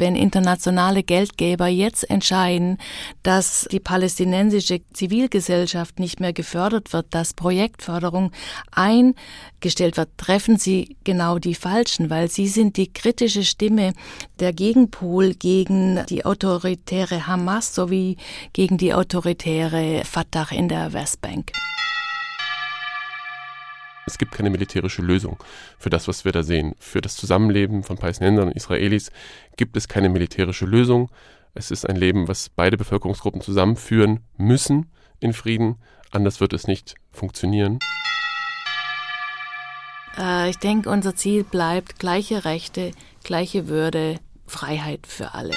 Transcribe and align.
wenn 0.00 0.16
internationale 0.16 1.02
Geldgeber 1.02 1.68
jetzt 1.68 2.08
entscheiden, 2.10 2.78
dass 3.22 3.68
die 3.70 3.80
palästinensische 3.80 4.80
Zivilgesellschaft 4.92 5.98
nicht 5.98 6.18
mehr 6.18 6.32
gefördert 6.32 6.92
wird, 6.92 7.06
dass 7.10 7.34
Projektförderung 7.34 8.32
eingestellt 8.72 9.96
wird, 9.96 10.08
treffen 10.16 10.56
sie 10.56 10.96
genau 11.04 11.38
die 11.38 11.54
Falschen, 11.54 12.10
weil 12.10 12.30
sie 12.30 12.48
sind 12.48 12.76
die 12.76 12.92
kritische 12.92 13.44
Stimme 13.44 13.92
der 14.40 14.52
Gegenpol 14.52 15.34
gegen 15.34 16.04
die 16.08 16.24
autoritäre 16.24 17.26
Hamas 17.26 17.74
sowie 17.74 18.16
gegen 18.52 18.78
die 18.78 18.94
autoritäre 18.94 20.02
Fatah 20.04 20.48
in 20.50 20.68
der 20.68 20.92
Westbank. 20.92 21.52
Es 24.10 24.18
gibt 24.18 24.32
keine 24.32 24.50
militärische 24.50 25.02
Lösung 25.02 25.36
für 25.78 25.88
das, 25.88 26.08
was 26.08 26.24
wir 26.24 26.32
da 26.32 26.42
sehen. 26.42 26.74
Für 26.80 27.00
das 27.00 27.14
Zusammenleben 27.14 27.84
von 27.84 27.96
Palästinensern 27.96 28.48
und 28.48 28.56
Israelis 28.56 29.12
gibt 29.56 29.76
es 29.76 29.86
keine 29.86 30.08
militärische 30.08 30.66
Lösung. 30.66 31.10
Es 31.54 31.70
ist 31.70 31.88
ein 31.88 31.94
Leben, 31.94 32.26
was 32.26 32.48
beide 32.48 32.76
Bevölkerungsgruppen 32.76 33.40
zusammenführen 33.40 34.20
müssen 34.36 34.90
in 35.20 35.32
Frieden. 35.32 35.76
Anders 36.10 36.40
wird 36.40 36.52
es 36.52 36.66
nicht 36.66 36.96
funktionieren. 37.12 37.78
Äh, 40.18 40.50
ich 40.50 40.58
denke, 40.58 40.90
unser 40.90 41.14
Ziel 41.14 41.44
bleibt 41.44 42.00
gleiche 42.00 42.44
Rechte, 42.44 42.90
gleiche 43.22 43.68
Würde, 43.68 44.16
Freiheit 44.44 45.06
für 45.06 45.34
alle. 45.34 45.54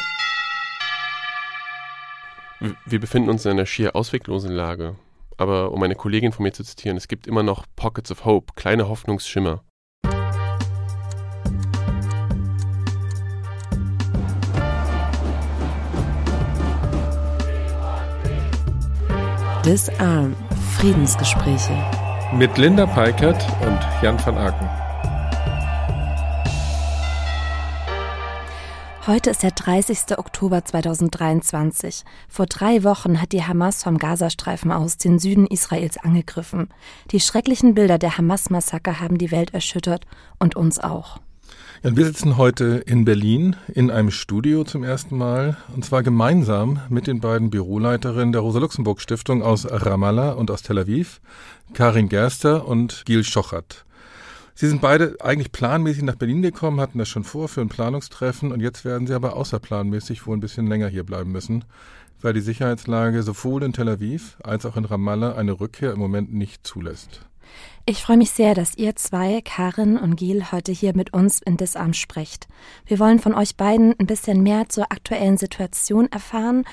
Wir 2.86 3.00
befinden 3.00 3.30
uns 3.30 3.46
in 3.46 3.52
einer 3.52 3.66
schier 3.66 3.96
ausweglosen 3.96 4.52
Lage. 4.52 4.96
Aber 5.38 5.72
um 5.72 5.82
eine 5.84 5.96
Kollegin 5.96 6.32
von 6.32 6.44
mir 6.44 6.54
zu 6.54 6.64
zitieren, 6.64 6.98
es 6.98 7.08
gibt 7.08 7.28
immer 7.28 7.44
noch 7.44 7.66
Pockets 7.76 8.12
of 8.12 8.26
Hope, 8.26 8.54
kleine 8.56 8.88
Hoffnungsschimmer. 8.88 9.64
Disarm 19.66 20.36
Friedensgespräche 20.78 21.72
mit 22.34 22.58
Linda 22.58 22.86
Peikert 22.86 23.46
und 23.62 23.80
Jan 24.02 24.18
van 24.26 24.38
Aken. 24.38 24.83
Heute 29.06 29.32
ist 29.32 29.44
der 29.44 29.52
30. 29.52 30.18
Oktober 30.18 30.64
2023. 30.64 32.06
Vor 32.30 32.46
drei 32.46 32.86
Wochen 32.86 33.22
hat 33.22 33.34
die 33.34 33.44
Hamas 33.44 33.84
vom 33.84 33.98
Gazastreifen 33.98 34.72
aus 34.72 34.96
den 34.96 35.20
Süden 35.20 35.46
Israels 35.46 35.98
angegriffen. 35.98 36.70
Die 37.12 37.20
schrecklichen 37.20 37.74
Bilder 37.74 37.98
der 37.98 38.18
Hamas-Massaker 38.18 39.02
haben 39.02 39.18
die 39.18 39.32
Welt 39.32 39.54
erschüttert 39.54 40.06
und 40.40 40.56
uns 40.56 40.80
auch. 40.80 41.20
Ja, 41.84 41.98
wir 41.98 42.06
sitzen 42.06 42.38
heute 42.38 42.82
in 42.86 43.04
Berlin 43.04 43.58
in 43.74 43.92
einem 43.92 44.10
Studio 44.10 44.64
zum 44.64 44.86
ersten 44.86 45.18
Mal 45.18 45.58
und 45.76 45.84
zwar 45.84 46.02
gemeinsam 46.02 46.80
mit 46.88 47.06
den 47.06 47.20
beiden 47.20 47.50
Büroleiterinnen 47.50 48.32
der 48.32 48.40
Rosa-Luxemburg-Stiftung 48.40 49.44
aus 49.44 49.68
Ramallah 49.70 50.32
und 50.32 50.50
aus 50.50 50.62
Tel 50.62 50.80
Aviv, 50.80 51.20
Karin 51.74 52.08
Gerster 52.08 52.66
und 52.66 53.04
Gil 53.04 53.26
Schochert. 53.26 53.84
Sie 54.56 54.68
sind 54.68 54.82
beide 54.82 55.18
eigentlich 55.20 55.52
planmäßig 55.52 56.04
nach 56.04 56.16
Berlin 56.16 56.42
gekommen, 56.44 56.80
hatten 56.80 57.00
das 57.00 57.10
schon 57.10 57.24
vor 57.24 57.48
für 57.48 57.62
ein 57.62 57.70
Planungstreffen 57.70 58.52
und 58.52 58.60
jetzt 58.60 58.86
werden 58.86 59.08
sie 59.08 59.16
aber 59.16 59.36
außerplanmäßig 59.36 60.28
wohl 60.28 60.38
ein 60.38 60.42
bisschen 60.42 60.68
länger 60.68 60.88
hier 60.88 61.04
bleiben 61.04 61.32
müssen, 61.32 61.66
weil 62.22 62.34
die 62.34 62.42
Sicherheitslage 62.42 63.24
sowohl 63.24 63.64
in 63.64 63.74
Tel 63.74 63.90
Aviv 63.90 64.38
als 64.44 64.66
auch 64.66 64.78
in 64.78 64.86
Ramallah 64.86 65.36
eine 65.36 65.60
Rückkehr 65.60 65.92
im 65.92 66.00
Moment 66.00 66.34
nicht 66.34 66.68
zulässt. 66.68 67.22
Ich 67.86 68.02
freue 68.04 68.18
mich 68.18 68.32
sehr, 68.32 68.54
dass 68.54 68.78
ihr 68.78 68.96
zwei, 68.96 69.42
Karin 69.44 69.98
und 69.98 70.16
Gil, 70.16 70.52
heute 70.52 70.72
hier 70.72 70.96
mit 70.96 71.14
uns 71.14 71.42
in 71.42 71.58
Disarm 71.58 71.94
sprecht. 71.94 72.48
Wir 72.86 73.00
wollen 73.00 73.20
von 73.20 73.34
euch 73.34 73.58
beiden 73.58 73.94
ein 74.00 74.08
bisschen 74.08 74.42
mehr 74.42 74.70
zur 74.70 74.92
aktuellen 74.92 75.38
Situation 75.38 76.10
erfahren 76.12 76.64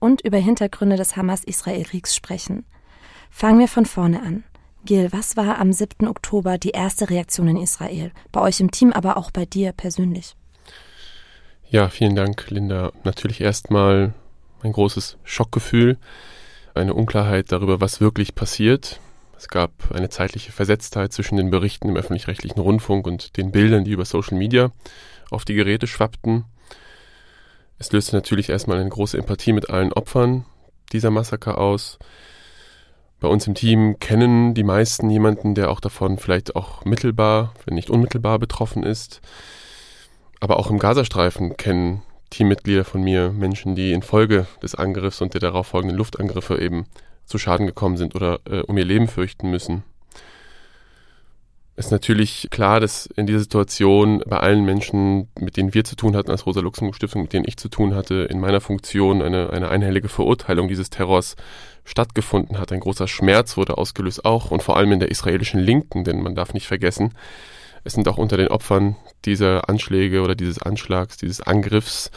und 0.00 0.20
über 0.20 0.38
Hintergründe 0.38 0.96
des 0.96 1.16
Hamas-Israel-Kriegs 1.16 2.14
sprechen. 2.14 2.66
Fangen 3.30 3.60
wir 3.60 3.68
von 3.68 3.86
vorne 3.86 4.22
an. 4.22 4.44
Gil, 4.88 5.12
was 5.12 5.36
war 5.36 5.58
am 5.58 5.70
7. 5.70 6.08
Oktober 6.08 6.56
die 6.56 6.70
erste 6.70 7.10
Reaktion 7.10 7.46
in 7.46 7.58
Israel? 7.58 8.10
Bei 8.32 8.40
euch 8.40 8.58
im 8.58 8.70
Team, 8.70 8.90
aber 8.90 9.18
auch 9.18 9.30
bei 9.30 9.44
dir 9.44 9.72
persönlich? 9.72 10.34
Ja, 11.68 11.90
vielen 11.90 12.16
Dank, 12.16 12.48
Linda. 12.48 12.92
Natürlich 13.04 13.42
erstmal 13.42 14.14
ein 14.62 14.72
großes 14.72 15.18
Schockgefühl, 15.24 15.98
eine 16.74 16.94
Unklarheit 16.94 17.52
darüber, 17.52 17.82
was 17.82 18.00
wirklich 18.00 18.34
passiert. 18.34 18.98
Es 19.36 19.48
gab 19.48 19.72
eine 19.92 20.08
zeitliche 20.08 20.52
Versetztheit 20.52 21.12
zwischen 21.12 21.36
den 21.36 21.50
Berichten 21.50 21.90
im 21.90 21.96
öffentlich-rechtlichen 21.98 22.58
Rundfunk 22.58 23.06
und 23.06 23.36
den 23.36 23.52
Bildern, 23.52 23.84
die 23.84 23.90
über 23.90 24.06
Social 24.06 24.38
Media 24.38 24.72
auf 25.30 25.44
die 25.44 25.54
Geräte 25.54 25.86
schwappten. 25.86 26.46
Es 27.78 27.92
löste 27.92 28.16
natürlich 28.16 28.48
erstmal 28.48 28.78
eine 28.78 28.88
große 28.88 29.18
Empathie 29.18 29.52
mit 29.52 29.68
allen 29.68 29.92
Opfern 29.92 30.46
dieser 30.94 31.10
Massaker 31.10 31.58
aus. 31.58 31.98
Bei 33.20 33.28
uns 33.28 33.46
im 33.46 33.54
Team 33.54 33.98
kennen 33.98 34.54
die 34.54 34.62
meisten 34.62 35.10
jemanden, 35.10 35.54
der 35.54 35.70
auch 35.70 35.80
davon 35.80 36.18
vielleicht 36.18 36.54
auch 36.54 36.84
mittelbar, 36.84 37.52
wenn 37.64 37.74
nicht 37.74 37.90
unmittelbar 37.90 38.38
betroffen 38.38 38.84
ist. 38.84 39.20
Aber 40.40 40.58
auch 40.58 40.70
im 40.70 40.78
Gazastreifen 40.78 41.56
kennen 41.56 42.02
Teammitglieder 42.30 42.84
von 42.84 43.02
mir 43.02 43.30
Menschen, 43.30 43.74
die 43.74 43.92
infolge 43.92 44.46
des 44.62 44.74
Angriffs 44.74 45.20
und 45.20 45.34
der 45.34 45.40
darauf 45.40 45.66
folgenden 45.66 45.96
Luftangriffe 45.96 46.60
eben 46.60 46.86
zu 47.24 47.38
Schaden 47.38 47.66
gekommen 47.66 47.96
sind 47.96 48.14
oder 48.14 48.40
äh, 48.48 48.60
um 48.60 48.78
ihr 48.78 48.84
Leben 48.84 49.08
fürchten 49.08 49.50
müssen 49.50 49.82
ist 51.78 51.92
natürlich 51.92 52.48
klar, 52.50 52.80
dass 52.80 53.06
in 53.06 53.26
dieser 53.26 53.38
Situation 53.38 54.20
bei 54.26 54.38
allen 54.38 54.64
Menschen, 54.64 55.28
mit 55.38 55.56
denen 55.56 55.74
wir 55.74 55.84
zu 55.84 55.94
tun 55.94 56.16
hatten 56.16 56.30
als 56.30 56.44
Rosa-Luxemburg-Stiftung, 56.44 57.22
mit 57.22 57.32
denen 57.32 57.44
ich 57.46 57.56
zu 57.56 57.68
tun 57.68 57.94
hatte, 57.94 58.26
in 58.28 58.40
meiner 58.40 58.60
Funktion 58.60 59.22
eine, 59.22 59.50
eine 59.50 59.68
einhellige 59.68 60.08
Verurteilung 60.08 60.66
dieses 60.66 60.90
Terrors 60.90 61.36
stattgefunden 61.84 62.58
hat. 62.58 62.72
Ein 62.72 62.80
großer 62.80 63.06
Schmerz 63.06 63.56
wurde 63.56 63.78
ausgelöst, 63.78 64.24
auch 64.24 64.50
und 64.50 64.62
vor 64.62 64.76
allem 64.76 64.90
in 64.90 64.98
der 64.98 65.12
israelischen 65.12 65.60
Linken, 65.60 66.02
denn 66.02 66.20
man 66.20 66.34
darf 66.34 66.52
nicht 66.52 66.66
vergessen, 66.66 67.14
es 67.84 67.92
sind 67.92 68.08
auch 68.08 68.18
unter 68.18 68.36
den 68.36 68.48
Opfern 68.48 68.96
dieser 69.24 69.68
Anschläge 69.68 70.22
oder 70.22 70.34
dieses 70.34 70.60
Anschlags, 70.60 71.16
dieses 71.16 71.40
Angriffs 71.40 72.10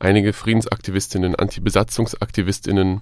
einige 0.00 0.32
Friedensaktivistinnen, 0.32 1.36
Antibesatzungsaktivistinnen, 1.36 3.00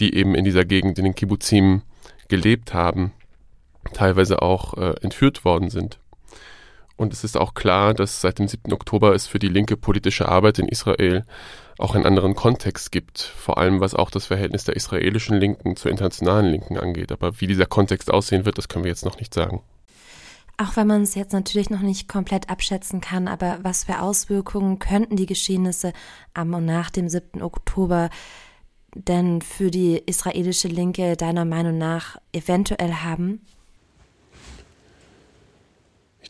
die 0.00 0.14
eben 0.14 0.34
in 0.34 0.46
dieser 0.46 0.64
Gegend 0.64 0.98
in 0.98 1.04
den 1.04 1.14
Kibbuzim 1.14 1.82
gelebt 2.28 2.72
haben 2.72 3.12
teilweise 3.92 4.42
auch 4.42 4.74
äh, 4.74 4.94
entführt 5.02 5.44
worden 5.44 5.70
sind. 5.70 5.98
Und 6.96 7.14
es 7.14 7.24
ist 7.24 7.38
auch 7.38 7.54
klar, 7.54 7.94
dass 7.94 8.20
seit 8.20 8.38
dem 8.38 8.46
7. 8.46 8.72
Oktober 8.74 9.14
es 9.14 9.26
für 9.26 9.38
die 9.38 9.48
linke 9.48 9.78
politische 9.78 10.28
Arbeit 10.28 10.58
in 10.58 10.68
Israel 10.68 11.24
auch 11.78 11.94
einen 11.94 12.04
anderen 12.04 12.34
Kontext 12.34 12.92
gibt, 12.92 13.20
vor 13.20 13.56
allem 13.56 13.80
was 13.80 13.94
auch 13.94 14.10
das 14.10 14.26
Verhältnis 14.26 14.64
der 14.64 14.76
israelischen 14.76 15.38
Linken 15.38 15.76
zur 15.76 15.90
internationalen 15.90 16.50
Linken 16.50 16.76
angeht. 16.76 17.10
Aber 17.10 17.40
wie 17.40 17.46
dieser 17.46 17.64
Kontext 17.64 18.10
aussehen 18.10 18.44
wird, 18.44 18.58
das 18.58 18.68
können 18.68 18.84
wir 18.84 18.90
jetzt 18.90 19.06
noch 19.06 19.18
nicht 19.18 19.32
sagen. 19.32 19.62
Auch 20.58 20.76
wenn 20.76 20.86
man 20.86 21.00
es 21.00 21.14
jetzt 21.14 21.32
natürlich 21.32 21.70
noch 21.70 21.80
nicht 21.80 22.06
komplett 22.06 22.50
abschätzen 22.50 23.00
kann, 23.00 23.28
aber 23.28 23.60
was 23.62 23.84
für 23.84 24.02
Auswirkungen 24.02 24.78
könnten 24.78 25.16
die 25.16 25.24
Geschehnisse 25.24 25.94
am 26.34 26.52
und 26.52 26.66
nach 26.66 26.90
dem 26.90 27.08
7. 27.08 27.40
Oktober 27.40 28.10
denn 28.94 29.40
für 29.40 29.70
die 29.70 30.02
israelische 30.04 30.68
Linke 30.68 31.16
deiner 31.16 31.46
Meinung 31.46 31.78
nach 31.78 32.18
eventuell 32.34 32.92
haben? 32.92 33.40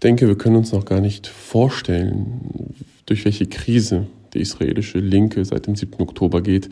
Ich 0.00 0.08
denke, 0.08 0.28
wir 0.28 0.38
können 0.38 0.56
uns 0.56 0.72
noch 0.72 0.86
gar 0.86 1.02
nicht 1.02 1.26
vorstellen, 1.26 2.74
durch 3.04 3.26
welche 3.26 3.44
Krise 3.44 4.06
die 4.32 4.40
israelische 4.40 4.98
Linke 4.98 5.44
seit 5.44 5.66
dem 5.66 5.76
7. 5.76 6.00
Oktober 6.00 6.40
geht. 6.40 6.70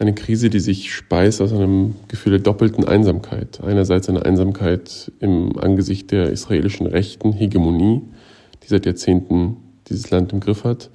Eine 0.00 0.12
Krise, 0.12 0.50
die 0.50 0.58
sich 0.58 0.92
speist 0.92 1.40
aus 1.40 1.52
einem 1.52 1.94
Gefühl 2.08 2.32
der 2.32 2.40
doppelten 2.40 2.82
Einsamkeit. 2.82 3.60
Einerseits 3.62 4.08
eine 4.08 4.24
Einsamkeit 4.24 5.12
im 5.20 5.56
Angesicht 5.56 6.10
der 6.10 6.30
israelischen 6.30 6.88
rechten 6.88 7.32
Hegemonie, 7.32 8.02
die 8.64 8.66
seit 8.66 8.86
Jahrzehnten 8.86 9.58
dieses 9.88 10.10
Land 10.10 10.32
im 10.32 10.40
Griff 10.40 10.64
hat 10.64 10.90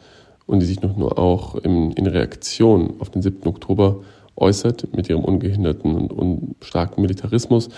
und 0.45 0.59
die 0.59 0.65
sich 0.65 0.81
noch 0.81 0.97
nur 0.97 1.17
auch 1.17 1.55
in, 1.55 1.93
in 1.93 2.07
Reaktion 2.07 2.95
auf 2.99 3.09
den 3.09 3.21
7. 3.21 3.47
Oktober 3.47 4.03
äußert 4.35 4.93
mit 4.93 5.07
ihrem 5.07 5.23
ungehinderten 5.23 5.95
und, 5.95 6.11
und 6.11 6.55
starken 6.59 7.01
Militarismus, 7.01 7.69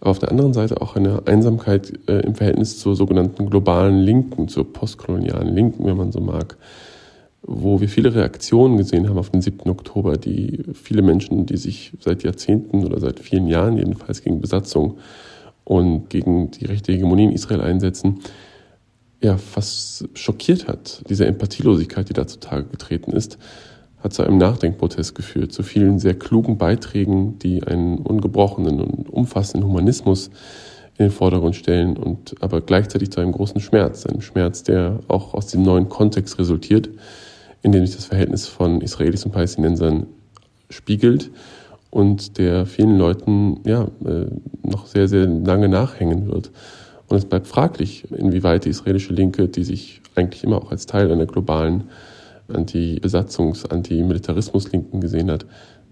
aber 0.00 0.10
auf 0.10 0.18
der 0.18 0.30
anderen 0.30 0.52
Seite 0.52 0.80
auch 0.80 0.96
eine 0.96 1.26
Einsamkeit 1.26 1.92
äh, 2.08 2.20
im 2.20 2.34
Verhältnis 2.34 2.78
zur 2.78 2.94
sogenannten 2.94 3.50
globalen 3.50 3.98
Linken, 3.98 4.48
zur 4.48 4.72
postkolonialen 4.72 5.54
Linken, 5.54 5.84
wenn 5.84 5.96
man 5.96 6.12
so 6.12 6.20
mag, 6.20 6.56
wo 7.42 7.80
wir 7.80 7.88
viele 7.88 8.14
Reaktionen 8.14 8.76
gesehen 8.76 9.08
haben 9.08 9.18
auf 9.18 9.30
den 9.30 9.40
7. 9.40 9.68
Oktober, 9.70 10.16
die 10.16 10.62
viele 10.74 11.02
Menschen, 11.02 11.46
die 11.46 11.56
sich 11.56 11.92
seit 12.00 12.22
Jahrzehnten 12.22 12.84
oder 12.84 13.00
seit 13.00 13.20
vielen 13.20 13.48
Jahren 13.48 13.76
jedenfalls 13.76 14.22
gegen 14.22 14.40
Besatzung 14.40 14.98
und 15.64 16.10
gegen 16.10 16.50
die 16.52 16.66
rechte 16.66 16.92
Hegemonie 16.92 17.24
in 17.24 17.32
Israel 17.32 17.60
einsetzen, 17.60 18.20
ja, 19.20 19.36
fast 19.36 20.08
schockiert 20.14 20.68
hat, 20.68 21.02
diese 21.08 21.26
Empathielosigkeit, 21.26 22.08
die 22.08 22.12
da 22.12 22.26
zutage 22.28 22.68
getreten 22.68 23.10
ist 23.10 23.36
hat 24.00 24.12
zu 24.12 24.22
einem 24.22 24.38
Nachdenkprozess 24.38 25.14
geführt, 25.14 25.52
zu 25.52 25.62
vielen 25.62 25.98
sehr 25.98 26.14
klugen 26.14 26.58
Beiträgen, 26.58 27.38
die 27.38 27.62
einen 27.64 27.98
ungebrochenen 27.98 28.80
und 28.80 29.10
umfassenden 29.10 29.68
Humanismus 29.68 30.30
in 30.98 31.06
den 31.06 31.10
Vordergrund 31.10 31.56
stellen 31.56 31.96
und 31.96 32.34
aber 32.40 32.60
gleichzeitig 32.60 33.10
zu 33.10 33.20
einem 33.20 33.32
großen 33.32 33.60
Schmerz, 33.60 34.06
einem 34.06 34.20
Schmerz, 34.20 34.62
der 34.62 35.00
auch 35.08 35.34
aus 35.34 35.46
dem 35.46 35.62
neuen 35.62 35.88
Kontext 35.88 36.38
resultiert, 36.38 36.90
in 37.62 37.72
dem 37.72 37.86
sich 37.86 37.96
das 37.96 38.06
Verhältnis 38.06 38.46
von 38.46 38.80
Israelis 38.80 39.24
und 39.24 39.32
Palästinensern 39.32 40.06
spiegelt 40.70 41.30
und 41.90 42.38
der 42.38 42.66
vielen 42.66 42.98
Leuten 42.98 43.60
ja, 43.64 43.88
äh, 44.04 44.26
noch 44.62 44.86
sehr, 44.86 45.08
sehr 45.08 45.26
lange 45.26 45.68
nachhängen 45.68 46.28
wird. 46.28 46.50
Und 47.08 47.16
es 47.16 47.24
bleibt 47.24 47.46
fraglich, 47.46 48.10
inwieweit 48.10 48.64
die 48.64 48.70
israelische 48.70 49.14
Linke, 49.14 49.48
die 49.48 49.64
sich 49.64 50.02
eigentlich 50.14 50.44
immer 50.44 50.58
auch 50.58 50.70
als 50.70 50.86
Teil 50.86 51.10
einer 51.10 51.26
globalen 51.26 51.84
Anti-Besatzungs-, 52.48 53.68
Anti-Militarismus-Linken 53.68 55.00
gesehen 55.00 55.30
hat, 55.30 55.46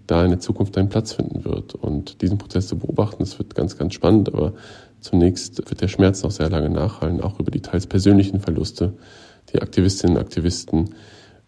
da 0.07 0.23
in 0.23 0.31
der 0.31 0.39
Zukunft 0.39 0.77
einen 0.77 0.89
Platz 0.89 1.13
finden 1.13 1.45
wird. 1.45 1.75
Und 1.75 2.21
diesen 2.21 2.37
Prozess 2.37 2.67
zu 2.67 2.77
beobachten, 2.77 3.19
das 3.19 3.37
wird 3.37 3.55
ganz, 3.55 3.77
ganz 3.77 3.93
spannend, 3.93 4.33
aber 4.33 4.53
zunächst 4.99 5.69
wird 5.69 5.81
der 5.81 5.87
Schmerz 5.87 6.23
noch 6.23 6.31
sehr 6.31 6.49
lange 6.49 6.69
nachhallen, 6.69 7.21
auch 7.21 7.39
über 7.39 7.51
die 7.51 7.61
teils 7.61 7.87
persönlichen 7.87 8.39
Verluste, 8.39 8.93
die 9.53 9.61
Aktivistinnen 9.61 10.17
und 10.17 10.23
Aktivisten 10.23 10.95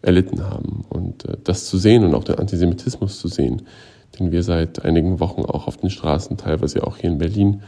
erlitten 0.02 0.42
haben. 0.42 0.84
Und 0.88 1.24
äh, 1.26 1.36
das 1.42 1.66
zu 1.66 1.78
sehen 1.78 2.04
und 2.04 2.14
auch 2.14 2.24
den 2.24 2.36
Antisemitismus 2.36 3.18
zu 3.18 3.28
sehen, 3.28 3.62
den 4.18 4.32
wir 4.32 4.42
seit 4.42 4.84
einigen 4.84 5.20
Wochen 5.20 5.42
auch 5.42 5.66
auf 5.66 5.76
den 5.76 5.90
Straßen, 5.90 6.36
teilweise 6.36 6.86
auch 6.86 6.96
hier 6.96 7.10
in 7.10 7.18
Berlin, 7.18 7.62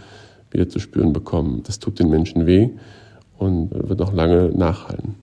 wieder 0.51 0.69
zu 0.69 0.81
spüren 0.81 1.13
bekommen, 1.13 1.63
das 1.63 1.79
tut 1.79 1.99
den 1.99 2.11
Menschen 2.11 2.47
weh 2.47 2.71
und 3.39 3.71
wird 3.73 3.99
noch 3.99 4.13
lange 4.13 4.51
nachhallen. 4.55 5.17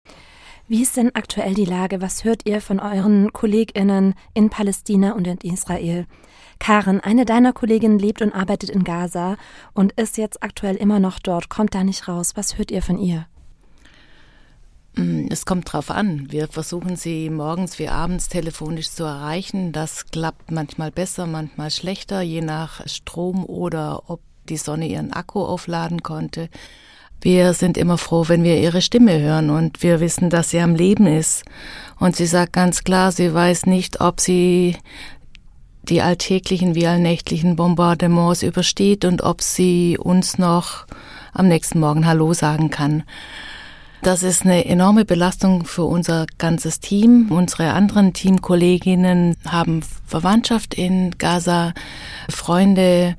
Wie 0.70 0.84
ist 0.84 0.98
denn 0.98 1.16
aktuell 1.16 1.56
die 1.56 1.66
Lage? 1.66 2.00
Was 2.00 2.24
hört 2.24 2.46
ihr 2.46 2.62
von 2.62 2.80
euren 2.80 3.34
KollegInnen 3.34 4.14
in 4.36 4.52
Palästina 4.52 5.14
und 5.14 5.26
in 5.26 5.40
Israel? 5.40 6.06
Karen, 6.60 7.00
eine 7.00 7.26
deiner 7.26 7.54
Kolleginnen 7.54 7.98
lebt 7.98 8.22
und 8.22 8.34
arbeitet 8.34 8.70
in 8.70 8.84
Gaza 8.84 9.38
und 9.74 9.94
ist 9.94 10.20
jetzt 10.20 10.44
aktuell 10.44 10.76
immer 10.76 11.00
noch 11.00 11.18
dort, 11.18 11.50
kommt 11.50 11.74
da 11.74 11.84
nicht 11.84 12.08
raus. 12.08 12.34
Was 12.36 12.60
hört 12.60 12.70
ihr 12.70 12.84
von 12.84 13.00
ihr? 13.00 13.26
Mm, 14.96 15.26
es 15.32 15.48
kommt 15.48 15.74
drauf 15.74 15.90
an. 15.90 16.32
Wir 16.32 16.48
versuchen 16.48 16.98
sie 16.98 17.32
morgens 17.32 17.80
wie 17.80 17.90
abends 17.90 18.30
telefonisch 18.30 18.92
zu 18.92 19.06
erreichen. 19.06 19.72
Das 19.72 20.06
klappt 20.12 20.52
manchmal 20.52 20.92
besser, 20.92 21.26
manchmal 21.26 21.72
schlechter, 21.72 22.22
je 22.22 22.42
nach 22.42 22.86
Strom 22.86 23.44
oder 23.44 24.08
ob 24.08 24.22
die 24.50 24.58
Sonne 24.58 24.88
ihren 24.88 25.14
Akku 25.14 25.42
aufladen 25.42 26.04
konnte. 26.04 26.48
Wir 27.22 27.54
sind 27.54 27.78
immer 27.78 27.98
froh, 27.98 28.26
wenn 28.28 28.44
wir 28.44 28.60
ihre 28.60 28.82
Stimme 28.82 29.20
hören 29.20 29.50
und 29.50 29.84
wir 29.84 30.00
wissen, 30.00 30.30
dass 30.30 30.52
sie 30.52 30.60
am 30.60 30.76
Leben 30.76 31.06
ist. 31.06 31.44
Und 32.00 32.16
sie 32.16 32.26
sagt 32.26 32.54
ganz 32.54 32.84
klar, 32.84 33.12
sie 33.12 33.34
weiß 33.34 33.66
nicht, 33.66 34.00
ob 34.00 34.20
sie 34.22 34.78
die 35.84 36.02
alltäglichen 36.02 36.76
wie 36.76 36.88
allnächtlichen 36.88 37.56
Bombardements 37.56 38.44
übersteht 38.44 39.06
und 39.06 39.22
ob 39.22 39.42
sie 39.42 39.98
uns 39.98 40.38
noch 40.38 40.86
am 41.34 41.48
nächsten 41.48 41.80
Morgen 41.80 42.06
Hallo 42.06 42.34
sagen 42.34 42.70
kann. 42.70 43.04
Das 44.02 44.24
ist 44.24 44.44
eine 44.44 44.66
enorme 44.66 45.04
Belastung 45.04 45.66
für 45.66 45.84
unser 45.84 46.26
ganzes 46.38 46.80
Team. 46.80 47.28
Unsere 47.32 47.74
anderen 47.74 48.14
Teamkolleginnen 48.14 49.36
haben 49.46 49.82
Verwandtschaft 50.06 50.74
in 50.74 51.18
Gaza, 51.18 51.74
Freunde 52.30 53.18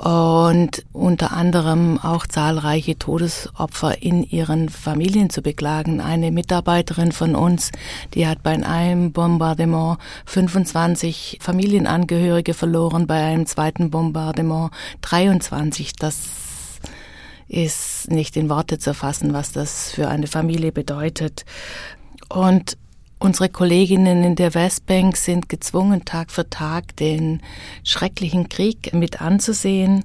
und 0.00 0.86
unter 0.94 1.32
anderem 1.32 1.98
auch 1.98 2.26
zahlreiche 2.26 2.98
Todesopfer 2.98 4.02
in 4.02 4.22
ihren 4.22 4.70
Familien 4.70 5.28
zu 5.28 5.42
beklagen. 5.42 6.00
Eine 6.00 6.30
Mitarbeiterin 6.30 7.12
von 7.12 7.34
uns, 7.34 7.70
die 8.14 8.26
hat 8.26 8.42
bei 8.42 8.52
einem 8.64 9.12
Bombardement 9.12 9.98
25 10.24 11.38
Familienangehörige 11.42 12.54
verloren, 12.54 13.06
bei 13.06 13.22
einem 13.22 13.44
zweiten 13.44 13.90
Bombardement 13.90 14.70
23. 15.02 15.92
Das 15.96 16.16
ist 17.48 18.10
nicht 18.10 18.38
in 18.38 18.48
Worte 18.48 18.78
zu 18.78 18.94
fassen, 18.94 19.34
was 19.34 19.52
das 19.52 19.90
für 19.90 20.08
eine 20.08 20.28
Familie 20.28 20.72
bedeutet. 20.72 21.44
Und 22.30 22.78
unsere 23.20 23.48
Kolleginnen 23.48 24.24
in 24.24 24.34
der 24.34 24.54
Westbank 24.54 25.16
sind 25.16 25.48
gezwungen, 25.48 26.04
Tag 26.04 26.32
für 26.32 26.50
Tag 26.50 26.96
den 26.96 27.40
schrecklichen 27.84 28.48
Krieg 28.48 28.92
mit 28.92 29.22
anzusehen, 29.22 30.04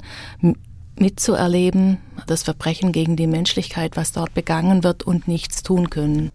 mitzuerleben, 1.00 1.98
das 2.28 2.44
Verbrechen 2.44 2.92
gegen 2.92 3.16
die 3.16 3.28
Menschlichkeit, 3.28 3.98
was 3.98 4.12
dort 4.12 4.34
begangen 4.34 4.84
wird 4.84 5.04
und 5.04 5.28
nichts 5.28 5.64
tun 5.64 5.90
können. 5.90 6.32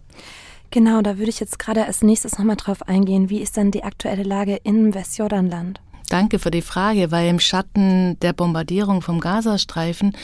Genau, 0.71 1.01
da 1.01 1.17
würde 1.17 1.29
ich 1.29 1.39
jetzt 1.39 1.59
gerade 1.59 1.85
als 1.85 2.01
nächstes 2.01 2.37
nochmal 2.37 2.55
drauf 2.55 2.87
eingehen. 2.87 3.29
Wie 3.29 3.39
ist 3.39 3.57
dann 3.57 3.71
die 3.71 3.83
aktuelle 3.83 4.23
Lage 4.23 4.57
im 4.63 4.93
Westjordanland? 4.93 5.81
Danke 6.09 6.39
für 6.39 6.51
die 6.51 6.61
Frage, 6.61 7.11
weil 7.11 7.29
im 7.29 7.39
Schatten 7.39 8.19
der 8.19 8.33
Bombardierung 8.33 9.01
vom 9.01 9.19
Gazastreifen 9.21 10.15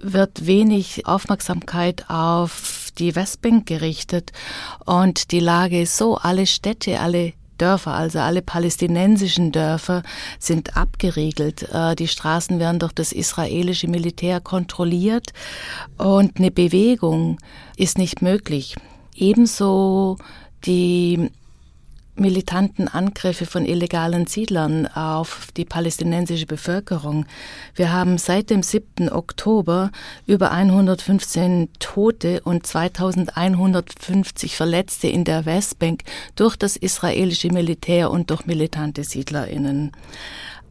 wird 0.00 0.46
wenig 0.46 1.06
Aufmerksamkeit 1.06 2.08
auf 2.08 2.87
die 2.98 3.14
Westbank 3.14 3.66
gerichtet 3.66 4.32
und 4.84 5.32
die 5.32 5.40
Lage 5.40 5.82
ist 5.82 5.96
so, 5.96 6.16
alle 6.16 6.46
Städte, 6.46 7.00
alle 7.00 7.32
Dörfer, 7.58 7.92
also 7.94 8.20
alle 8.20 8.40
palästinensischen 8.40 9.52
Dörfer 9.52 10.02
sind 10.38 10.76
abgeriegelt. 10.76 11.68
Äh, 11.72 11.96
die 11.96 12.08
Straßen 12.08 12.58
werden 12.58 12.78
durch 12.78 12.92
das 12.92 13.12
israelische 13.12 13.88
Militär 13.88 14.40
kontrolliert 14.40 15.32
und 15.98 16.38
eine 16.38 16.50
Bewegung 16.50 17.38
ist 17.76 17.98
nicht 17.98 18.22
möglich. 18.22 18.76
Ebenso 19.14 20.16
die 20.64 21.30
militanten 22.20 22.88
Angriffe 22.88 23.46
von 23.46 23.64
illegalen 23.64 24.26
Siedlern 24.26 24.86
auf 24.86 25.48
die 25.56 25.64
palästinensische 25.64 26.46
Bevölkerung. 26.46 27.26
Wir 27.74 27.92
haben 27.92 28.18
seit 28.18 28.50
dem 28.50 28.62
7. 28.62 29.10
Oktober 29.10 29.90
über 30.26 30.50
115 30.50 31.68
Tote 31.78 32.40
und 32.42 32.66
2150 32.66 34.56
Verletzte 34.56 35.08
in 35.08 35.24
der 35.24 35.46
Westbank 35.46 36.02
durch 36.34 36.56
das 36.56 36.76
israelische 36.76 37.52
Militär 37.52 38.10
und 38.10 38.30
durch 38.30 38.46
militante 38.46 39.04
Siedlerinnen. 39.04 39.92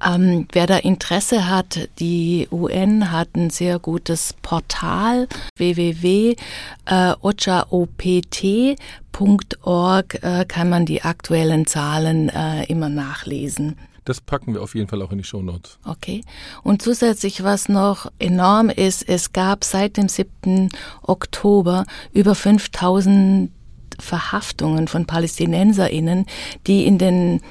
Ähm, 0.06 0.48
wer 0.52 0.68
da 0.68 0.78
Interesse 0.78 1.50
hat, 1.50 1.90
die 2.00 2.48
UN 2.52 3.12
hat 3.12 3.36
ein 3.36 3.50
sehr 3.50 3.80
gutes 3.80 4.36
Portal 4.42 5.28
www.ochaopt.org 5.56 6.36
äh, 10.24 10.46
kann 10.46 10.70
man 10.70 10.86
die 10.86 11.02
aktuellen 11.02 11.66
Zahlen 11.66 12.30
äh, 12.30 12.66
immer 12.66 12.90
nachlesen. 12.90 13.78
Das 14.06 14.22
packen 14.22 14.54
wir 14.54 14.62
auf 14.62 14.74
jeden 14.74 14.88
Fall 14.88 15.02
auch 15.02 15.12
in 15.12 15.18
die 15.18 15.26
Shownotes. 15.26 15.80
Okay. 15.86 16.22
Und 16.64 16.82
zusätzlich, 16.82 17.44
was 17.44 17.68
noch 17.68 18.10
enorm 18.20 18.70
ist, 18.70 19.08
es 19.10 19.34
gab 19.34 19.66
seit 19.66 19.98
dem 19.98 20.08
7. 20.08 20.70
Oktober 21.02 21.86
über 22.14 22.34
5000 22.34 23.52
Verhaftungen 24.00 24.88
von 24.88 25.06
PalästinenserInnen, 25.06 26.26
die 26.68 26.86
in 26.86 26.98
den 26.98 27.42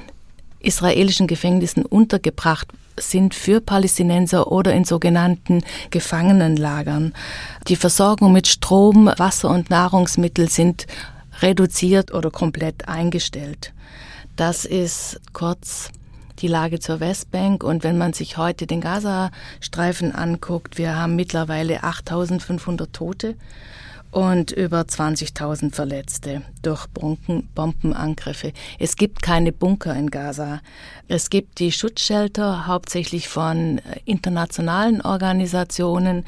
israelischen 0.66 1.26
Gefängnissen 1.26 1.84
untergebracht 1.84 2.68
sind 2.98 3.34
für 3.34 3.60
Palästinenser 3.60 4.50
oder 4.50 4.72
in 4.72 4.84
sogenannten 4.84 5.62
Gefangenenlagern. 5.90 7.12
Die 7.68 7.76
Versorgung 7.76 8.32
mit 8.32 8.48
Strom, 8.48 9.10
Wasser 9.16 9.50
und 9.50 9.70
Nahrungsmittel 9.70 10.48
sind 10.48 10.86
reduziert 11.42 12.12
oder 12.12 12.30
komplett 12.30 12.88
eingestellt. 12.88 13.72
Das 14.36 14.64
ist 14.64 15.20
kurz 15.32 15.90
die 16.38 16.48
Lage 16.48 16.80
zur 16.80 17.00
Westbank. 17.00 17.62
Und 17.64 17.84
wenn 17.84 17.98
man 17.98 18.12
sich 18.12 18.36
heute 18.36 18.66
den 18.66 18.80
Gazastreifen 18.80 20.14
anguckt, 20.14 20.78
wir 20.78 20.96
haben 20.96 21.16
mittlerweile 21.16 21.82
8500 21.82 22.92
Tote 22.92 23.36
und 24.16 24.50
über 24.50 24.80
20.000 24.80 25.74
Verletzte 25.74 26.40
durch 26.62 26.86
Bombenangriffe. 26.86 28.54
Es 28.78 28.96
gibt 28.96 29.20
keine 29.20 29.52
Bunker 29.52 29.94
in 29.94 30.08
Gaza. 30.08 30.62
Es 31.06 31.28
gibt 31.28 31.58
die 31.58 31.70
Schutzshelter 31.70 32.66
hauptsächlich 32.66 33.28
von 33.28 33.76
äh, 33.76 34.00
internationalen 34.06 35.02
Organisationen, 35.02 36.24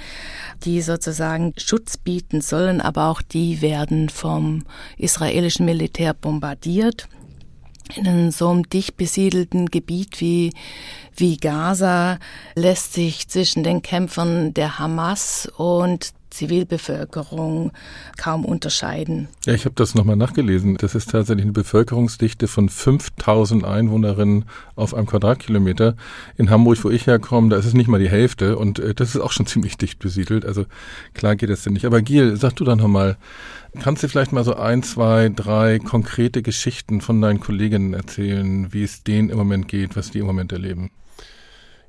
die 0.64 0.82
sozusagen 0.82 1.54
Schutz 1.56 1.96
bieten 1.96 2.42
sollen, 2.42 2.82
aber 2.82 3.08
auch 3.08 3.22
die 3.22 3.62
werden 3.62 4.10
vom 4.10 4.64
israelischen 4.98 5.64
Militär 5.64 6.12
bombardiert. 6.12 7.08
In 7.96 8.30
so 8.32 8.50
einem 8.50 8.68
dicht 8.68 8.98
besiedelten 8.98 9.70
Gebiet 9.70 10.20
wie, 10.20 10.52
wie 11.16 11.38
Gaza 11.38 12.18
lässt 12.54 12.92
sich 12.92 13.28
zwischen 13.28 13.64
den 13.64 13.80
Kämpfern 13.80 14.52
der 14.52 14.78
Hamas 14.78 15.50
und 15.56 16.12
Zivilbevölkerung 16.30 17.72
kaum 18.16 18.44
unterscheiden. 18.44 19.28
Ja, 19.46 19.54
ich 19.54 19.64
habe 19.64 19.74
das 19.74 19.94
nochmal 19.94 20.16
nachgelesen. 20.16 20.76
Das 20.76 20.94
ist 20.94 21.10
tatsächlich 21.10 21.44
eine 21.44 21.52
Bevölkerungsdichte 21.52 22.48
von 22.48 22.68
5000 22.68 23.64
Einwohnerinnen 23.64 24.44
auf 24.76 24.94
einem 24.94 25.06
Quadratkilometer. 25.06 25.96
In 26.36 26.50
Hamburg, 26.50 26.84
wo 26.84 26.90
ich 26.90 27.06
herkomme, 27.06 27.48
da 27.48 27.56
ist 27.56 27.66
es 27.66 27.74
nicht 27.74 27.88
mal 27.88 28.00
die 28.00 28.10
Hälfte 28.10 28.56
und 28.56 28.78
äh, 28.78 28.94
das 28.94 29.14
ist 29.14 29.20
auch 29.20 29.32
schon 29.32 29.46
ziemlich 29.48 29.76
dicht 29.76 29.98
besiedelt. 29.98 30.44
Also 30.44 30.66
klar 31.14 31.36
geht 31.36 31.50
das 31.50 31.62
denn 31.62 31.72
nicht. 31.72 31.86
Aber 31.86 32.02
Giel, 32.02 32.36
sag 32.36 32.56
du 32.56 32.64
dann 32.64 32.78
nochmal, 32.78 33.16
kannst 33.80 34.02
du 34.02 34.08
vielleicht 34.08 34.32
mal 34.32 34.44
so 34.44 34.54
ein, 34.54 34.82
zwei, 34.82 35.30
drei 35.34 35.78
konkrete 35.78 36.42
Geschichten 36.42 37.00
von 37.00 37.20
deinen 37.20 37.40
Kolleginnen 37.40 37.94
erzählen, 37.94 38.72
wie 38.72 38.82
es 38.82 39.02
denen 39.02 39.30
im 39.30 39.38
Moment 39.38 39.68
geht, 39.68 39.96
was 39.96 40.10
die 40.10 40.18
im 40.18 40.26
Moment 40.26 40.52
erleben? 40.52 40.90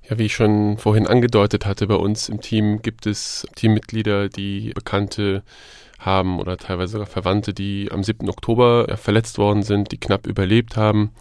Ja, 0.09 0.17
wie 0.17 0.25
ich 0.25 0.33
schon 0.33 0.79
vorhin 0.79 1.05
angedeutet 1.05 1.67
hatte, 1.67 1.85
bei 1.85 1.95
uns 1.95 2.29
im 2.29 2.41
Team 2.41 2.81
gibt 2.81 3.05
es 3.05 3.45
Teammitglieder, 3.55 4.27
die 4.27 4.71
bekannte 4.73 5.43
haben 5.99 6.39
oder 6.39 6.57
teilweise 6.57 6.93
sogar 6.93 7.05
Verwandte, 7.05 7.53
die 7.53 7.89
am 7.91 8.03
7. 8.03 8.27
Oktober 8.27 8.97
verletzt 8.97 9.37
worden 9.37 9.61
sind, 9.61 9.91
die 9.91 9.99
knapp 9.99 10.25
überlebt 10.25 10.77
haben. 10.77 11.11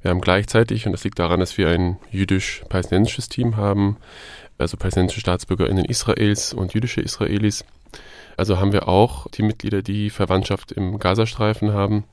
Wir 0.00 0.10
haben 0.10 0.22
gleichzeitig, 0.22 0.86
und 0.86 0.92
das 0.92 1.04
liegt 1.04 1.18
daran, 1.18 1.40
dass 1.40 1.58
wir 1.58 1.68
ein 1.68 1.98
jüdisch-palästinensisches 2.10 3.28
Team 3.28 3.56
haben, 3.56 3.98
also 4.56 4.78
palästinensische 4.78 5.20
StaatsbürgerInnen 5.20 5.84
Israels 5.84 6.54
und 6.54 6.72
jüdische 6.72 7.02
Israelis. 7.02 7.66
Also 8.38 8.58
haben 8.58 8.72
wir 8.72 8.88
auch 8.88 9.26
die 9.28 9.42
Mitglieder, 9.42 9.82
die 9.82 10.08
Verwandtschaft 10.08 10.72
im 10.72 10.98
Gazastreifen 10.98 11.74
haben 11.74 12.04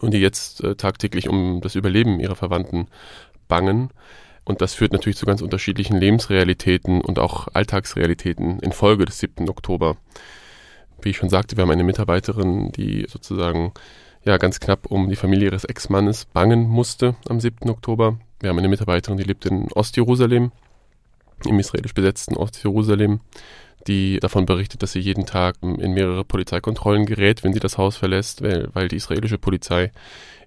und 0.00 0.12
die 0.12 0.20
jetzt 0.20 0.64
äh, 0.64 0.74
tagtäglich 0.74 1.28
um 1.28 1.60
das 1.60 1.74
Überleben 1.74 2.18
ihrer 2.18 2.34
Verwandten 2.34 2.88
bangen. 3.46 3.90
Und 4.44 4.60
das 4.60 4.74
führt 4.74 4.92
natürlich 4.92 5.16
zu 5.16 5.26
ganz 5.26 5.40
unterschiedlichen 5.40 5.96
Lebensrealitäten 5.96 7.00
und 7.00 7.18
auch 7.18 7.48
Alltagsrealitäten 7.54 8.60
infolge 8.60 9.06
des 9.06 9.18
7. 9.18 9.48
Oktober. 9.48 9.96
Wie 11.00 11.10
ich 11.10 11.16
schon 11.16 11.30
sagte, 11.30 11.56
wir 11.56 11.62
haben 11.62 11.70
eine 11.70 11.84
Mitarbeiterin, 11.84 12.70
die 12.72 13.06
sozusagen 13.08 13.72
ja 14.24 14.36
ganz 14.38 14.60
knapp 14.60 14.86
um 14.86 15.08
die 15.08 15.16
Familie 15.16 15.48
ihres 15.48 15.64
Ex-Mannes 15.64 16.26
bangen 16.26 16.68
musste 16.68 17.16
am 17.28 17.40
7. 17.40 17.68
Oktober. 17.70 18.18
Wir 18.40 18.50
haben 18.50 18.58
eine 18.58 18.68
Mitarbeiterin, 18.68 19.18
die 19.18 19.24
lebt 19.24 19.46
in 19.46 19.72
Ostjerusalem, 19.72 20.52
im 21.46 21.58
israelisch 21.58 21.94
besetzten 21.94 22.36
Ostjerusalem, 22.36 23.20
die 23.86 24.18
davon 24.20 24.46
berichtet, 24.46 24.82
dass 24.82 24.92
sie 24.92 25.00
jeden 25.00 25.26
Tag 25.26 25.56
in 25.62 25.92
mehrere 25.92 26.24
Polizeikontrollen 26.24 27.06
gerät, 27.06 27.44
wenn 27.44 27.52
sie 27.52 27.60
das 27.60 27.76
Haus 27.76 27.96
verlässt, 27.96 28.42
weil, 28.42 28.68
weil 28.72 28.88
die 28.88 28.96
israelische 28.96 29.38
Polizei 29.38 29.92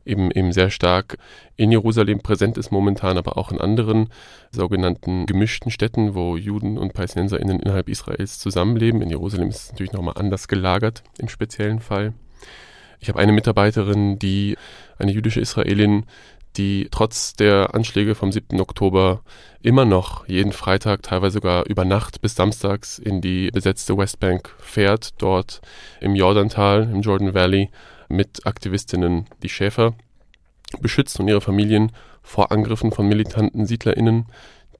eben, 0.07 0.31
eben 0.31 0.51
sehr 0.51 0.69
stark 0.69 1.17
in 1.55 1.71
Jerusalem 1.71 2.19
präsent 2.19 2.57
ist 2.57 2.71
momentan, 2.71 3.17
aber 3.17 3.37
auch 3.37 3.51
in 3.51 3.59
anderen 3.59 4.09
sogenannten 4.51 5.25
gemischten 5.25 5.71
Städten, 5.71 6.15
wo 6.15 6.37
Juden 6.37 6.77
und 6.77 6.93
PalästinenserInnen 6.93 7.59
innerhalb 7.59 7.89
Israels 7.89 8.39
zusammenleben. 8.39 9.01
In 9.01 9.09
Jerusalem 9.09 9.49
ist 9.49 9.63
es 9.63 9.71
natürlich 9.71 9.93
nochmal 9.93 10.15
anders 10.17 10.47
gelagert 10.47 11.03
im 11.17 11.29
speziellen 11.29 11.79
Fall. 11.79 12.13
Ich 12.99 13.09
habe 13.09 13.19
eine 13.19 13.31
Mitarbeiterin, 13.31 14.17
die 14.17 14.57
eine 14.97 15.11
jüdische 15.11 15.39
Israelin, 15.39 16.05
die 16.57 16.87
trotz 16.89 17.33
der 17.33 17.75
Anschläge 17.75 18.15
vom 18.15 18.31
7. 18.31 18.59
Oktober 18.59 19.21
immer 19.61 19.85
noch 19.85 20.27
jeden 20.27 20.51
Freitag, 20.51 21.03
teilweise 21.03 21.35
sogar 21.35 21.65
über 21.67 21.85
Nacht 21.85 22.21
bis 22.21 22.35
samstags 22.35 22.97
in 22.97 23.21
die 23.21 23.51
besetzte 23.51 23.97
Westbank 23.97 24.49
fährt, 24.59 25.21
dort 25.21 25.61
im 26.01 26.15
Jordantal, 26.15 26.83
im 26.91 27.01
Jordan 27.01 27.33
Valley 27.33 27.69
mit 28.09 28.45
Aktivistinnen 28.45 29.25
die 29.43 29.49
Schäfer 29.49 29.93
beschützt 30.81 31.19
und 31.19 31.27
ihre 31.27 31.41
Familien 31.41 31.91
vor 32.21 32.51
Angriffen 32.51 32.91
von 32.91 33.07
militanten 33.07 33.65
SiedlerInnen, 33.65 34.25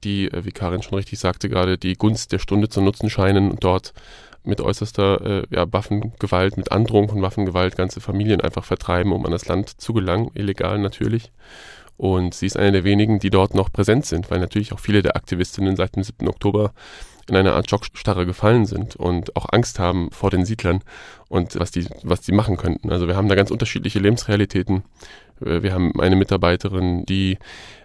die, 0.04 0.30
äh, 0.30 0.44
wie 0.44 0.52
Karin 0.52 0.82
schon 0.82 0.94
richtig 0.98 1.18
sagte, 1.18 1.48
gerade 1.48 1.78
die 1.78 1.94
Gunst 1.94 2.32
der 2.32 2.38
Stunde 2.38 2.68
zu 2.68 2.80
nutzen 2.80 3.10
scheinen 3.10 3.50
und 3.50 3.64
dort 3.64 3.94
mit 4.44 4.60
äußerster 4.60 5.42
äh, 5.42 5.46
ja, 5.50 5.70
Waffengewalt, 5.72 6.56
mit 6.56 6.72
Androhung 6.72 7.08
von 7.08 7.22
Waffengewalt 7.22 7.76
ganze 7.76 8.00
Familien 8.00 8.40
einfach 8.40 8.64
vertreiben, 8.64 9.12
um 9.12 9.24
an 9.26 9.32
das 9.32 9.46
Land 9.46 9.80
zu 9.80 9.92
gelangen, 9.92 10.30
illegal 10.34 10.78
natürlich. 10.78 11.32
Und 11.96 12.34
sie 12.34 12.46
ist 12.46 12.56
eine 12.56 12.72
der 12.72 12.84
wenigen, 12.84 13.18
die 13.18 13.30
dort 13.30 13.54
noch 13.54 13.72
präsent 13.72 14.06
sind, 14.06 14.30
weil 14.30 14.38
natürlich 14.38 14.72
auch 14.72 14.78
viele 14.78 15.02
der 15.02 15.16
Aktivistinnen 15.16 15.74
seit 15.74 15.96
dem 15.96 16.04
7. 16.04 16.28
Oktober 16.28 16.72
in 17.28 17.36
eine 17.36 17.52
Art 17.52 17.68
Schockstarre 17.68 18.26
gefallen 18.26 18.66
sind 18.66 18.96
und 18.96 19.36
auch 19.36 19.46
Angst 19.50 19.78
haben 19.78 20.10
vor 20.10 20.30
den 20.30 20.44
Siedlern 20.44 20.82
und 21.28 21.58
was 21.58 21.70
die, 21.70 21.86
was 22.02 22.22
die 22.22 22.32
machen 22.32 22.56
könnten. 22.56 22.90
Also 22.90 23.06
wir 23.06 23.16
haben 23.16 23.28
da 23.28 23.34
ganz 23.34 23.50
unterschiedliche 23.50 23.98
Lebensrealitäten. 23.98 24.82
Äh, 25.44 25.62
wir 25.62 25.72
haben 25.72 25.98
eine 26.00 26.16
Mitarbeiterin, 26.16 27.04
die 27.06 27.38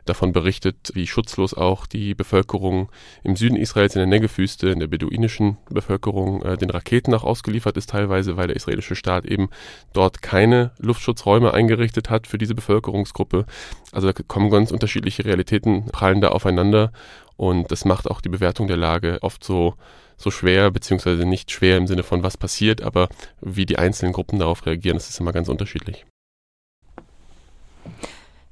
davon 0.06 0.34
berichtet, 0.34 0.92
wie 0.94 1.08
schutzlos 1.08 1.54
auch 1.54 1.86
die 1.86 2.14
Bevölkerung 2.14 2.90
im 3.24 3.36
Süden 3.36 3.56
Israels 3.56 3.96
in 3.96 4.00
der 4.00 4.08
Negevwüste, 4.08 4.70
in 4.70 4.80
der 4.80 4.88
beduinischen 4.88 5.58
Bevölkerung, 5.70 6.42
äh, 6.42 6.58
den 6.58 6.70
Raketen 6.70 7.14
auch 7.14 7.24
ausgeliefert 7.24 7.78
ist, 7.78 7.90
teilweise, 7.90 8.36
weil 8.36 8.48
der 8.48 8.56
israelische 8.56 8.96
Staat 8.96 9.26
eben 9.26 9.50
dort 9.94 10.22
keine 10.22 10.72
Luftschutzräume 10.80 11.54
eingerichtet 11.54 12.10
hat 12.10 12.28
für 12.28 12.38
diese 12.38 12.56
Bevölkerungsgruppe. 12.56 13.46
Also 13.92 14.12
da 14.12 14.24
kommen 14.28 14.50
ganz 14.50 14.72
unterschiedliche 14.72 15.26
Realitäten, 15.26 15.86
prallen 15.86 16.22
da 16.22 16.30
aufeinander 16.30 16.92
und 17.36 17.72
das 17.72 17.86
macht 17.86 18.10
auch 18.10 18.22
die 18.22 18.30
Bewertung 18.30 18.68
der 18.68 18.78
Lage 18.78 19.20
oft 19.22 19.44
so, 19.44 19.76
so 20.18 20.32
schwer, 20.32 20.72
beziehungsweise 20.72 21.26
nicht 21.26 21.52
schwer 21.52 21.78
im 21.78 21.88
Sinne 21.88 22.04
von 22.04 22.24
was 22.24 22.38
passiert, 22.38 22.82
aber 22.82 23.10
wie 23.42 23.66
die 23.66 23.78
einzelnen 23.78 24.14
Gruppen 24.14 24.40
darauf 24.40 24.66
reagieren, 24.66 24.98
das 24.98 25.10
ist 25.10 25.20
immer 25.20 25.32
ganz 25.32 25.50
unterschiedlich. 25.50 26.06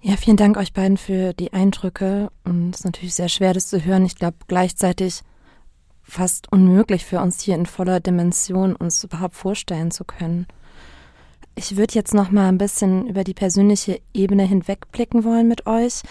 Ja, 0.03 0.17
vielen 0.17 0.37
Dank 0.37 0.57
euch 0.57 0.73
beiden 0.73 0.97
für 0.97 1.33
die 1.33 1.53
Eindrücke. 1.53 2.31
Und 2.43 2.71
es 2.71 2.79
ist 2.79 2.85
natürlich 2.85 3.13
sehr 3.13 3.29
schwer, 3.29 3.53
das 3.53 3.67
zu 3.67 3.85
hören. 3.85 4.03
Ich 4.03 4.15
glaube, 4.15 4.37
gleichzeitig 4.47 5.21
fast 6.01 6.51
unmöglich 6.51 7.05
für 7.05 7.21
uns 7.21 7.41
hier 7.41 7.53
in 7.53 7.67
voller 7.67 7.99
Dimension 7.99 8.75
uns 8.75 9.03
überhaupt 9.03 9.35
vorstellen 9.35 9.91
zu 9.91 10.03
können. 10.03 10.47
Ich 11.53 11.77
würde 11.77 11.93
jetzt 11.93 12.15
noch 12.15 12.31
mal 12.31 12.47
ein 12.47 12.57
bisschen 12.57 13.07
über 13.07 13.23
die 13.23 13.35
persönliche 13.35 14.01
Ebene 14.13 14.43
hinwegblicken 14.43 15.23
wollen 15.23 15.47
mit 15.47 15.67
euch. 15.67 16.01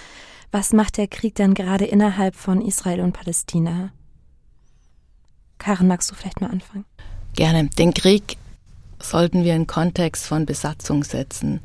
Was 0.53 0.73
macht 0.73 0.97
der 0.97 1.09
Krieg 1.09 1.35
dann 1.35 1.55
gerade 1.55 1.85
innerhalb 1.85 2.37
von 2.37 2.61
Israel 2.61 3.01
und 3.01 3.13
Palästina? 3.13 3.91
Karen, 5.59 5.89
magst 5.89 6.11
du 6.11 6.15
vielleicht 6.15 6.41
mal 6.41 6.51
anfangen? 6.51 6.85
Gerne. 7.35 7.69
Den 7.71 7.93
Krieg 7.93 8.37
sollten 9.01 9.43
wir 9.43 9.55
in 9.55 9.67
Kontext 9.67 10.27
von 10.27 10.47
Besatzung 10.47 11.03
setzen. 11.03 11.61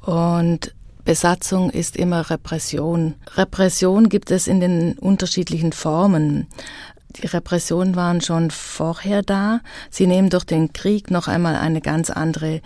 Und 0.00 0.74
Besatzung 1.08 1.70
ist 1.70 1.96
immer 1.96 2.28
Repression. 2.28 3.14
Repression 3.34 4.10
gibt 4.10 4.30
es 4.30 4.46
in 4.46 4.60
den 4.60 4.98
unterschiedlichen 4.98 5.72
Formen. 5.72 6.48
Die 7.16 7.26
Repressionen 7.26 7.96
waren 7.96 8.20
schon 8.20 8.50
vorher 8.50 9.22
da. 9.22 9.60
Sie 9.88 10.06
nehmen 10.06 10.28
durch 10.28 10.44
den 10.44 10.74
Krieg 10.74 11.10
noch 11.10 11.26
einmal 11.26 11.56
eine 11.56 11.80
ganz 11.80 12.10
andere 12.10 12.60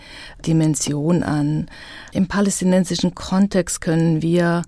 Dimension 0.45 1.23
an. 1.23 1.67
Im 2.11 2.27
palästinensischen 2.27 3.15
Kontext 3.15 3.79
können 3.79 4.21
wir 4.21 4.63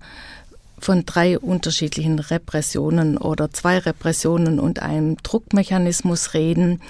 von 0.78 1.06
drei 1.06 1.38
unterschiedlichen 1.38 2.18
Repressionen 2.18 3.18
oder 3.18 3.50
zwei 3.50 3.78
Repressionen 3.78 4.60
und 4.60 4.80
einem 4.80 5.16
Druckmechanismus 5.22 6.34
reden. 6.34 6.80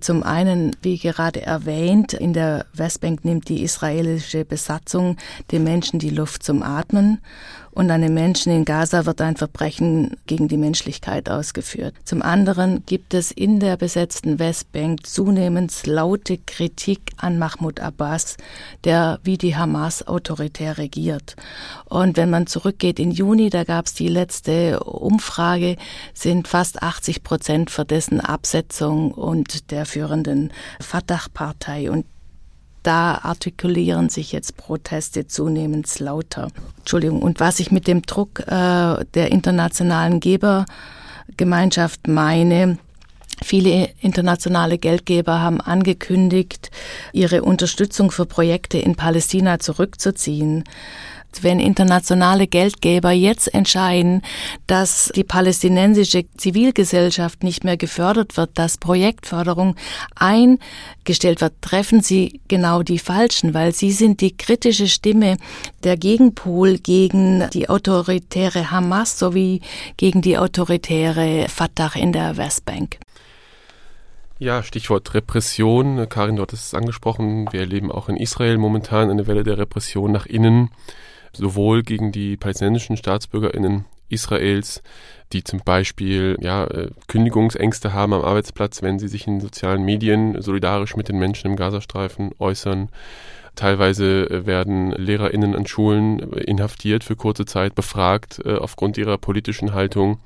Zum 0.00 0.22
einen, 0.22 0.74
wie 0.82 0.98
gerade 0.98 1.42
erwähnt, 1.42 2.12
in 2.12 2.32
der 2.32 2.66
Westbank 2.72 3.24
nimmt 3.24 3.48
die 3.48 3.62
israelische 3.62 4.44
Besatzung 4.44 5.16
den 5.52 5.64
Menschen 5.64 5.98
die 5.98 6.10
Luft 6.10 6.42
zum 6.42 6.62
Atmen 6.62 7.18
und 7.74 7.90
an 7.90 8.02
den 8.02 8.14
Menschen 8.14 8.52
in 8.52 8.64
Gaza 8.64 9.04
wird 9.04 9.20
ein 9.20 9.36
Verbrechen 9.36 10.16
gegen 10.26 10.48
die 10.48 10.56
Menschlichkeit 10.56 11.28
ausgeführt. 11.28 11.94
Zum 12.04 12.22
anderen 12.22 12.84
gibt 12.86 13.14
es 13.14 13.30
in 13.30 13.58
der 13.58 13.76
besetzten 13.76 14.38
Westbank 14.38 15.06
zunehmend 15.06 15.86
laute 15.86 16.38
Kritik 16.38 17.12
an 17.16 17.38
Mahmoud 17.38 17.80
Abbas, 17.80 18.36
der 18.84 19.18
wie 19.24 19.38
die 19.38 19.56
Hamas 19.56 20.06
autoritär 20.06 20.78
regiert. 20.78 21.36
Und 21.86 22.16
wenn 22.16 22.30
man 22.30 22.46
zurückgeht 22.46 22.98
in 22.98 23.10
Juni, 23.10 23.50
da 23.50 23.64
gab 23.64 23.86
es 23.86 23.94
die 23.94 24.08
letzte 24.08 24.80
Umfrage, 24.80 25.76
sind 26.12 26.48
fast 26.48 26.82
80 26.82 27.24
Prozent 27.24 27.70
für 27.70 27.84
dessen 27.84 28.20
Absetzung 28.20 29.10
und 29.10 29.70
der 29.70 29.84
führenden 29.84 30.52
Fatah-Partei. 30.80 31.90
Und 31.90 32.06
da 32.84 33.18
artikulieren 33.22 34.08
sich 34.08 34.30
jetzt 34.32 34.56
Proteste 34.56 35.26
zunehmend 35.26 35.98
lauter. 35.98 36.48
Entschuldigung. 36.78 37.22
Und 37.22 37.40
was 37.40 37.58
ich 37.58 37.72
mit 37.72 37.88
dem 37.88 38.02
Druck 38.02 38.40
äh, 38.40 39.04
der 39.14 39.32
internationalen 39.32 40.20
Gebergemeinschaft 40.20 42.06
meine, 42.06 42.78
Viele 43.42 43.90
internationale 44.00 44.78
Geldgeber 44.78 45.40
haben 45.40 45.60
angekündigt, 45.60 46.70
ihre 47.12 47.42
Unterstützung 47.42 48.12
für 48.12 48.26
Projekte 48.26 48.78
in 48.78 48.94
Palästina 48.94 49.58
zurückzuziehen 49.58 50.62
wenn 51.42 51.58
internationale 51.58 52.46
Geldgeber 52.46 53.10
jetzt 53.10 53.52
entscheiden, 53.52 54.22
dass 54.66 55.10
die 55.14 55.24
palästinensische 55.24 56.24
Zivilgesellschaft 56.36 57.42
nicht 57.42 57.64
mehr 57.64 57.76
gefördert 57.76 58.36
wird, 58.36 58.50
dass 58.54 58.78
Projektförderung 58.78 59.76
eingestellt 60.14 61.40
wird, 61.40 61.54
treffen 61.60 62.00
sie 62.00 62.40
genau 62.48 62.82
die 62.82 62.98
Falschen, 62.98 63.54
weil 63.54 63.74
sie 63.74 63.92
sind 63.92 64.20
die 64.20 64.36
kritische 64.36 64.88
Stimme 64.88 65.36
der 65.82 65.96
Gegenpol 65.96 66.78
gegen 66.78 67.48
die 67.52 67.68
autoritäre 67.68 68.70
Hamas 68.70 69.18
sowie 69.18 69.60
gegen 69.96 70.22
die 70.22 70.38
autoritäre 70.38 71.46
Fatah 71.48 71.92
in 71.94 72.12
der 72.12 72.36
Westbank. 72.36 72.98
Ja, 74.38 74.62
Stichwort 74.62 75.14
Repression. 75.14 76.08
Karin, 76.08 76.36
dort 76.36 76.52
ist 76.52 76.64
es 76.64 76.74
angesprochen. 76.74 77.46
Wir 77.52 77.60
erleben 77.60 77.92
auch 77.92 78.08
in 78.08 78.16
Israel 78.16 78.58
momentan 78.58 79.10
eine 79.10 79.26
Welle 79.26 79.44
der 79.44 79.58
Repression 79.58 80.10
nach 80.10 80.26
innen 80.26 80.70
sowohl 81.36 81.82
gegen 81.82 82.12
die 82.12 82.36
palästinensischen 82.36 82.96
StaatsbürgerInnen 82.96 83.84
Israels, 84.08 84.82
die 85.32 85.44
zum 85.44 85.60
Beispiel 85.64 86.36
ja, 86.40 86.64
äh, 86.64 86.90
Kündigungsängste 87.08 87.92
haben 87.92 88.12
am 88.12 88.22
Arbeitsplatz, 88.22 88.82
wenn 88.82 88.98
sie 88.98 89.08
sich 89.08 89.26
in 89.26 89.40
sozialen 89.40 89.82
Medien 89.82 90.40
solidarisch 90.40 90.96
mit 90.96 91.08
den 91.08 91.18
Menschen 91.18 91.50
im 91.50 91.56
Gazastreifen 91.56 92.30
äußern. 92.38 92.90
Teilweise 93.56 94.30
äh, 94.30 94.46
werden 94.46 94.92
LehrerInnen 94.92 95.54
an 95.54 95.66
Schulen 95.66 96.18
inhaftiert 96.32 97.04
für 97.04 97.16
kurze 97.16 97.46
Zeit, 97.46 97.74
befragt 97.74 98.40
äh, 98.44 98.56
aufgrund 98.56 98.98
ihrer 98.98 99.18
politischen 99.18 99.74
Haltung. 99.74 100.18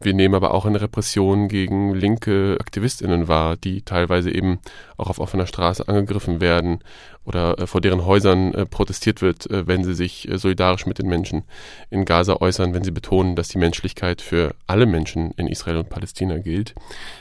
Wir 0.00 0.12
nehmen 0.12 0.34
aber 0.34 0.52
auch 0.52 0.66
eine 0.66 0.80
Repression 0.80 1.48
gegen 1.48 1.94
linke 1.94 2.58
Aktivistinnen 2.60 3.28
wahr, 3.28 3.56
die 3.56 3.82
teilweise 3.82 4.30
eben 4.30 4.58
auch 4.96 5.08
auf 5.08 5.18
offener 5.18 5.46
Straße 5.46 5.88
angegriffen 5.88 6.40
werden 6.40 6.80
oder 7.24 7.58
äh, 7.58 7.66
vor 7.66 7.80
deren 7.80 8.04
Häusern 8.04 8.54
äh, 8.54 8.66
protestiert 8.66 9.22
wird, 9.22 9.50
äh, 9.50 9.66
wenn 9.66 9.84
sie 9.84 9.94
sich 9.94 10.28
äh, 10.28 10.38
solidarisch 10.38 10.86
mit 10.86 10.98
den 10.98 11.08
Menschen 11.08 11.44
in 11.90 12.04
Gaza 12.04 12.36
äußern, 12.40 12.74
wenn 12.74 12.84
sie 12.84 12.90
betonen, 12.90 13.36
dass 13.36 13.48
die 13.48 13.58
Menschlichkeit 13.58 14.20
für 14.20 14.54
alle 14.66 14.86
Menschen 14.86 15.32
in 15.32 15.48
Israel 15.48 15.78
und 15.78 15.88
Palästina 15.88 16.38
gilt. 16.38 16.74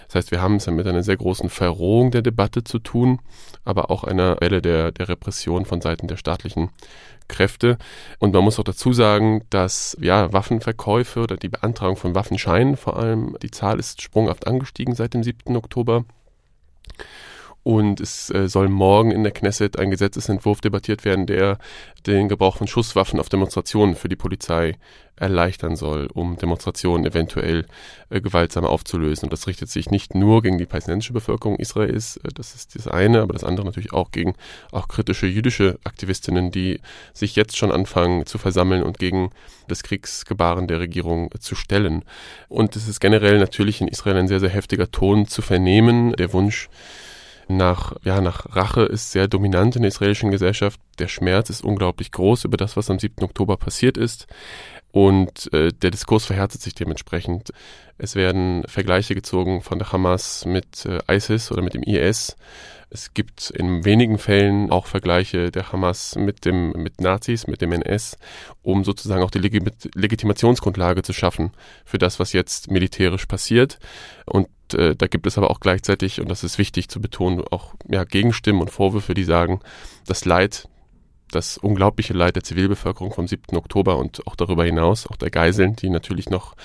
Das 0.07 0.15
heißt, 0.15 0.31
wir 0.31 0.41
haben 0.41 0.57
es 0.57 0.65
ja 0.65 0.74
mit 0.74 0.88
einer 0.88 1.03
sehr 1.03 1.17
großen 1.17 1.50
Verrohung 1.50 2.12
der 2.12 2.22
Debatte 2.22 2.63
zu 2.63 2.79
tun, 2.79 3.19
aber 3.65 3.89
auch 3.89 4.03
einer 4.03 4.38
Welle 4.41 4.62
der, 4.62 4.91
der 4.91 5.10
Repression 5.10 5.65
von 5.65 5.81
Seiten 5.81 6.07
der 6.07 6.17
staatlichen 6.17 6.69
Kräfte. 7.27 7.77
Und 8.19 8.33
man 8.33 8.43
muss 8.43 8.60
auch 8.60 8.63
dazu 8.63 8.93
sagen, 8.93 9.43
dass 9.50 9.98
ja, 10.00 10.33
Waffenverkäufe 10.33 11.22
oder 11.22 11.38
die 11.38 11.50
Beantragung 11.50 11.95
von 11.95 12.15
Waffenscheinen 12.15 12.77
vor 12.77 12.98
allem, 12.98 13.38
die 13.41 13.51
Zahl 13.51 13.79
ist 13.79 14.01
sprunghaft 14.01 14.48
angestiegen 14.48 14.95
seit 14.95 15.13
dem 15.13 15.24
7. 15.24 15.55
Oktober. 15.55 16.05
Und 17.63 18.01
es 18.01 18.29
äh, 18.29 18.50
soll 18.50 18.67
morgen 18.67 19.12
in 19.12 19.24
der 19.24 19.32
Knesset 19.32 19.79
ein 19.79 19.89
Gesetzesentwurf 19.89 20.60
debattiert 20.60 21.05
werden, 21.05 21.25
der 21.25 21.58
den 22.05 22.27
Gebrauch 22.27 22.58
von 22.58 22.67
Schusswaffen 22.67 23.20
auf 23.20 23.29
Demonstrationen 23.29 23.96
für 23.96 24.10
die 24.10 24.17
Polizei 24.17 24.75
erleichtern 25.15 25.75
soll, 25.75 26.08
um 26.13 26.38
Demonstrationen 26.38 27.05
eventuell 27.05 27.65
äh, 28.10 28.20
gewaltsam 28.20 28.65
aufzulösen. 28.65 29.27
Und 29.27 29.34
das 29.34 29.48
richtet 29.48 29.70
sich 29.70 29.91
nicht 29.91 30.15
nur 30.15 30.41
gegen 30.41 30.58
die 30.58 30.65
palästinensische 30.65 31.13
Bevölkerung 31.13 31.58
Israels, 31.58 32.17
äh, 32.17 32.29
das 32.34 32.55
ist 32.55 32.75
das 32.75 32.88
eine, 32.88 33.22
aber 33.22 33.34
das 33.34 33.43
andere 33.43 33.65
natürlich 33.65 33.93
auch 33.93 34.12
gegen 34.12 34.36
auch 34.72 34.88
kritische 34.88 35.27
jüdische 35.27 35.79
Aktivistinnen, 35.84 36.51
die 36.51 36.82
sich 37.13 37.36
jetzt 37.36 37.55
schon 37.55 37.72
anfangen 37.72 38.25
zu 38.25 38.38
versammeln 38.38 38.84
und 38.84 39.00
gegen 39.00 39.29
das 39.67 39.84
Kriegsgebaren 39.84 40.67
der 40.67 40.79
Regierung 40.79 41.29
zu 41.39 41.55
stellen. 41.55 42.03
Und 42.50 42.75
es 42.75 42.88
ist 42.88 43.00
generell 43.00 43.39
natürlich 43.39 43.79
in 43.79 43.88
Israel 43.88 44.17
ein 44.17 44.27
sehr, 44.27 44.39
sehr 44.39 44.50
heftiger 44.50 44.91
Ton 44.91 45.27
zu 45.27 45.41
vernehmen, 45.41 46.13
der 46.13 46.34
Wunsch, 46.34 46.70
nach, 47.47 47.93
ja, 48.03 48.21
nach 48.21 48.55
Rache 48.55 48.83
ist 48.83 49.12
sehr 49.12 49.27
dominant 49.27 49.75
in 49.75 49.81
der 49.81 49.89
israelischen 49.89 50.31
Gesellschaft. 50.31 50.79
Der 51.00 51.07
Schmerz 51.07 51.50
ist 51.50 51.63
unglaublich 51.63 52.12
groß 52.12 52.45
über 52.45 52.57
das, 52.57 52.77
was 52.77 52.89
am 52.89 53.00
7. 53.00 53.23
Oktober 53.23 53.57
passiert 53.57 53.97
ist. 53.97 54.27
Und 54.91 55.51
äh, 55.53 55.71
der 55.73 55.89
Diskurs 55.89 56.25
verhärtet 56.25 56.62
sich 56.62 56.75
dementsprechend. 56.75 57.50
Es 57.97 58.15
werden 58.15 58.63
Vergleiche 58.67 59.15
gezogen 59.15 59.62
von 59.62 59.79
der 59.79 59.91
Hamas 59.91 60.45
mit 60.45 60.85
äh, 60.85 61.00
ISIS 61.12 61.51
oder 61.51 61.63
mit 61.63 61.73
dem 61.73 61.81
IS. 61.81 62.35
Es 62.91 63.15
gibt 63.15 63.50
in 63.50 63.85
wenigen 63.85 64.19
Fällen 64.19 64.69
auch 64.69 64.85
Vergleiche 64.85 65.50
der 65.50 65.71
Hamas 65.71 66.15
mit 66.15 66.45
dem 66.45 66.73
mit 66.73 67.01
Nazis, 67.01 67.47
mit 67.47 67.62
dem 67.62 67.71
NS, 67.71 68.17
um 68.62 68.83
sozusagen 68.83 69.23
auch 69.23 69.31
die 69.31 69.39
Legit 69.39 69.89
Legitimationsgrundlage 69.95 71.01
zu 71.01 71.12
schaffen 71.12 71.53
für 71.85 71.97
das, 71.97 72.19
was 72.19 72.31
jetzt 72.33 72.69
militärisch 72.69 73.25
passiert. 73.25 73.79
Und 74.25 74.47
äh, 74.73 74.95
da 74.95 75.07
gibt 75.07 75.27
es 75.27 75.37
aber 75.37 75.51
auch 75.51 75.59
gleichzeitig, 75.59 76.21
und 76.21 76.29
das 76.29 76.43
ist 76.43 76.57
wichtig 76.57 76.89
zu 76.89 77.01
betonen, 77.01 77.43
auch 77.51 77.73
ja, 77.89 78.03
Gegenstimmen 78.03 78.61
und 78.61 78.71
Vorwürfe, 78.71 79.13
die 79.13 79.23
sagen, 79.23 79.59
das 80.05 80.25
Leid, 80.25 80.67
das 81.31 81.57
unglaubliche 81.57 82.13
Leid 82.13 82.35
der 82.35 82.43
Zivilbevölkerung 82.43 83.11
vom 83.11 83.27
7. 83.27 83.57
Oktober 83.57 83.97
und 83.97 84.25
auch 84.27 84.35
darüber 84.35 84.63
hinaus, 84.63 85.07
auch 85.07 85.15
der 85.15 85.31
Geiseln, 85.31 85.75
die 85.75 85.89
natürlich 85.89 86.29
noch, 86.29 86.55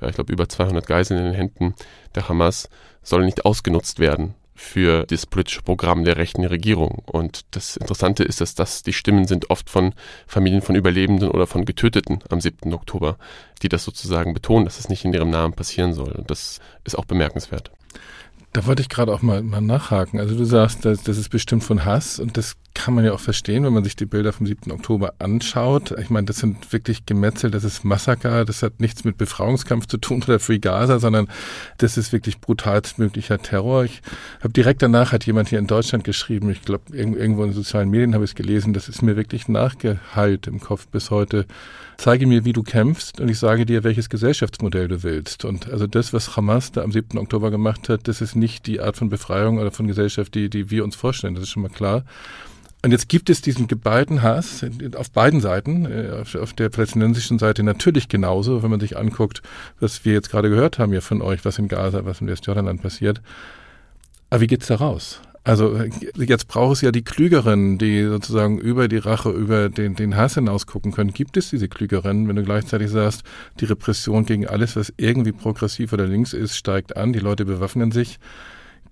äh, 0.00 0.08
ich 0.08 0.14
glaube, 0.14 0.32
über 0.32 0.48
200 0.48 0.86
Geiseln 0.86 1.18
in 1.18 1.26
den 1.26 1.34
Händen 1.34 1.74
der 2.14 2.28
Hamas, 2.28 2.68
soll 3.02 3.24
nicht 3.24 3.44
ausgenutzt 3.44 4.00
werden 4.00 4.34
für 4.58 5.06
das 5.06 5.24
politische 5.24 5.62
Programm 5.62 6.04
der 6.04 6.16
rechten 6.16 6.44
Regierung. 6.44 7.02
Und 7.06 7.42
das 7.52 7.76
Interessante 7.76 8.24
ist, 8.24 8.40
dass 8.40 8.56
das 8.56 8.82
die 8.82 8.92
Stimmen 8.92 9.26
sind 9.26 9.50
oft 9.50 9.70
von 9.70 9.94
Familien 10.26 10.62
von 10.62 10.74
Überlebenden 10.74 11.30
oder 11.30 11.46
von 11.46 11.64
Getöteten 11.64 12.18
am 12.28 12.40
7. 12.40 12.74
Oktober, 12.74 13.18
die 13.62 13.68
das 13.68 13.84
sozusagen 13.84 14.34
betonen, 14.34 14.64
dass 14.64 14.80
es 14.80 14.88
nicht 14.88 15.04
in 15.04 15.14
ihrem 15.14 15.30
Namen 15.30 15.54
passieren 15.54 15.94
soll. 15.94 16.10
Und 16.10 16.30
das 16.30 16.58
ist 16.84 16.98
auch 16.98 17.04
bemerkenswert. 17.04 17.70
Da 18.58 18.66
wollte 18.66 18.82
ich 18.82 18.88
gerade 18.88 19.12
auch 19.12 19.22
mal, 19.22 19.40
mal 19.40 19.60
nachhaken. 19.60 20.18
Also 20.18 20.36
du 20.36 20.44
sagst, 20.44 20.84
das, 20.84 21.04
das 21.04 21.16
ist 21.16 21.28
bestimmt 21.28 21.62
von 21.62 21.84
Hass 21.84 22.18
und 22.18 22.36
das 22.36 22.56
kann 22.74 22.94
man 22.94 23.04
ja 23.04 23.12
auch 23.12 23.20
verstehen, 23.20 23.64
wenn 23.64 23.72
man 23.72 23.84
sich 23.84 23.96
die 23.96 24.06
Bilder 24.06 24.32
vom 24.32 24.46
7. 24.46 24.70
Oktober 24.70 25.14
anschaut. 25.18 25.92
Ich 25.98 26.10
meine, 26.10 26.26
das 26.26 26.38
sind 26.38 26.72
wirklich 26.72 27.06
Gemetzel, 27.06 27.50
das 27.50 27.64
ist 27.64 27.84
Massaker, 27.84 28.44
das 28.44 28.62
hat 28.62 28.80
nichts 28.80 29.04
mit 29.04 29.18
Befreiungskampf 29.18 29.86
zu 29.86 29.98
tun 29.98 30.22
oder 30.22 30.38
Free 30.38 30.58
Gaza, 30.58 30.98
sondern 31.00 31.28
das 31.78 31.96
ist 31.96 32.12
wirklich 32.12 32.40
brutalstmöglicher 32.40 33.38
Terror. 33.38 33.84
Ich 33.84 34.00
habe 34.38 34.52
direkt 34.52 34.82
danach 34.82 35.12
hat 35.12 35.26
jemand 35.26 35.48
hier 35.48 35.58
in 35.58 35.66
Deutschland 35.66 36.04
geschrieben, 36.04 36.50
ich 36.50 36.62
glaube 36.62 36.96
irgendwo 36.96 37.44
in 37.44 37.52
sozialen 37.52 37.90
Medien 37.90 38.14
habe 38.14 38.24
ich 38.24 38.30
es 38.30 38.36
gelesen, 38.36 38.72
das 38.72 38.88
ist 38.88 39.02
mir 39.02 39.16
wirklich 39.16 39.48
nachgeheilt 39.48 40.46
im 40.46 40.60
Kopf 40.60 40.86
bis 40.86 41.10
heute. 41.10 41.46
Zeige 41.96 42.28
mir, 42.28 42.44
wie 42.44 42.52
du 42.52 42.62
kämpfst 42.62 43.20
und 43.20 43.28
ich 43.28 43.40
sage 43.40 43.66
dir, 43.66 43.82
welches 43.82 44.08
Gesellschaftsmodell 44.08 44.86
du 44.86 45.02
willst. 45.02 45.44
Und 45.44 45.68
also 45.68 45.88
das, 45.88 46.12
was 46.12 46.36
Hamas 46.36 46.70
da 46.70 46.82
am 46.82 46.92
7. 46.92 47.18
Oktober 47.18 47.50
gemacht 47.50 47.88
hat, 47.88 48.06
das 48.06 48.20
ist 48.20 48.36
nicht 48.36 48.47
die 48.62 48.80
Art 48.80 48.96
von 48.96 49.08
Befreiung 49.08 49.58
oder 49.58 49.70
von 49.70 49.86
Gesellschaft, 49.86 50.34
die, 50.34 50.50
die 50.50 50.70
wir 50.70 50.84
uns 50.84 50.96
vorstellen. 50.96 51.34
Das 51.34 51.44
ist 51.44 51.50
schon 51.50 51.62
mal 51.62 51.68
klar. 51.68 52.04
Und 52.84 52.92
jetzt 52.92 53.08
gibt 53.08 53.28
es 53.28 53.42
diesen 53.42 53.66
geballten 53.66 54.22
Hass 54.22 54.64
auf 54.94 55.10
beiden 55.10 55.40
Seiten, 55.40 55.86
äh, 55.86 56.22
auf 56.38 56.52
der 56.52 56.68
palästinensischen 56.68 57.38
Seite 57.38 57.62
natürlich 57.62 58.08
genauso, 58.08 58.62
wenn 58.62 58.70
man 58.70 58.80
sich 58.80 58.96
anguckt, 58.96 59.42
was 59.80 60.04
wir 60.04 60.12
jetzt 60.12 60.30
gerade 60.30 60.48
gehört 60.48 60.78
haben 60.78 60.92
hier 60.92 61.02
von 61.02 61.20
euch, 61.20 61.44
was 61.44 61.58
in 61.58 61.66
Gaza, 61.66 62.04
was 62.04 62.20
im 62.20 62.28
Westjordanland 62.28 62.80
passiert. 62.80 63.20
Aber 64.30 64.42
wie 64.42 64.46
geht's 64.46 64.68
da 64.68 64.76
raus? 64.76 65.20
Also 65.48 65.80
jetzt 66.14 66.46
braucht 66.46 66.74
es 66.74 66.80
ja 66.82 66.92
die 66.92 67.00
Klügeren, 67.00 67.78
die 67.78 68.04
sozusagen 68.04 68.58
über 68.58 68.86
die 68.86 68.98
Rache, 68.98 69.30
über 69.30 69.70
den, 69.70 69.94
den 69.94 70.14
Hass 70.14 70.34
hinaus 70.34 70.66
gucken 70.66 70.92
können. 70.92 71.14
Gibt 71.14 71.38
es 71.38 71.48
diese 71.48 71.68
Klügeren, 71.68 72.28
wenn 72.28 72.36
du 72.36 72.42
gleichzeitig 72.42 72.90
sagst, 72.90 73.22
die 73.58 73.64
Repression 73.64 74.26
gegen 74.26 74.46
alles, 74.46 74.76
was 74.76 74.92
irgendwie 74.98 75.32
progressiv 75.32 75.94
oder 75.94 76.06
links 76.06 76.34
ist, 76.34 76.54
steigt 76.54 76.98
an, 76.98 77.14
die 77.14 77.18
Leute 77.18 77.46
bewaffnen 77.46 77.92
sich. 77.92 78.18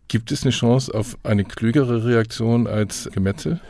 Gibt 0.08 0.32
es 0.32 0.44
eine 0.44 0.50
Chance 0.50 0.94
auf 0.94 1.18
eine 1.24 1.44
klügere 1.44 2.06
Reaktion 2.06 2.66
als 2.66 3.10
Gemetzel? 3.12 3.60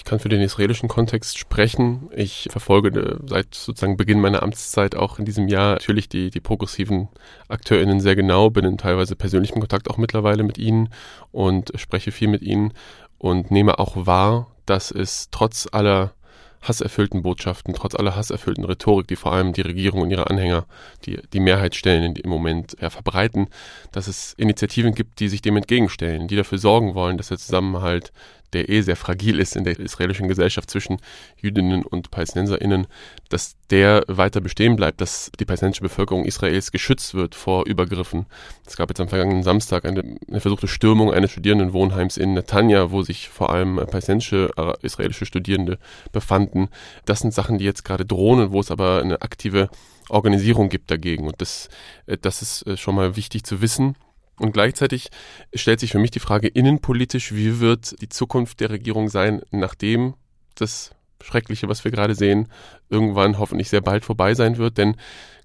Ich 0.00 0.04
kann 0.04 0.18
für 0.18 0.30
den 0.30 0.40
israelischen 0.40 0.88
Kontext 0.88 1.36
sprechen. 1.36 2.08
Ich 2.16 2.48
verfolge 2.50 3.20
seit 3.26 3.54
sozusagen 3.54 3.98
Beginn 3.98 4.18
meiner 4.18 4.42
Amtszeit 4.42 4.94
auch 4.94 5.18
in 5.18 5.26
diesem 5.26 5.46
Jahr 5.46 5.74
natürlich 5.74 6.08
die, 6.08 6.30
die 6.30 6.40
progressiven 6.40 7.10
AkteurInnen 7.48 8.00
sehr 8.00 8.16
genau, 8.16 8.48
bin 8.48 8.64
in 8.64 8.78
teilweise 8.78 9.14
persönlichem 9.14 9.60
Kontakt 9.60 9.90
auch 9.90 9.98
mittlerweile 9.98 10.42
mit 10.42 10.56
ihnen 10.56 10.88
und 11.32 11.72
spreche 11.74 12.12
viel 12.12 12.28
mit 12.28 12.40
ihnen 12.40 12.72
und 13.18 13.50
nehme 13.50 13.78
auch 13.78 14.06
wahr, 14.06 14.46
dass 14.64 14.90
es 14.90 15.28
trotz 15.32 15.68
aller 15.70 16.14
hasserfüllten 16.62 17.22
Botschaften, 17.22 17.74
trotz 17.74 17.94
aller 17.94 18.16
hasserfüllten 18.16 18.64
Rhetorik, 18.64 19.06
die 19.06 19.16
vor 19.16 19.32
allem 19.32 19.52
die 19.52 19.62
Regierung 19.62 20.00
und 20.00 20.10
ihre 20.10 20.28
Anhänger, 20.28 20.66
die 21.04 21.20
die 21.32 21.40
Mehrheit 21.40 21.74
stellen, 21.74 22.16
im 22.16 22.30
Moment 22.30 22.76
ja, 22.80 22.90
verbreiten, 22.90 23.48
dass 23.92 24.08
es 24.08 24.34
Initiativen 24.34 24.94
gibt, 24.94 25.20
die 25.20 25.28
sich 25.28 25.42
dem 25.42 25.56
entgegenstellen, 25.56 26.28
die 26.28 26.36
dafür 26.36 26.58
sorgen 26.58 26.94
wollen, 26.94 27.16
dass 27.16 27.28
der 27.28 27.38
Zusammenhalt 27.38 28.12
der 28.52 28.68
eh 28.68 28.80
sehr 28.82 28.96
fragil 28.96 29.38
ist 29.38 29.56
in 29.56 29.64
der 29.64 29.78
israelischen 29.78 30.28
Gesellschaft 30.28 30.70
zwischen 30.70 30.98
Jüdinnen 31.40 31.84
und 31.84 32.10
PalästinenserInnen, 32.10 32.86
dass 33.28 33.56
der 33.70 34.04
weiter 34.08 34.40
bestehen 34.40 34.76
bleibt, 34.76 35.00
dass 35.00 35.30
die 35.38 35.44
palästinensische 35.44 35.82
Bevölkerung 35.82 36.24
Israels 36.24 36.72
geschützt 36.72 37.14
wird 37.14 37.34
vor 37.34 37.66
Übergriffen. 37.66 38.26
Es 38.66 38.76
gab 38.76 38.90
jetzt 38.90 39.00
am 39.00 39.08
vergangenen 39.08 39.42
Samstag 39.42 39.84
eine, 39.84 40.16
eine 40.28 40.40
versuchte 40.40 40.68
Stürmung 40.68 41.12
eines 41.12 41.30
Studierendenwohnheims 41.30 42.16
in 42.16 42.34
Netanya, 42.34 42.90
wo 42.90 43.02
sich 43.02 43.28
vor 43.28 43.50
allem 43.50 43.76
palästinensische, 43.76 44.50
israelische 44.82 45.26
Studierende 45.26 45.78
befanden. 46.12 46.68
Das 47.04 47.20
sind 47.20 47.32
Sachen, 47.34 47.58
die 47.58 47.64
jetzt 47.64 47.84
gerade 47.84 48.04
drohen 48.04 48.40
und 48.40 48.52
wo 48.52 48.60
es 48.60 48.70
aber 48.70 49.00
eine 49.00 49.22
aktive 49.22 49.68
Organisierung 50.10 50.68
gibt 50.68 50.90
dagegen. 50.90 51.26
Und 51.26 51.40
das, 51.40 51.68
äh, 52.06 52.18
das 52.20 52.42
ist 52.42 52.66
äh, 52.66 52.76
schon 52.76 52.94
mal 52.94 53.16
wichtig 53.16 53.44
zu 53.44 53.62
wissen. 53.62 53.96
Und 54.40 54.52
gleichzeitig 54.52 55.10
stellt 55.54 55.80
sich 55.80 55.92
für 55.92 55.98
mich 55.98 56.12
die 56.12 56.18
Frage 56.18 56.48
innenpolitisch, 56.48 57.34
wie 57.34 57.60
wird 57.60 58.00
die 58.00 58.08
Zukunft 58.08 58.60
der 58.60 58.70
Regierung 58.70 59.10
sein, 59.10 59.42
nachdem 59.50 60.14
das 60.54 60.92
Schreckliche, 61.22 61.68
was 61.68 61.84
wir 61.84 61.90
gerade 61.90 62.14
sehen, 62.14 62.48
irgendwann 62.88 63.38
hoffentlich 63.38 63.68
sehr 63.68 63.82
bald 63.82 64.02
vorbei 64.02 64.34
sein 64.34 64.56
wird. 64.56 64.78
Denn 64.78 64.96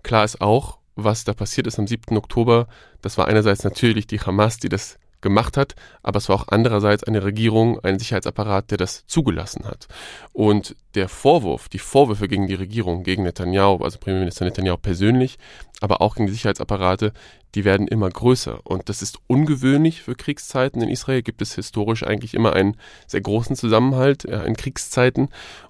klar 0.02 0.24
ist 0.24 0.40
auch, 0.40 0.78
was 0.96 1.26
da 1.26 1.34
passiert 1.34 1.68
ist 1.68 1.78
am 1.78 1.88
7. 1.88 2.16
Oktober, 2.16 2.68
das 3.02 3.18
war 3.18 3.28
einerseits 3.28 3.66
natürlich 3.66 4.08
die 4.08 4.22
Hamas, 4.22 4.60
die 4.60 4.70
das 4.70 4.98
gemacht 5.20 5.58
hat, 5.58 5.76
aber 6.04 6.18
es 6.18 6.30
war 6.30 6.36
auch 6.36 6.48
andererseits 6.50 7.04
eine 7.04 7.24
Regierung, 7.24 7.80
ein 7.80 8.00
Sicherheitsapparat, 8.00 8.72
der 8.72 8.78
das 8.78 9.06
zugelassen 9.08 9.66
hat. 9.66 9.88
Und 10.32 10.76
der 10.94 11.10
Vorwurf, 11.10 11.68
die 11.68 11.80
Vorwürfe 11.80 12.28
gegen 12.28 12.48
die 12.48 12.54
Regierung, 12.54 13.04
gegen 13.04 13.24
Netanyahu, 13.24 13.84
also 13.84 13.98
Premierminister 13.98 14.46
Netanyahu 14.46 14.78
persönlich, 14.78 15.38
aber 15.82 16.02
auch 16.02 16.16
gegen 16.16 16.28
die 16.28 16.34
Sicherheitsapparate, 16.34 17.12
die 17.56 17.64
werden 17.64 17.88
immer 17.88 18.10
größer. 18.10 18.60
Und 18.66 18.90
das 18.90 19.02
ist 19.02 19.20
ungewöhnlich 19.28 20.02
für 20.02 20.16
Kriegszeiten. 20.16 20.82
In 20.82 20.90
Israel 20.90 21.22
gibt 21.22 21.42
es 21.42 21.56
historisch 21.56 22.04
eigentlich 22.04 22.34
immer 22.34 22.54
einen 22.54 22.76
sehr 23.08 23.22
großen 23.22 23.56
Zusammenhalt 23.56 24.26
äh, 24.26 24.44
in 24.44 24.56
Kriegszeiten. 24.56 25.30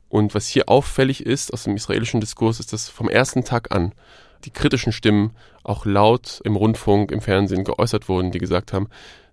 Und 0.10 0.34
was 0.34 0.48
hier 0.48 0.68
auffällig 0.68 1.26
ist 1.26 1.54
aus 1.54 1.64
dem 1.64 1.76
israelischen 1.76 2.20
Diskurs, 2.20 2.60
ist, 2.60 2.74
dass 2.74 2.90
vom 2.90 3.08
ersten 3.08 3.44
Tag 3.44 3.74
an 3.74 3.94
die 4.46 4.52
kritischen 4.52 4.92
Stimmen 4.92 5.32
auch 5.64 5.86
laut 5.86 6.42
im 6.44 6.56
Rundfunk, 6.56 7.12
im 7.12 7.22
Fernsehen 7.22 7.64
geäußert 7.64 8.10
wurden, 8.10 8.32
die 8.32 8.40
gesagt 8.40 8.74
haben, 8.74 8.90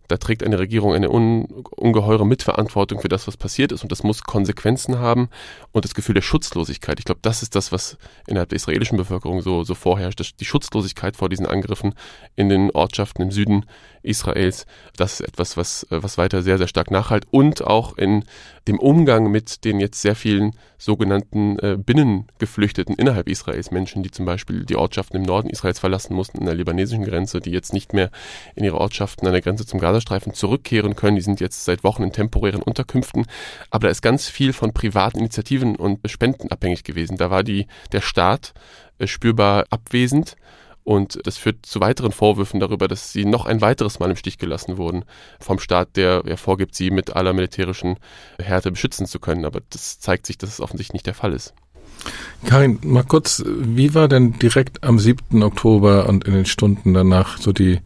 Da 0.09 0.17
trägt 0.17 0.43
eine 0.43 0.59
Regierung 0.59 0.95
eine 0.95 1.11
un 1.11 1.45
ungeheure 1.77 2.27
Mitverantwortung 2.27 3.01
für 3.01 3.09
das, 3.09 3.27
was 3.27 3.37
passiert 3.37 3.73
ist 3.73 3.83
und 3.83 3.93
das 3.93 4.03
muss 4.03 4.25
Konsequenzen 4.25 4.99
haben 4.99 5.29
und 5.73 5.85
das 5.85 5.95
Gefühl 5.95 6.15
der 6.15 6.23
Schutzlosigkeit. 6.23 6.99
Ich 6.99 7.05
glaube, 7.05 7.21
das 7.23 7.43
ist 7.43 7.55
das, 7.55 7.73
was 7.73 7.97
innerhalb 8.27 8.51
der 8.51 8.57
israelischen 8.57 8.97
Bevölkerung 8.97 9.43
so, 9.43 9.65
so 9.65 9.75
vorherrscht, 9.75 10.41
die 10.41 10.45
Schutzlosigkeit 10.45 11.17
vor 11.17 11.29
diesen 11.29 11.47
Angriffen 11.47 11.95
in 12.37 12.49
den 12.49 12.71
Ortschaften 12.71 13.23
im 13.23 13.31
Süden 13.31 13.67
Israels. 14.03 14.67
Das 14.97 15.21
ist 15.21 15.29
etwas, 15.29 15.57
was, 15.57 15.87
was 15.91 16.19
weiter 16.19 16.43
sehr, 16.43 16.59
sehr 16.59 16.69
stark 16.69 16.91
nachhalt 16.91 17.27
und 17.31 17.65
auch 17.65 17.97
in 17.97 18.25
dem 18.69 18.79
Umgang 18.79 19.31
mit 19.31 19.65
den 19.65 19.81
jetzt 19.81 20.01
sehr 20.01 20.15
vielen 20.15 20.53
sogenannten 20.79 21.59
äh, 21.59 21.77
Binnengeflüchteten 21.77 22.95
innerhalb 22.95 23.29
Israels, 23.29 23.71
Menschen, 23.71 24.03
die 24.03 24.11
zum 24.11 24.25
Beispiel 24.25 24.65
die 24.65 24.77
Ortschaften 24.77 25.17
im 25.17 25.23
Norden 25.23 25.51
Israels 25.51 25.79
verlassen 25.79 26.15
mussten, 26.15 26.39
an 26.39 26.47
der 26.47 26.55
libanesischen 26.55 27.05
Grenze, 27.05 27.41
die 27.41 27.51
jetzt 27.51 27.73
nicht 27.73 27.93
mehr 27.93 28.11
in 28.55 28.65
ihre 28.65 28.79
Ortschaften 28.79 29.27
an 29.27 29.33
der 29.33 29.43
Grenze 29.43 29.67
zum 29.67 29.81
Gazastreifen 29.81 30.35
zurückkehren 30.35 30.97
können. 30.97 31.17
Die 31.17 31.23
sind 31.23 31.41
jetzt 31.41 31.65
seit 31.65 31.85
Wochen 31.85 32.03
in 32.03 32.13
temporären 32.13 32.63
Unterkünften. 32.63 33.27
Aber 33.71 33.87
da 33.87 33.91
ist 33.91 34.03
ganz 34.03 34.29
viel 34.29 34.53
von 34.53 34.73
privaten 34.73 35.19
Initiativen 35.19 35.77
und 35.77 35.99
Spenden 36.09 36.51
abhängig 36.51 36.85
gewesen. 36.85 37.17
Da 37.17 37.31
war 37.31 37.43
die, 37.43 37.67
der 37.93 38.01
Staat 38.01 38.55
äh, 38.99 39.07
spürbar 39.07 39.67
abwesend. 39.71 40.37
Und 40.85 41.21
das 41.25 41.37
führt 41.37 41.65
zu 41.65 41.81
weiteren 41.81 42.13
Vorwürfen 42.13 42.59
darüber, 42.59 42.89
dass 42.89 43.13
sie 43.13 43.25
noch 43.25 43.47
ein 43.47 43.61
weiteres 43.61 44.01
Mal 44.01 44.11
im 44.11 44.17
Stich 44.17 44.39
gelassen 44.39 44.79
wurden 44.79 45.05
vom 45.39 45.59
Staat, 45.59 45.97
der 45.97 46.23
ja 46.27 46.37
vorgibt, 46.37 46.75
sie 46.75 46.91
mit 46.91 47.15
aller 47.15 47.33
militärischen 47.33 47.97
Härte 48.41 48.73
beschützen 48.73 49.07
zu 49.07 49.21
können. 49.21 49.45
Aber 49.45 49.61
das 49.71 50.01
zeigt 50.01 50.27
sich, 50.27 50.39
dass 50.39 50.51
es 50.51 50.61
offensichtlich 50.61 50.95
nicht 50.95 51.07
der 51.07 51.15
Fall 51.15 51.33
ist. 51.33 51.55
Karin, 52.47 52.81
mal 52.83 53.05
kurz, 53.05 53.45
wie 53.47 53.95
war 53.95 54.09
denn 54.09 54.39
direkt 54.41 54.83
am 54.83 54.99
7. 54.99 55.43
Oktober 55.43 56.09
und 56.09 56.25
in 56.25 56.33
den 56.33 56.47
Stunden 56.47 56.95
danach 56.95 57.39
so 57.39 57.53
die 57.53 57.81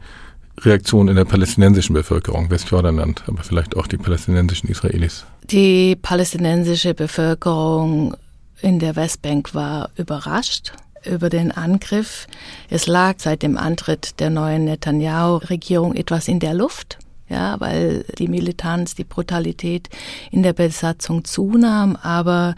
Reaktion 0.61 1.09
in 1.09 1.17
der 1.17 1.27
palästinensischen 1.27 1.93
Bevölkerung, 1.93 2.49
Westjordanland, 2.49 3.25
aber 3.27 3.43
vielleicht 3.43 3.77
auch 3.77 3.87
die 3.87 3.99
palästinensischen 3.99 4.71
Israelis? 4.71 5.27
Die 5.45 5.97
palästinensische 5.97 6.95
Bevölkerung 6.95 8.17
in 8.63 8.79
der 8.79 8.97
Westbank 8.97 9.55
war 9.55 9.91
überrascht 9.97 10.73
über 11.07 11.31
den 11.31 11.53
Angriff. 11.53 12.27
Es 12.71 12.87
lag 12.87 13.15
seit 13.19 13.43
dem 13.43 13.57
Antritt 13.57 14.21
der 14.21 14.31
neuen 14.31 14.65
Netanyahu-Regierung 14.65 15.95
etwas 15.95 16.29
in 16.29 16.41
der 16.41 16.55
Luft 16.55 16.99
ja, 17.29 17.59
weil 17.61 18.05
die 18.19 18.29
Militanz, 18.29 18.95
die 18.95 19.05
Brutalität 19.05 19.89
in 20.31 20.43
der 20.43 20.53
Besatzung 20.53 21.25
zunahm. 21.25 21.97
Aber 21.97 22.55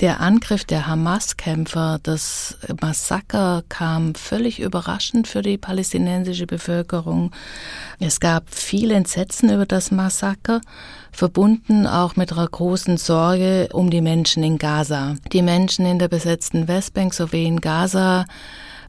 der 0.00 0.20
Angriff 0.20 0.64
der 0.64 0.86
Hamas-Kämpfer, 0.86 1.98
das 2.02 2.56
Massaker 2.80 3.62
kam 3.68 4.14
völlig 4.14 4.60
überraschend 4.60 5.28
für 5.28 5.42
die 5.42 5.58
palästinensische 5.58 6.46
Bevölkerung. 6.46 7.32
Es 7.98 8.20
gab 8.20 8.52
viel 8.54 8.90
Entsetzen 8.90 9.52
über 9.52 9.66
das 9.66 9.90
Massaker, 9.90 10.60
verbunden 11.12 11.86
auch 11.86 12.16
mit 12.16 12.32
einer 12.32 12.46
großen 12.46 12.96
Sorge 12.96 13.68
um 13.72 13.90
die 13.90 14.00
Menschen 14.00 14.42
in 14.42 14.58
Gaza. 14.58 15.16
Die 15.32 15.42
Menschen 15.42 15.84
in 15.86 15.98
der 15.98 16.08
besetzten 16.08 16.68
Westbank 16.68 17.12
sowie 17.12 17.44
in 17.44 17.60
Gaza 17.60 18.24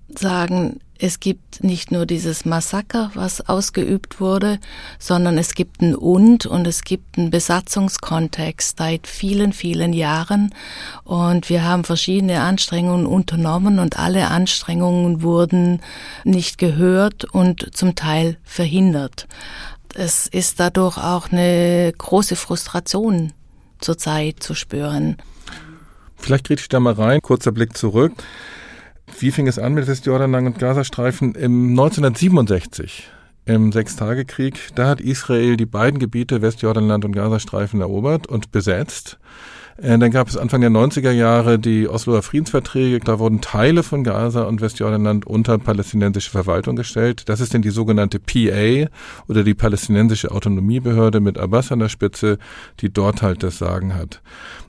sagen, 0.10 0.80
es 1.00 1.20
gibt 1.20 1.64
nicht 1.64 1.92
nur 1.92 2.06
dieses 2.06 2.46
Massaker, 2.46 3.12
was 3.14 3.48
ausgeübt 3.48 4.20
wurde, 4.20 4.60
sondern 5.00 5.38
es 5.38 5.56
gibt 5.56 5.82
ein 5.82 5.96
Und 5.96 6.46
und 6.46 6.66
es 6.68 6.84
gibt 6.84 7.18
einen 7.18 7.30
Besatzungskontext 7.30 8.78
seit 8.78 9.08
vielen, 9.08 9.54
vielen 9.54 9.94
Jahren. 9.94 10.54
Und 11.04 11.50
wir 11.50 11.64
haben 11.64 11.84
verschiedene 11.84 12.42
Anstrengungen 12.42 13.06
unternommen 13.06 13.80
und 13.80 14.00
alle 14.00 14.30
Anstrengungen 14.30 15.22
wurden 15.22 15.82
nicht 16.24 16.58
gehört 16.58 17.26
und 17.26 17.76
zum 17.76 17.96
Teil 17.96 18.38
verhindert. 18.44 19.28
Es 19.94 20.28
ist 20.28 20.60
dadurch 20.60 20.98
auch 20.98 21.32
eine 21.32 21.94
große 21.98 22.36
Frustration 22.36 23.34
zurzeit 23.80 24.42
zu 24.42 24.54
spüren. 24.54 25.18
Vielleicht 26.18 26.46
kriege 26.46 26.62
ich 26.62 26.70
da 26.70 26.80
mal 26.80 26.94
rein, 26.94 27.22
kurzer 27.22 27.52
Blick 27.52 27.78
zurück. 27.78 28.14
Wie 29.20 29.32
fing 29.32 29.48
es 29.48 29.58
an 29.58 29.74
mit 29.74 29.88
Westjordanland 29.88 30.46
und 30.46 30.60
Gazastreifen? 30.60 31.34
Im 31.34 31.72
1967, 31.72 33.10
im 33.46 33.72
Sechstagekrieg, 33.72 34.70
da 34.76 34.90
hat 34.90 35.02
Israel 35.02 35.58
die 35.58 35.66
beiden 35.66 36.00
Gebiete 36.00 36.44
Westjordanland 36.44 37.04
und 37.04 37.14
Gazastreifen 37.14 37.82
erobert 37.82 38.28
und 38.28 38.52
besetzt. 38.52 39.18
Äh, 39.78 39.98
dann 39.98 40.12
gab 40.12 40.28
es 40.28 40.38
Anfang 40.38 40.62
der 40.62 40.70
90er 40.70 41.12
Jahre 41.12 41.60
die 41.60 41.88
Osloer 41.88 42.24
Friedensverträge. 42.24 43.00
Da 43.00 43.20
wurden 43.20 43.42
Teile 43.42 43.84
von 43.84 44.04
Gaza 44.04 44.44
und 44.44 44.62
Westjordanland 44.62 45.26
unter 45.26 45.58
palästinensische 45.58 46.32
Verwaltung 46.32 46.76
gestellt. 46.76 47.30
Das 47.30 47.40
ist 47.40 47.54
denn 47.54 47.62
die 47.62 47.70
sogenannte 47.70 48.20
PA 48.20 48.90
oder 49.28 49.44
die 49.44 49.54
palästinensische 49.54 50.32
Autonomiebehörde 50.32 51.20
mit 51.20 51.38
Abbas 51.38 51.72
an 51.72 51.80
der 51.80 51.90
Spitze, 51.90 52.38
die 52.80 52.92
dort 52.92 53.22
halt 53.22 53.44
das 53.44 53.58
Sagen 53.58 53.96
hat. 53.96 54.22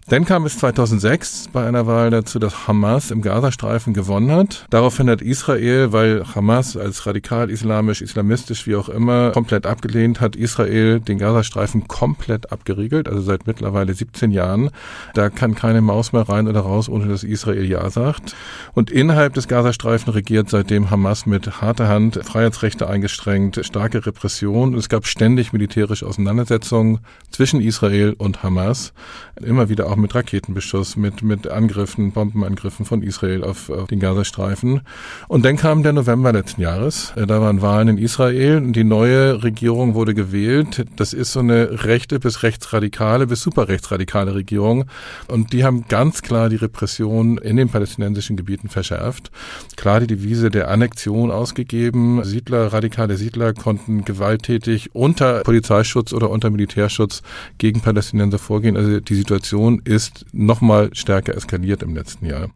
Dann 0.08 0.24
kam 0.24 0.46
es 0.46 0.56
2006 0.56 1.50
bei 1.52 1.66
einer 1.66 1.86
Wahl 1.86 2.08
dazu, 2.08 2.38
dass 2.38 2.66
Hamas 2.66 3.10
im 3.10 3.20
Gazastreifen 3.20 3.92
gewonnen 3.92 4.30
hat. 4.30 4.64
Daraufhin 4.70 5.10
hat 5.10 5.20
Israel, 5.20 5.92
weil 5.92 6.24
Hamas 6.34 6.78
als 6.78 7.06
radikal-islamisch, 7.06 8.00
islamistisch, 8.00 8.66
wie 8.66 8.76
auch 8.76 8.88
immer, 8.88 9.32
komplett 9.32 9.66
abgelehnt 9.66 10.22
hat, 10.22 10.34
Israel 10.34 11.00
den 11.00 11.18
Gazastreifen 11.18 11.88
komplett 11.88 12.50
abgeriegelt, 12.52 13.06
also 13.06 13.20
seit 13.20 13.46
mittlerweile 13.46 13.92
17 13.92 14.30
Jahren. 14.30 14.70
Da 15.14 15.30
kann 15.30 15.54
keine 15.54 15.80
Maus 15.80 16.12
mehr 16.12 16.28
rein 16.28 16.48
oder 16.48 16.60
raus, 16.60 16.88
ohne 16.88 17.06
dass 17.06 17.24
Israel 17.24 17.64
Ja 17.64 17.88
sagt. 17.90 18.34
Und 18.74 18.90
innerhalb 18.90 19.34
des 19.34 19.48
Gazastreifen 19.48 20.12
regiert 20.12 20.50
seitdem 20.50 20.90
Hamas 20.90 21.26
mit 21.26 21.60
harter 21.60 21.88
Hand 21.88 22.20
Freiheitsrechte 22.22 22.88
eingestrengt, 22.88 23.60
starke 23.64 24.04
Repression. 24.06 24.74
Es 24.74 24.88
gab 24.88 25.06
ständig 25.06 25.52
militärische 25.52 26.06
Auseinandersetzungen 26.06 27.00
zwischen 27.30 27.60
Israel 27.60 28.14
und 28.18 28.42
Hamas. 28.42 28.92
Immer 29.40 29.68
wieder 29.68 29.86
auch 29.86 29.96
mit 29.96 30.14
Raketenbeschuss, 30.14 30.96
mit, 30.96 31.22
mit 31.22 31.48
Angriffen, 31.48 32.12
Bombenangriffen 32.12 32.84
von 32.84 33.02
Israel 33.02 33.44
auf, 33.44 33.70
auf 33.70 33.88
den 33.88 34.00
Gazastreifen. 34.00 34.82
Und 35.28 35.44
dann 35.44 35.56
kam 35.56 35.82
der 35.82 35.92
November 35.92 36.32
letzten 36.32 36.60
Jahres. 36.60 37.12
Äh, 37.16 37.26
da 37.26 37.40
waren 37.40 37.62
Wahlen 37.62 37.88
in 37.88 37.98
Israel 37.98 38.58
und 38.58 38.74
die 38.74 38.84
neue 38.84 39.42
Regierung 39.42 39.94
wurde 39.94 40.14
gewählt. 40.14 40.84
Das 40.96 41.12
ist 41.12 41.32
so 41.32 41.40
eine 41.40 41.84
rechte 41.84 42.18
bis 42.18 42.42
rechtsradikale 42.42 43.26
bis 43.26 43.42
superrechtsradikale 43.42 44.34
Regierung. 44.34 44.84
Und 45.28 45.52
die 45.52 45.64
haben 45.64 45.86
ganz 45.88 46.22
klar 46.22 46.48
die 46.48 46.56
Repression 46.56 47.38
in 47.38 47.56
den 47.56 47.68
palästinensischen 47.68 48.36
Gebieten 48.36 48.68
verschärft. 48.68 49.30
Klar 49.76 50.00
die 50.00 50.06
Devise 50.06 50.50
der 50.50 50.68
Annexion 50.68 51.30
ausgegeben. 51.30 52.24
Siedler, 52.24 52.72
radikale 52.72 53.16
Siedler 53.16 53.52
konnten 53.52 54.04
gewalttätig 54.04 54.94
unter 54.94 55.40
Polizeischutz 55.42 56.12
oder 56.12 56.30
unter 56.30 56.50
Militärschutz 56.50 57.22
gegen 57.58 57.80
Palästinenser 57.80 58.38
vorgehen. 58.38 58.76
Also 58.76 59.00
die 59.00 59.14
Situation 59.14 59.80
ist 59.84 60.26
nochmal 60.32 60.90
stärker 60.92 61.34
eskaliert 61.34 61.82
im 61.82 61.94
letzten 61.94 62.26
Jahr. 62.26 62.50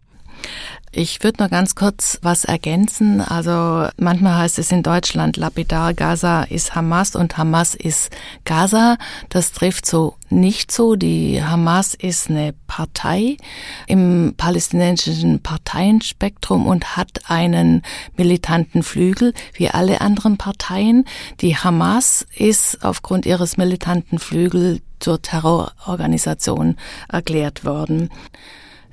Ich 0.95 1.25
würde 1.25 1.43
nur 1.43 1.49
ganz 1.49 1.75
kurz 1.75 2.19
was 2.21 2.45
ergänzen. 2.45 3.23
Also 3.23 3.89
manchmal 3.97 4.37
heißt 4.37 4.59
es 4.59 4.71
in 4.71 4.83
Deutschland 4.83 5.39
lapidar, 5.39 5.95
Gaza 5.95 6.43
ist 6.43 6.75
Hamas 6.75 7.17
und 7.17 7.39
Hamas 7.39 7.75
ist 7.75 8.11
Gaza. 8.45 8.99
Das 9.31 9.53
trifft 9.53 9.87
so 9.87 10.17
nicht 10.29 10.71
so. 10.71 10.95
Die 10.95 11.43
Hamas 11.43 11.95
ist 11.95 12.29
eine 12.29 12.53
Partei 12.67 13.39
im 13.87 14.35
palästinensischen 14.37 15.43
Parteienspektrum 15.43 16.67
und 16.67 16.95
hat 16.95 17.23
einen 17.27 17.81
militanten 18.19 18.83
Flügel 18.83 19.33
wie 19.55 19.71
alle 19.71 20.03
anderen 20.03 20.37
Parteien. 20.37 21.07
Die 21.41 21.57
Hamas 21.57 22.27
ist 22.37 22.85
aufgrund 22.85 23.25
ihres 23.25 23.57
militanten 23.57 24.19
Flügels 24.19 24.83
zur 25.01 25.23
Terrororganisation 25.23 26.77
erklärt 27.09 27.65
worden. 27.65 28.11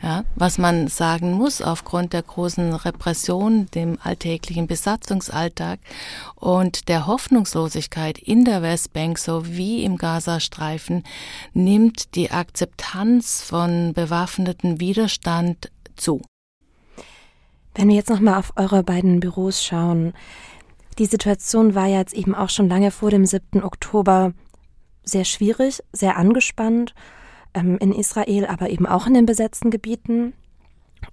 Ja, 0.01 0.23
was 0.35 0.57
man 0.57 0.87
sagen 0.87 1.33
muss, 1.33 1.61
aufgrund 1.61 2.13
der 2.13 2.23
großen 2.23 2.73
Repression, 2.73 3.67
dem 3.71 3.97
alltäglichen 4.01 4.65
Besatzungsalltag 4.65 5.79
und 6.35 6.87
der 6.87 7.05
Hoffnungslosigkeit 7.05 8.17
in 8.17 8.45
der 8.45 8.61
Westbank 8.61 9.17
sowie 9.17 9.83
im 9.83 9.97
Gazastreifen 9.97 11.03
nimmt 11.53 12.15
die 12.15 12.31
Akzeptanz 12.31 13.41
von 13.41 13.91
bewaffneten 13.93 14.79
Widerstand 14.79 15.69
zu. 15.97 16.21
Wenn 17.75 17.89
wir 17.89 17.95
jetzt 17.95 18.09
nochmal 18.09 18.39
auf 18.39 18.53
eure 18.55 18.83
beiden 18.83 19.19
Büros 19.19 19.61
schauen, 19.61 20.13
die 20.97 21.07
Situation 21.07 21.75
war 21.75 21.87
ja 21.87 21.99
jetzt 21.99 22.13
eben 22.13 22.35
auch 22.35 22.49
schon 22.49 22.69
lange 22.69 22.91
vor 22.91 23.11
dem 23.11 23.25
7. 23.25 23.63
Oktober 23.63 24.31
sehr 25.03 25.25
schwierig, 25.25 25.83
sehr 25.91 26.15
angespannt 26.15 26.93
ähm, 27.53 27.77
in 27.79 27.93
Israel, 27.93 28.45
aber 28.45 28.69
eben 28.69 28.85
auch 28.85 29.07
in 29.07 29.13
den 29.13 29.25
besetzten 29.25 29.71
Gebieten. 29.71 30.33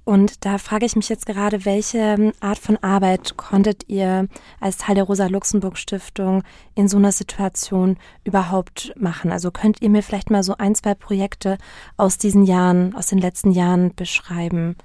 Und 0.05 0.45
da 0.45 0.59
frage 0.59 0.87
ich 0.87 0.97
mich 0.97 1.09
jetzt 1.09 1.27
gerade, 1.27 1.65
welche 1.65 1.99
ähm, 1.99 2.33
Art 2.41 2.59
von 2.59 2.77
Arbeit 2.79 3.37
konntet 3.37 3.89
ihr 3.89 4.29
als 4.61 4.79
Teil 4.79 4.95
der 4.95 5.05
Rosa-Luxemburg-Stiftung 5.05 6.43
in 6.75 6.89
so 6.89 6.97
einer 6.97 7.13
Situation 7.13 7.97
überhaupt 8.25 8.93
machen? 8.97 9.33
Also 9.33 9.51
könnt 9.51 9.83
ihr 9.83 9.91
mir 9.91 10.03
vielleicht 10.03 10.31
mal 10.31 10.43
so 10.43 10.57
ein, 10.57 10.75
zwei 10.75 10.95
Projekte 10.95 11.59
aus 11.97 12.19
diesen 12.19 12.45
Jahren, 12.45 12.95
aus 12.95 13.07
den 13.07 13.19
letzten 13.19 13.51
Jahren 13.51 13.95
beschreiben? 13.95 14.77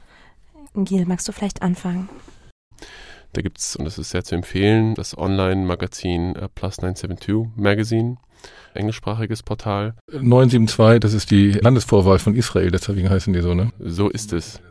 Gil, 0.76 1.06
magst 1.06 1.28
du 1.28 1.32
vielleicht 1.32 1.62
anfangen? 1.62 2.08
Da 3.34 3.42
gibt 3.42 3.60
es, 3.60 3.76
und 3.76 3.86
das 3.86 3.98
ist 3.98 4.10
sehr 4.10 4.24
zu 4.24 4.36
empfehlen, 4.36 4.94
das 4.96 5.18
Online-Magazin 5.18 6.36
äh, 6.36 6.50
Plus 6.50 6.82
972 6.82 7.56
Magazine 7.56 8.18
englischsprachiges 8.74 9.44
Portal. 9.44 9.94
972, 10.12 11.00
das 11.00 11.14
ist 11.14 11.32
die 11.32 11.52
Landesvorwahl 11.52 12.20
von 12.20 12.36
Israel, 12.36 12.72
deswegen 12.72 13.10
heißen 13.10 13.34
die 13.34 13.42
so, 13.42 13.54
ne? 13.54 13.72
So 13.80 14.10
ist 14.10 14.34
es. 14.34 14.62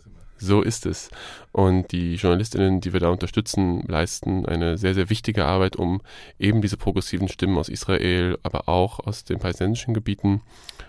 So 0.40 0.62
ist 0.62 0.86
es. 0.86 1.10
Und 1.52 1.92
die 1.92 2.14
Journalistinnen, 2.14 2.80
die 2.80 2.94
wir 2.94 3.00
da 3.00 3.10
unterstützen, 3.10 3.82
leisten 3.86 4.46
eine 4.46 4.78
sehr, 4.78 4.94
sehr 4.94 5.10
wichtige 5.10 5.44
Arbeit, 5.44 5.76
um 5.76 6.00
eben 6.38 6.62
diese 6.62 6.78
progressiven 6.78 7.28
Stimmen 7.28 7.58
aus 7.58 7.68
Israel, 7.68 8.38
aber 8.42 8.66
auch 8.66 9.00
aus 9.00 9.24
den 9.24 9.38
palästinensischen 9.38 9.92
Gebieten, 9.92 10.40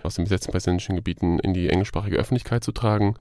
aus 0.03 0.15
den 0.15 0.23
besetzten 0.23 0.51
palästinensischen 0.51 0.95
Gebieten 0.95 1.37
in 1.39 1.53
die 1.53 1.67
englischsprachige 1.67 2.15
Öffentlichkeit 2.15 2.63
zu 2.63 2.71
tragen. 2.71 3.15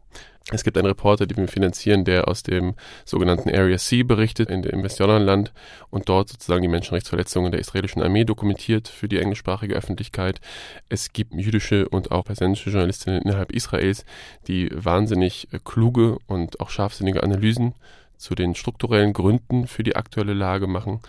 Es 0.53 0.65
gibt 0.65 0.77
einen 0.77 0.87
Reporter, 0.87 1.27
den 1.27 1.37
wir 1.37 1.49
finanzieren, 1.49 2.05
der 2.05 2.27
aus 2.27 2.43
dem 2.43 2.75
sogenannten 3.05 3.51
Area 3.51 3.79
C 3.79 4.03
berichtet, 4.03 4.51
in 4.51 4.63
dem 4.63 4.83
Westjordanland 4.83 5.53
und 5.91 6.09
dort 6.09 6.29
sozusagen 6.29 6.63
die 6.63 6.69
Menschenrechtsverletzungen 6.69 7.53
der 7.53 7.61
israelischen 7.61 8.03
Armee 8.03 8.25
dokumentiert 8.25 8.89
für 8.89 9.07
die 9.07 9.19
englischsprachige 9.19 9.75
Öffentlichkeit. 9.75 10.41
Es 10.89 11.13
gibt 11.13 11.35
jüdische 11.35 11.89
und 11.89 12.11
auch 12.11 12.25
persönliche 12.25 12.71
Journalistinnen 12.71 13.23
innerhalb 13.23 13.53
Israels, 13.53 14.05
die 14.49 14.71
wahnsinnig 14.73 15.47
kluge 15.65 16.19
und 16.27 16.61
auch 16.61 16.71
scharfsinnige 16.71 17.23
Analysen 17.23 17.75
zu 18.17 18.35
den 18.35 18.55
strukturellen 18.55 19.13
Gründen 19.13 19.67
für 19.67 19.83
die 19.83 19.97
aktuelle 19.97 20.35
Lage 20.35 20.67
machen, 20.67 21.01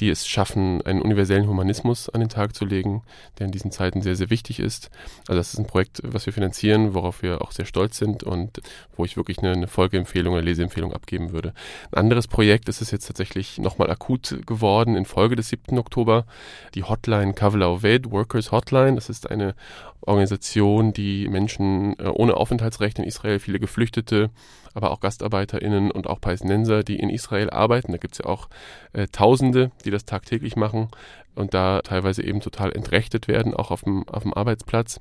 die 0.00 0.10
es 0.10 0.26
schaffen, 0.26 0.82
einen 0.82 1.00
universellen 1.00 1.48
Humanismus 1.48 2.08
an 2.08 2.20
den 2.20 2.28
Tag 2.28 2.54
zu 2.54 2.64
legen, 2.64 3.02
der 3.38 3.46
in 3.46 3.52
diesen 3.52 3.70
Zeiten 3.70 4.02
sehr, 4.02 4.16
sehr 4.16 4.30
wichtig 4.30 4.60
ist. 4.60 4.90
Also 5.26 5.38
das 5.38 5.54
ist 5.54 5.58
ein 5.58 5.66
Projekt, 5.66 6.02
was 6.04 6.26
wir 6.26 6.32
finanzieren, 6.32 6.94
worauf 6.94 7.22
wir 7.22 7.40
auch 7.42 7.52
sehr 7.52 7.64
stolz 7.64 7.96
sind 7.96 8.22
und 8.22 8.60
wo 8.96 9.04
ich 9.04 9.16
wirklich 9.16 9.38
eine, 9.38 9.52
eine 9.52 9.68
Folgeempfehlung 9.68 10.34
oder 10.34 10.42
Leseempfehlung 10.42 10.92
abgeben 10.92 11.32
würde. 11.32 11.54
Ein 11.92 12.00
anderes 12.00 12.28
Projekt 12.28 12.68
ist 12.68 12.82
es 12.82 12.90
jetzt 12.90 13.06
tatsächlich 13.06 13.58
nochmal 13.58 13.90
akut 13.90 14.38
geworden 14.46 14.96
in 14.96 15.06
Folge 15.06 15.36
des 15.36 15.48
7. 15.48 15.78
Oktober. 15.78 16.26
Die 16.74 16.84
Hotline 16.84 17.32
Kavla 17.32 17.82
Ved, 17.82 18.10
Workers 18.10 18.52
Hotline. 18.52 18.96
Das 18.96 19.08
ist 19.08 19.30
eine 19.30 19.54
Organisation, 20.00 20.92
die 20.92 21.28
Menschen 21.28 21.98
äh, 21.98 22.08
ohne 22.08 22.36
Aufenthaltsrecht 22.36 22.98
in 22.98 23.04
Israel, 23.04 23.38
viele 23.38 23.58
Geflüchtete, 23.58 24.30
aber 24.74 24.90
auch 24.90 25.00
GastarbeiterInnen 25.00 25.90
und 25.90 26.06
auch 26.06 26.20
Palästinenser, 26.20 26.82
die 26.82 26.96
in 26.96 27.10
Israel 27.10 27.50
arbeiten. 27.50 27.92
Da 27.92 27.98
gibt 27.98 28.14
es 28.14 28.18
ja 28.18 28.26
auch 28.26 28.48
äh, 28.92 29.06
Tausende, 29.06 29.70
die 29.84 29.90
das 29.90 30.04
tagtäglich 30.04 30.56
machen 30.56 30.90
und 31.36 31.54
da 31.54 31.82
teilweise 31.82 32.24
eben 32.24 32.40
total 32.40 32.72
entrechtet 32.72 33.28
werden, 33.28 33.54
auch 33.54 33.70
auf 33.70 33.82
dem, 33.82 34.08
auf 34.08 34.22
dem 34.22 34.34
Arbeitsplatz, 34.34 35.00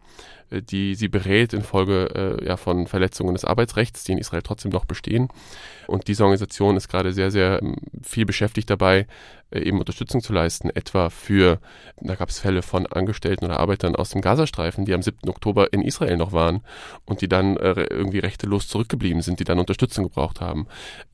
äh, 0.51 0.61
die 0.61 0.95
sie 0.95 1.07
berät 1.07 1.53
infolge 1.53 2.39
äh, 2.41 2.45
ja, 2.45 2.57
von 2.57 2.87
Verletzungen 2.87 3.33
des 3.33 3.45
Arbeitsrechts, 3.45 4.03
die 4.03 4.11
in 4.11 4.17
Israel 4.17 4.43
trotzdem 4.43 4.71
noch 4.71 4.85
bestehen. 4.85 5.29
Und 5.87 6.07
diese 6.07 6.23
Organisation 6.23 6.77
ist 6.77 6.89
gerade 6.89 7.13
sehr, 7.13 7.31
sehr 7.31 7.61
ähm, 7.61 7.75
viel 8.03 8.25
beschäftigt 8.25 8.69
dabei, 8.69 9.07
äh, 9.51 9.59
eben 9.59 9.79
Unterstützung 9.79 10.21
zu 10.21 10.33
leisten, 10.33 10.69
etwa 10.69 11.09
für, 11.09 11.59
da 11.97 12.15
gab 12.15 12.29
es 12.29 12.39
Fälle 12.39 12.61
von 12.61 12.87
Angestellten 12.87 13.45
oder 13.45 13.59
Arbeitern 13.59 13.95
aus 13.95 14.09
dem 14.09 14.21
Gazastreifen, 14.21 14.85
die 14.85 14.93
am 14.93 15.01
7. 15.01 15.29
Oktober 15.29 15.71
in 15.71 15.81
Israel 15.81 16.17
noch 16.17 16.31
waren 16.31 16.61
und 17.05 17.21
die 17.21 17.29
dann 17.29 17.57
äh, 17.57 17.83
irgendwie 17.89 18.19
rechtelos 18.19 18.67
zurückgeblieben 18.67 19.21
sind, 19.21 19.39
die 19.39 19.43
dann 19.43 19.59
Unterstützung 19.59 20.05
gebraucht 20.05 20.41
haben. 20.41 20.67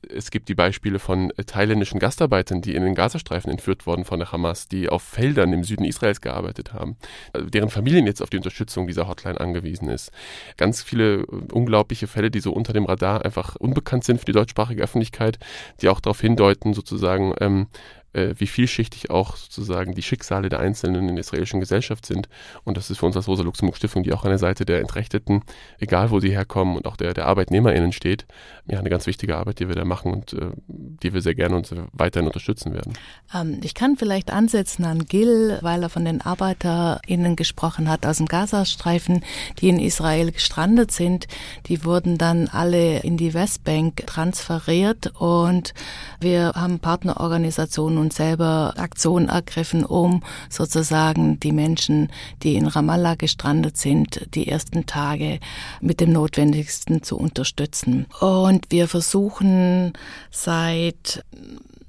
Es 0.08 0.30
gibt 0.30 0.48
die 0.48 0.54
Beispiele 0.54 0.98
von 0.98 1.30
äh, 1.36 1.44
thailändischen 1.44 2.00
Gastarbeitern, 2.00 2.62
die 2.62 2.74
in 2.74 2.82
den 2.82 2.94
Gazastreifen 2.94 3.50
entführt 3.50 3.86
wurden 3.86 4.04
von 4.04 4.18
der 4.18 4.32
Hamas, 4.32 4.66
die 4.66 4.88
auf 4.88 5.02
Feldern 5.12 5.52
im 5.52 5.62
Süden 5.62 5.84
Israels 5.84 6.22
gearbeitet 6.22 6.72
haben, 6.72 6.96
also 7.34 7.50
deren 7.50 7.68
Familien 7.68 8.06
jetzt 8.06 8.22
auf 8.22 8.30
die 8.30 8.38
Unterstützung 8.38 8.86
dieser 8.86 9.08
Hotline 9.08 9.38
angewiesen 9.38 9.90
ist. 9.90 10.10
Ganz 10.56 10.82
viele 10.82 11.26
unglaubliche 11.26 12.06
Fälle, 12.06 12.30
die 12.30 12.40
so 12.40 12.50
unter 12.50 12.72
dem 12.72 12.86
Radar 12.86 13.22
einfach 13.22 13.56
unbekannt 13.56 14.04
sind 14.04 14.20
für 14.20 14.24
die 14.24 14.32
deutschsprachige 14.32 14.82
Öffentlichkeit, 14.82 15.38
die 15.82 15.90
auch 15.90 16.00
darauf 16.00 16.20
hindeuten, 16.20 16.72
sozusagen, 16.72 17.34
ähm, 17.40 17.66
äh, 18.12 18.34
wie 18.36 18.46
vielschichtig 18.46 19.10
auch 19.10 19.36
sozusagen 19.36 19.94
die 19.94 20.02
Schicksale 20.02 20.48
der 20.48 20.60
Einzelnen 20.60 21.08
in 21.08 21.16
der 21.16 21.20
israelischen 21.20 21.60
Gesellschaft 21.60 22.06
sind. 22.06 22.28
Und 22.64 22.76
das 22.76 22.90
ist 22.90 22.98
für 22.98 23.06
uns 23.06 23.16
als 23.16 23.28
Rosa-Luxemburg-Stiftung, 23.28 24.02
die 24.02 24.12
auch 24.12 24.24
an 24.24 24.30
der 24.30 24.38
Seite 24.38 24.64
der 24.64 24.80
Entrechteten, 24.80 25.42
egal 25.78 26.10
wo 26.10 26.20
sie 26.20 26.30
herkommen 26.30 26.76
und 26.76 26.86
auch 26.86 26.96
der, 26.96 27.14
der 27.14 27.26
ArbeitnehmerInnen 27.26 27.92
steht, 27.92 28.26
ja, 28.66 28.78
eine 28.78 28.90
ganz 28.90 29.06
wichtige 29.06 29.36
Arbeit, 29.36 29.60
die 29.60 29.68
wir 29.68 29.74
da 29.74 29.84
machen 29.84 30.12
und 30.12 30.32
äh, 30.34 30.50
die 30.66 31.12
wir 31.12 31.22
sehr 31.22 31.34
gerne 31.34 31.56
und 31.56 31.72
weiterhin 31.92 32.26
unterstützen 32.26 32.72
werden. 32.72 32.92
Ähm, 33.34 33.60
ich 33.62 33.74
kann 33.74 33.96
vielleicht 33.96 34.32
ansetzen 34.32 34.84
an 34.84 35.06
Gil, 35.06 35.58
weil 35.62 35.82
er 35.82 35.88
von 35.88 36.04
den 36.04 36.20
ArbeiterInnen 36.20 37.36
gesprochen 37.36 37.88
hat 37.88 38.06
aus 38.06 38.18
dem 38.18 38.26
Gazastreifen, 38.26 39.24
die 39.60 39.68
in 39.68 39.78
Israel 39.78 40.32
gestrandet 40.32 40.92
sind. 40.92 41.26
Die 41.66 41.84
wurden 41.84 42.18
dann 42.18 42.48
alle 42.48 43.00
in 43.00 43.16
die 43.16 43.34
Westbank 43.34 44.06
transferiert 44.06 45.12
und 45.18 45.74
wir 46.20 46.52
haben 46.54 46.78
Partnerorganisationen 46.78 48.01
und 48.02 48.12
selber 48.12 48.74
Aktionen 48.76 49.28
ergriffen, 49.28 49.84
um 49.84 50.22
sozusagen 50.50 51.40
die 51.40 51.52
Menschen, 51.52 52.10
die 52.42 52.56
in 52.56 52.66
Ramallah 52.66 53.14
gestrandet 53.14 53.78
sind, 53.78 54.28
die 54.34 54.48
ersten 54.48 54.84
Tage 54.84 55.40
mit 55.80 56.00
dem 56.00 56.12
Notwendigsten 56.12 57.02
zu 57.02 57.16
unterstützen. 57.16 58.06
Und 58.20 58.66
wir 58.70 58.88
versuchen 58.88 59.94
seit 60.30 61.24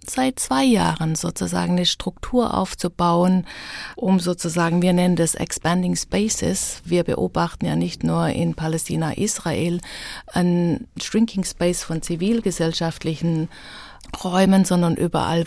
seit 0.10 0.39
zwei 0.39 0.63
Jahren 0.63 1.15
sozusagen 1.15 1.73
eine 1.73 1.86
Struktur 1.86 2.54
aufzubauen, 2.54 3.45
um 3.95 4.19
sozusagen, 4.19 4.82
wir 4.82 4.93
nennen 4.93 5.15
das 5.15 5.36
Expanding 5.36 5.95
Spaces. 5.95 6.82
Wir 6.86 7.04
beobachten 7.04 7.65
ja 7.65 7.76
nicht 7.76 8.04
nur 8.04 8.28
in 8.28 8.54
Palästina, 8.54 9.13
Israel, 9.13 9.80
ein 10.28 10.88
Shrinking 11.02 11.43
Space 11.45 11.84
von 11.84 12.02
zivilgesellschaftlichen 12.02 13.49
Räumen, 14.23 14.65
sondern 14.65 14.95
überall 14.95 15.45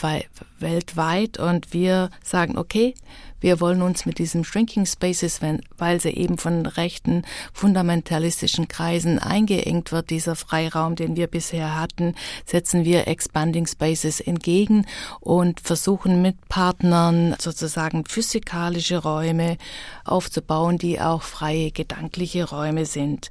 weltweit. 0.59 1.39
Und 1.39 1.73
wir 1.73 2.11
sagen, 2.23 2.59
okay, 2.59 2.95
wir 3.41 3.61
wollen 3.61 3.83
uns 3.83 4.07
mit 4.07 4.19
diesem 4.19 4.45
Shrinking 4.45 4.87
Spaces, 4.87 5.43
wenn, 5.43 5.61
weil 5.77 6.01
sie 6.01 6.11
eben 6.11 6.39
von 6.39 6.65
rechten 6.67 7.23
fundamentalistischen 7.53 8.67
Kreisen 8.67 9.19
eingeengt 9.19 9.93
wird, 9.93 10.11
dieser 10.11 10.37
Freiraum, 10.37 10.97
den 10.97 11.17
wir 11.17 11.27
bisher 11.27 11.79
hatten, 11.79 12.15
setzen 12.47 12.85
wir 12.85 13.07
Expanding 13.07 13.67
Spaces 13.67 14.21
entgegen 14.21 14.87
und 15.21 15.61
versuchen 15.61 16.23
mit 16.23 16.49
Partnern 16.49 17.37
sozusagen 17.39 18.05
physikalische 18.07 18.99
Räume 18.99 19.59
aufzubauen, 20.05 20.79
die 20.79 21.01
auch 21.01 21.23
freie 21.23 21.71
gedankliche 21.71 22.49
Räume 22.49 22.87
sind. 22.87 23.31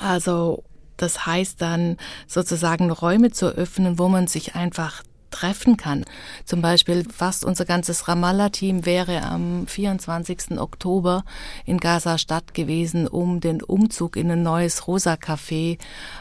Also 0.00 0.64
das 0.96 1.26
heißt 1.26 1.60
dann 1.60 1.96
sozusagen 2.26 2.90
Räume 2.90 3.30
zu 3.30 3.46
öffnen, 3.46 3.98
wo 3.98 4.08
man 4.08 4.26
sich 4.26 4.54
einfach 4.54 5.02
treffen 5.34 5.76
kann. 5.76 6.04
Zum 6.44 6.62
Beispiel 6.62 7.04
fast 7.12 7.44
unser 7.44 7.64
ganzes 7.64 8.06
Ramallah-Team 8.06 8.86
wäre 8.86 9.22
am 9.22 9.66
24. 9.66 10.58
Oktober 10.58 11.24
in 11.66 11.78
Gaza-Stadt 11.78 12.54
gewesen, 12.54 13.08
um 13.08 13.40
den 13.40 13.60
Umzug 13.60 14.16
in 14.16 14.30
ein 14.30 14.42
neues 14.42 14.86
Rosa-Café 14.86 15.78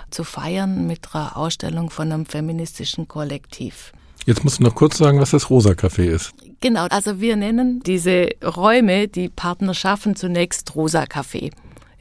zu 0.10 0.24
feiern 0.24 0.88
mit 0.88 1.14
einer 1.14 1.38
Ausstellung 1.38 1.92
von 1.92 2.12
einem 2.12 2.26
feministischen 2.26 3.08
Kollektiv. 3.08 3.94
Jetzt 4.26 4.44
musst 4.44 4.60
du 4.60 4.64
noch 4.64 4.76
kurz 4.76 4.98
sagen, 4.98 5.20
was 5.20 5.32
das 5.32 5.50
Rosa 5.50 5.72
Café 5.72 6.06
ist. 6.06 6.34
Genau, 6.62 6.86
also 6.90 7.20
wir 7.20 7.36
nennen 7.36 7.82
diese 7.86 8.30
Räume, 8.42 9.10
die 9.10 9.28
Partner 9.28 9.74
schaffen, 9.74 10.16
zunächst 10.16 10.76
Rosa 10.76 11.04
Café. 11.04 11.52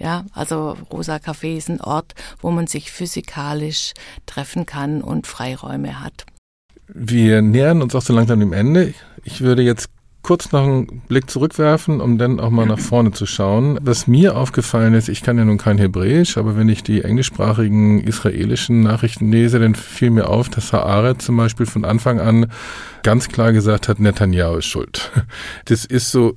Ja, 0.03 0.25
also 0.35 0.77
Rosa 0.93 1.17
Café 1.17 1.57
ist 1.57 1.71
ein 1.71 1.81
Ort, 1.81 2.15
wo 2.41 2.51
man 2.51 2.67
sich 2.67 2.91
physikalisch 2.91 3.93
treffen 4.27 4.67
kann 4.67 5.01
und 5.01 5.29
Freiräume 5.29 6.01
hat. 6.01 6.27
Wir 6.89 7.41
nähern 7.41 7.81
uns 7.83 7.95
auch 7.95 8.03
so 8.03 8.13
langsam 8.13 8.41
dem 8.41 8.53
Ende. 8.53 8.95
Ich 9.23 9.43
würde 9.43 9.63
jetzt 9.63 9.91
kurz 10.23 10.51
noch 10.51 10.65
einen 10.65 11.03
Blick 11.07 11.31
zurückwerfen, 11.31 12.01
um 12.01 12.19
dann 12.19 12.41
auch 12.41 12.51
mal 12.51 12.67
nach 12.67 12.81
vorne 12.81 13.13
zu 13.13 13.27
schauen. 13.27 13.79
Was 13.81 14.09
mir 14.09 14.37
aufgefallen 14.37 14.95
ist, 14.95 15.09
ich 15.09 15.23
kann 15.23 15.39
ja 15.39 15.45
nun 15.45 15.59
kein 15.59 15.79
Hebräisch, 15.79 16.37
aber 16.37 16.57
wenn 16.57 16.69
ich 16.69 16.83
die 16.83 17.03
englischsprachigen 17.03 18.01
israelischen 18.01 18.83
Nachrichten 18.83 19.31
lese, 19.31 19.61
dann 19.61 19.77
fiel 19.77 20.11
mir 20.11 20.29
auf, 20.29 20.49
dass 20.49 20.73
Haaret 20.73 21.23
zum 21.23 21.37
Beispiel 21.37 21.67
von 21.67 21.85
Anfang 21.85 22.19
an 22.19 22.51
ganz 23.05 23.29
klar 23.29 23.53
gesagt 23.53 23.89
hat, 23.89 24.01
Netanyahu 24.01 24.57
ist 24.57 24.67
schuld. 24.67 25.13
Das 25.67 25.85
ist 25.85 26.11
so 26.11 26.37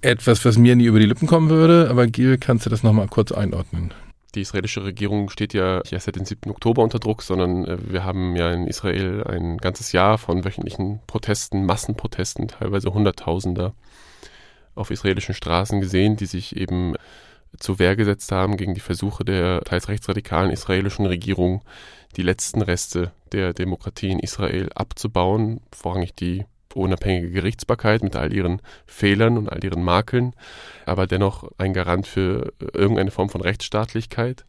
etwas, 0.00 0.44
was 0.44 0.58
mir 0.58 0.76
nie 0.76 0.84
über 0.86 1.00
die 1.00 1.06
Lippen 1.06 1.26
kommen 1.26 1.50
würde, 1.50 1.88
aber 1.90 2.06
Gil, 2.06 2.38
kannst 2.38 2.66
du 2.66 2.70
das 2.70 2.82
nochmal 2.82 3.08
kurz 3.08 3.32
einordnen? 3.32 3.92
Die 4.34 4.42
israelische 4.42 4.84
Regierung 4.84 5.30
steht 5.30 5.54
ja 5.54 5.78
nicht 5.78 5.92
erst 5.92 6.06
seit 6.06 6.16
dem 6.16 6.24
7. 6.24 6.50
Oktober 6.50 6.82
unter 6.82 6.98
Druck, 6.98 7.22
sondern 7.22 7.64
äh, 7.64 7.78
wir 7.90 8.04
haben 8.04 8.36
ja 8.36 8.52
in 8.52 8.66
Israel 8.66 9.24
ein 9.24 9.56
ganzes 9.58 9.92
Jahr 9.92 10.18
von 10.18 10.44
wöchentlichen 10.44 11.00
Protesten, 11.06 11.64
Massenprotesten, 11.64 12.48
teilweise 12.48 12.92
Hunderttausender 12.92 13.74
auf 14.74 14.90
israelischen 14.90 15.34
Straßen 15.34 15.80
gesehen, 15.80 16.16
die 16.16 16.26
sich 16.26 16.56
eben 16.56 16.94
zur 17.58 17.78
Wehr 17.78 17.96
gesetzt 17.96 18.30
haben 18.30 18.56
gegen 18.56 18.74
die 18.74 18.80
Versuche 18.80 19.24
der 19.24 19.62
teils 19.62 19.88
rechtsradikalen 19.88 20.50
israelischen 20.50 21.06
Regierung, 21.06 21.62
die 22.16 22.22
letzten 22.22 22.62
Reste 22.62 23.12
der 23.32 23.54
Demokratie 23.54 24.10
in 24.10 24.20
Israel 24.20 24.68
abzubauen, 24.74 25.60
vorrangig 25.72 26.14
die 26.14 26.44
unabhängige 26.74 27.30
Gerichtsbarkeit 27.30 28.02
mit 28.02 28.16
all 28.16 28.32
ihren 28.32 28.60
Fehlern 28.86 29.38
und 29.38 29.48
all 29.48 29.62
ihren 29.64 29.82
Makeln, 29.82 30.34
aber 30.86 31.06
dennoch 31.06 31.50
ein 31.58 31.72
Garant 31.72 32.06
für 32.06 32.52
irgendeine 32.72 33.10
Form 33.10 33.28
von 33.28 33.40
Rechtsstaatlichkeit. 33.40 34.44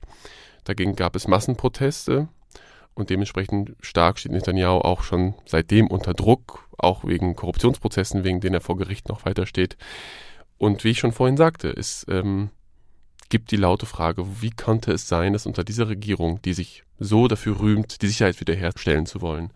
Dagegen 0.63 0.95
gab 0.95 1.15
es 1.15 1.27
Massenproteste 1.27 2.27
und 2.93 3.09
dementsprechend 3.09 3.75
stark 3.79 4.19
steht 4.19 4.31
Netanyahu 4.31 4.79
auch 4.79 5.03
schon 5.03 5.35
seitdem 5.45 5.87
unter 5.87 6.13
Druck, 6.13 6.67
auch 6.77 7.05
wegen 7.05 7.35
Korruptionsprozessen, 7.35 8.23
wegen 8.23 8.41
denen 8.41 8.55
er 8.55 8.61
vor 8.61 8.77
Gericht 8.77 9.09
noch 9.09 9.25
weiter 9.25 9.45
steht. 9.45 9.77
Und 10.57 10.83
wie 10.83 10.89
ich 10.89 10.99
schon 10.99 11.13
vorhin 11.13 11.37
sagte, 11.37 11.69
es 11.69 12.05
ähm, 12.09 12.49
gibt 13.29 13.51
die 13.51 13.57
laute 13.57 13.85
Frage, 13.85 14.41
wie 14.41 14.49
konnte 14.49 14.91
es 14.91 15.07
sein, 15.07 15.33
dass 15.33 15.45
unter 15.45 15.63
dieser 15.63 15.87
Regierung, 15.87 16.41
die 16.41 16.53
sich 16.53 16.83
so 16.97 17.27
dafür 17.27 17.59
rühmt, 17.59 18.01
die 18.01 18.07
Sicherheit 18.07 18.39
wiederherstellen 18.39 19.05
zu 19.05 19.21
wollen, 19.21 19.51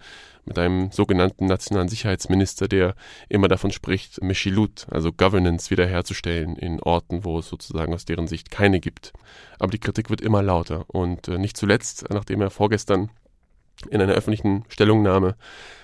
mit 0.45 0.59
einem 0.59 0.91
sogenannten 0.91 1.45
nationalen 1.45 1.89
Sicherheitsminister, 1.89 2.67
der 2.67 2.95
immer 3.29 3.47
davon 3.47 3.71
spricht, 3.71 4.21
Meshilut, 4.21 4.85
also 4.91 5.11
Governance 5.11 5.71
wiederherzustellen 5.71 6.55
in 6.55 6.81
Orten, 6.81 7.23
wo 7.23 7.39
es 7.39 7.47
sozusagen 7.47 7.93
aus 7.93 8.05
deren 8.05 8.27
Sicht 8.27 8.51
keine 8.51 8.79
gibt. 8.79 9.13
Aber 9.59 9.71
die 9.71 9.79
Kritik 9.79 10.09
wird 10.09 10.21
immer 10.21 10.43
lauter 10.43 10.85
und 10.87 11.27
äh, 11.27 11.37
nicht 11.37 11.57
zuletzt, 11.57 12.05
nachdem 12.09 12.41
er 12.41 12.49
vorgestern 12.49 13.09
in 13.89 14.01
einer 14.01 14.13
öffentlichen 14.13 14.65
Stellungnahme 14.67 15.35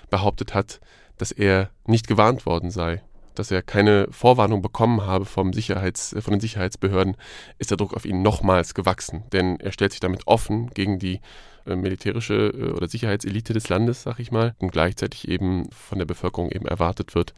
behauptet 0.09 0.53
hat, 0.53 0.79
dass 1.17 1.31
er 1.31 1.69
nicht 1.85 2.07
gewarnt 2.07 2.45
worden 2.45 2.71
sei, 2.71 3.01
dass 3.39 3.51
er 3.51 3.61
keine 3.61 4.07
Vorwarnung 4.11 4.61
bekommen 4.61 5.05
habe 5.05 5.23
vom 5.23 5.53
Sicherheits, 5.53 6.13
von 6.19 6.33
den 6.33 6.41
Sicherheitsbehörden, 6.41 7.15
ist 7.57 7.71
der 7.71 7.77
Druck 7.77 7.93
auf 7.93 8.05
ihn 8.05 8.21
nochmals 8.21 8.73
gewachsen. 8.73 9.23
Denn 9.31 9.59
er 9.61 9.71
stellt 9.71 9.91
sich 9.91 10.01
damit 10.01 10.27
offen 10.27 10.69
gegen 10.71 10.99
die 10.99 11.21
äh, 11.65 11.77
militärische 11.77 12.49
äh, 12.49 12.71
oder 12.71 12.89
Sicherheitselite 12.89 13.53
des 13.53 13.69
Landes, 13.69 14.03
sag 14.03 14.19
ich 14.19 14.31
mal, 14.31 14.55
und 14.59 14.73
gleichzeitig 14.73 15.29
eben 15.29 15.69
von 15.71 15.99
der 15.99 16.05
Bevölkerung 16.05 16.51
eben 16.51 16.65
erwartet 16.65 17.15
wird, 17.15 17.33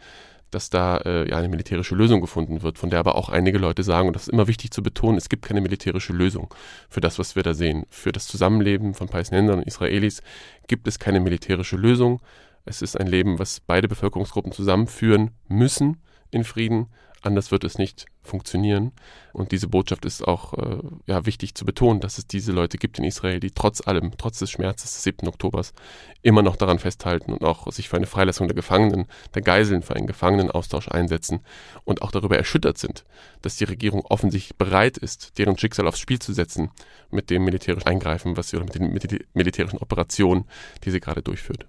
dass 0.50 0.72
da 0.72 0.98
äh, 0.98 1.30
ja 1.30 1.38
eine 1.38 1.50
militärische 1.50 1.94
Lösung 1.94 2.20
gefunden 2.20 2.64
wird, 2.64 2.80
von 2.80 2.90
der 2.90 3.00
aber 3.00 3.14
auch 3.14 3.30
einige 3.30 3.60
Leute 3.60 3.84
sagen, 3.84 4.08
und 4.08 4.16
das 4.16 4.24
ist 4.24 4.34
immer 4.34 4.48
wichtig 4.48 4.72
zu 4.72 4.82
betonen, 4.82 5.20
es 5.20 5.30
gibt 5.30 5.46
keine 5.46 5.62
militärische 5.62 6.14
Lösung 6.14 6.52
für 6.90 7.02
das, 7.02 7.20
was 7.20 7.36
wir 7.36 7.44
da 7.44 7.54
sehen. 7.54 7.86
Für 7.92 8.12
das 8.12 8.26
Zusammenleben 8.26 8.96
von 8.96 9.08
Palästinensern 9.08 9.60
und 9.60 9.68
Israelis 9.68 10.24
gibt 10.68 10.88
es 10.88 10.98
keine 10.98 11.20
militärische 11.20 11.78
Lösung. 11.78 12.22
Es 12.66 12.82
ist 12.82 13.00
ein 13.00 13.08
Leben, 13.08 13.40
was 13.40 13.60
beide 13.60 13.88
Bevölkerungsgruppen 13.88 14.52
zusammenführen 14.52 15.32
müssen 15.48 16.02
in 16.30 16.44
Frieden, 16.44 16.88
Anders 17.24 17.52
wird 17.52 17.64
es 17.64 17.78
nicht 17.78 18.08
funktionieren. 18.24 18.94
Und 19.32 19.52
diese 19.52 19.68
Botschaft 19.68 20.06
ist 20.06 20.28
auch 20.28 20.54
äh, 20.56 20.78
ja, 21.06 21.26
wichtig 21.28 21.54
zu 21.54 21.66
betonen, 21.66 22.00
dass 22.00 22.18
es 22.18 22.26
diese 22.26 22.52
Leute 22.52 22.78
gibt 22.80 22.98
in 22.98 23.06
Israel, 23.06 23.40
die 23.40 23.52
trotz 23.52 23.86
allem, 23.88 24.12
trotz 24.18 24.40
des 24.40 24.50
Schmerzes 24.50 24.92
des 24.92 25.04
7. 25.04 25.28
Oktobers, 25.28 25.74
immer 26.24 26.42
noch 26.42 26.56
daran 26.56 26.80
festhalten 26.80 27.32
und 27.32 27.44
auch 27.44 27.72
sich 27.72 27.90
für 27.90 27.98
eine 27.98 28.08
Freilassung 28.08 28.48
der 28.48 28.56
Gefangenen, 28.56 29.06
der 29.36 29.44
Geiseln, 29.44 29.84
für 29.84 29.96
einen 29.96 30.08
Gefangenenaustausch 30.08 30.88
einsetzen 30.88 31.42
und 31.84 32.02
auch 32.02 32.12
darüber 32.12 32.38
erschüttert 32.38 32.80
sind, 32.80 33.06
dass 33.44 33.56
die 33.56 33.66
Regierung 33.66 34.02
offensichtlich 34.02 34.58
bereit 34.58 34.98
ist, 34.98 35.38
deren 35.38 35.58
Schicksal 35.58 35.88
aufs 35.88 36.00
Spiel 36.00 36.20
zu 36.20 36.34
setzen 36.34 36.72
mit 37.12 37.30
dem 37.30 37.44
militärischen 37.44 37.88
Eingreifen, 37.88 38.36
was 38.36 38.50
sie 38.50 38.58
oder 38.58 38.66
mit 38.66 38.76
den, 38.76 38.92
mit 38.94 39.10
den 39.10 39.24
militärischen 39.34 39.78
Operationen, 39.78 40.46
die 40.84 40.92
sie 40.92 41.00
gerade 41.00 41.22
durchführt. 41.22 41.68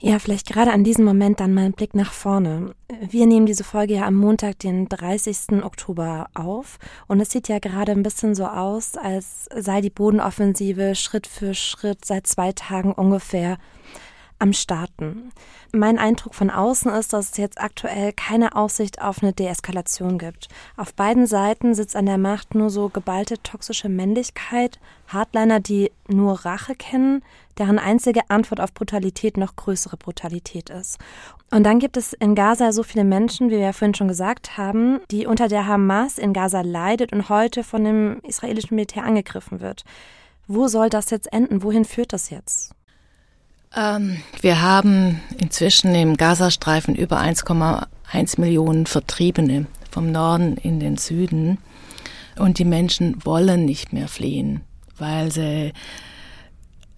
Ja, 0.00 0.18
vielleicht 0.18 0.46
gerade 0.46 0.72
an 0.72 0.84
diesem 0.84 1.04
Moment 1.04 1.40
dann 1.40 1.54
mal 1.54 1.64
ein 1.64 1.72
Blick 1.72 1.94
nach 1.94 2.12
vorne. 2.12 2.74
Wir 3.00 3.26
nehmen 3.26 3.46
diese 3.46 3.64
Folge 3.64 3.94
ja 3.94 4.06
am 4.06 4.14
Montag, 4.14 4.58
den 4.58 4.88
30. 4.88 5.62
Oktober 5.64 6.28
auf 6.34 6.78
und 7.06 7.20
es 7.20 7.30
sieht 7.30 7.48
ja 7.48 7.58
gerade 7.58 7.92
ein 7.92 8.02
bisschen 8.02 8.34
so 8.34 8.46
aus, 8.46 8.96
als 8.96 9.48
sei 9.54 9.80
die 9.80 9.90
Bodenoffensive 9.90 10.94
Schritt 10.94 11.26
für 11.26 11.54
Schritt 11.54 12.04
seit 12.04 12.26
zwei 12.26 12.52
Tagen 12.52 12.92
ungefähr 12.92 13.56
am 14.38 14.52
Starten. 14.52 15.32
Mein 15.72 15.98
Eindruck 15.98 16.34
von 16.34 16.50
außen 16.50 16.90
ist, 16.92 17.12
dass 17.12 17.30
es 17.30 17.36
jetzt 17.36 17.60
aktuell 17.60 18.12
keine 18.12 18.56
Aussicht 18.56 19.00
auf 19.00 19.22
eine 19.22 19.32
Deeskalation 19.32 20.18
gibt. 20.18 20.48
Auf 20.76 20.92
beiden 20.92 21.26
Seiten 21.26 21.74
sitzt 21.74 21.96
an 21.96 22.06
der 22.06 22.18
Macht 22.18 22.54
nur 22.54 22.68
so 22.68 22.88
geballte 22.88 23.42
toxische 23.42 23.88
Männlichkeit, 23.88 24.78
Hardliner, 25.08 25.60
die 25.60 25.90
nur 26.08 26.44
Rache 26.44 26.74
kennen, 26.74 27.22
deren 27.58 27.78
einzige 27.78 28.28
Antwort 28.28 28.60
auf 28.60 28.72
Brutalität 28.74 29.36
noch 29.36 29.56
größere 29.56 29.96
Brutalität 29.96 30.70
ist. 30.70 30.98
Und 31.50 31.64
dann 31.64 31.78
gibt 31.78 31.96
es 31.96 32.12
in 32.12 32.34
Gaza 32.34 32.72
so 32.72 32.82
viele 32.82 33.04
Menschen, 33.04 33.48
wie 33.48 33.54
wir 33.54 33.60
ja 33.60 33.72
vorhin 33.72 33.94
schon 33.94 34.08
gesagt 34.08 34.56
haben, 34.56 35.00
die 35.10 35.26
unter 35.26 35.48
der 35.48 35.66
Hamas 35.66 36.18
in 36.18 36.32
Gaza 36.32 36.62
leidet 36.62 37.12
und 37.12 37.28
heute 37.28 37.62
von 37.62 37.84
dem 37.84 38.20
israelischen 38.22 38.74
Militär 38.74 39.04
angegriffen 39.04 39.60
wird. 39.60 39.84
Wo 40.46 40.68
soll 40.68 40.90
das 40.90 41.10
jetzt 41.10 41.32
enden? 41.32 41.62
Wohin 41.62 41.84
führt 41.84 42.12
das 42.12 42.30
jetzt? 42.30 42.74
Ähm, 43.76 44.18
wir 44.40 44.62
haben 44.62 45.20
inzwischen 45.38 45.94
im 45.94 46.16
Gazastreifen 46.16 46.94
über 46.94 47.18
1,1 47.20 48.40
Millionen 48.40 48.86
Vertriebene 48.86 49.66
vom 49.90 50.10
Norden 50.12 50.56
in 50.56 50.80
den 50.80 50.96
Süden. 50.96 51.58
Und 52.36 52.58
die 52.58 52.64
Menschen 52.64 53.24
wollen 53.24 53.64
nicht 53.64 53.92
mehr 53.92 54.08
fliehen, 54.08 54.62
weil 54.98 55.30
sie, 55.30 55.72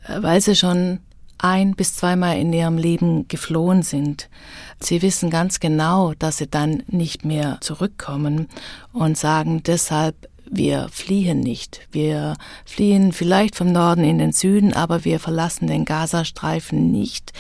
weil 0.09 0.41
sie 0.41 0.57
schon 0.57 1.01
ein 1.39 1.75
bis 1.75 1.97
zweimal 1.97 2.39
in 2.39 2.53
ihrem 2.53 2.79
Leben 2.79 3.29
geflohen 3.29 3.83
sind. 3.83 4.29
Sie 4.81 5.03
wissen 5.03 5.31
ganz 5.31 5.61
genau, 5.61 6.15
dass 6.19 6.39
sie 6.39 6.47
dann 6.47 6.83
nicht 6.87 7.25
mehr 7.25 7.59
zurückkommen 7.61 8.49
und 8.93 9.19
sagen 9.19 9.63
deshalb, 9.63 10.29
wir 10.49 10.89
fliehen 10.91 11.41
nicht. 11.41 11.81
Wir 11.91 12.37
fliehen 12.65 13.13
vielleicht 13.13 13.57
vom 13.57 13.73
Norden 13.73 14.05
in 14.05 14.19
den 14.19 14.33
Süden, 14.33 14.73
aber 14.73 15.05
wir 15.05 15.19
verlassen 15.19 15.67
den 15.67 15.85
Gazastreifen 15.85 16.91
nicht, 16.93 17.33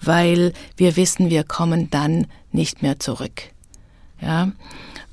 weil 0.00 0.52
wir 0.76 0.96
wissen, 0.96 1.28
wir 1.28 1.44
kommen 1.44 1.90
dann 1.90 2.26
nicht 2.52 2.82
mehr 2.82 3.00
zurück. 3.00 3.42
Ja. 4.20 4.52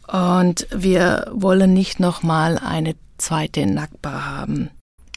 Und 0.08 0.68
wir 0.72 1.28
wollen 1.32 1.74
nicht 1.74 2.00
nochmal 2.00 2.58
eine 2.60 2.96
zweite 3.18 3.66
Nakba 3.66 4.26
haben. 4.26 4.70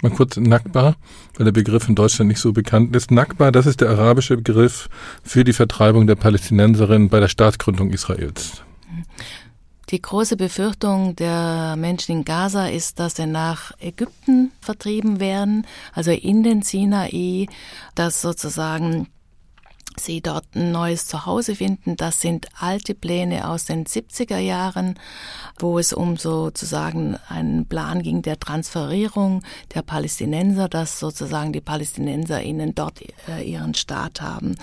Mal 0.03 0.11
kurz 0.11 0.37
Nakba, 0.37 0.97
weil 1.37 1.45
der 1.45 1.53
Begriff 1.53 1.88
in 1.88 1.95
Deutschland 1.95 2.29
nicht 2.29 2.41
so 2.41 2.53
bekannt 2.53 2.95
ist. 2.97 3.12
Nakba, 3.12 3.53
das 3.53 3.67
ist 3.67 3.81
der 3.81 3.91
arabische 3.91 4.37
Begriff 4.37 4.88
für 5.23 5.45
die 5.45 5.53
Vertreibung 5.53 6.09
der 6.09 6.17
Palästinenserinnen 6.17 7.09
bei 7.09 7.21
der 7.21 7.29
Staatsgründung 7.29 7.91
Israels. 7.91 8.62
Die 9.91 10.03
große 10.03 10.37
Befürchtung 10.37 11.15
der 11.15 11.77
Menschen 11.77 12.17
in 12.17 12.25
Gaza 12.25 12.67
ist, 12.67 12.99
dass 12.99 13.15
sie 13.15 13.27
nach 13.27 13.73
Ägypten 13.79 14.51
vertrieben 14.61 15.21
werden, 15.21 15.67
also 15.93 16.11
in 16.11 16.43
den 16.43 16.62
Sinai, 16.62 17.47
dass 17.95 18.23
sozusagen 18.23 19.07
sie 20.00 20.20
dort 20.20 20.44
ein 20.55 20.72
neues 20.72 21.07
Zuhause 21.07 21.55
finden. 21.57 21.96
Das 21.96 22.20
sind 22.20 22.48
alte 22.59 22.94
Pläne 22.94 23.48
aus 23.48 23.64
den 23.64 23.85
70er 23.85 24.38
Jahren, 24.38 24.98
wo 25.59 25.78
es 25.78 25.92
um 25.92 26.16
sozusagen 26.16 27.16
einen 27.28 27.66
Plan 27.66 28.02
ging 28.02 28.22
der 28.22 28.38
Transferierung 28.38 29.42
der 29.74 29.83
Palästinenser, 29.83 30.68
dass 30.68 30.98
sozusagen 30.98 31.52
die 31.52 31.61
Palästinenser 31.61 32.42
ihnen 32.42 32.74
dort 32.74 33.00
äh, 33.28 33.42
ihren 33.42 33.74
Staat 33.74 34.20
haben. 34.20 34.57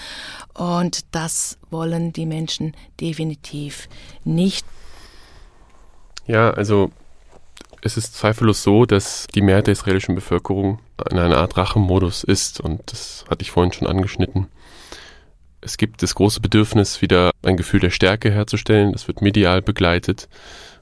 Und 0.53 1.05
das 1.11 1.57
wollen 1.69 2.13
die 2.13 2.25
Menschen 2.25 2.75
definitiv 2.99 3.89
nicht. 4.23 4.65
Ja, 6.27 6.51
also 6.51 6.91
es 7.81 7.97
ist 7.97 8.15
zweifellos 8.15 8.63
so, 8.63 8.85
dass 8.85 9.27
die 9.33 9.41
Mehrheit 9.41 9.67
der 9.67 9.73
israelischen 9.73 10.15
Bevölkerung 10.15 10.79
in 11.09 11.17
einer 11.17 11.37
Art 11.37 11.57
Rachemodus 11.57 12.23
ist 12.23 12.59
und 12.59 12.91
das 12.91 13.25
hatte 13.29 13.41
ich 13.41 13.51
vorhin 13.51 13.71
schon 13.71 13.87
angeschnitten. 13.87 14.47
Es 15.61 15.77
gibt 15.77 16.01
das 16.03 16.15
große 16.15 16.39
Bedürfnis, 16.39 17.01
wieder 17.01 17.31
ein 17.43 17.57
Gefühl 17.57 17.79
der 17.79 17.89
Stärke 17.89 18.31
herzustellen. 18.31 18.93
Das 18.93 19.07
wird 19.07 19.21
medial 19.21 19.61
begleitet 19.61 20.29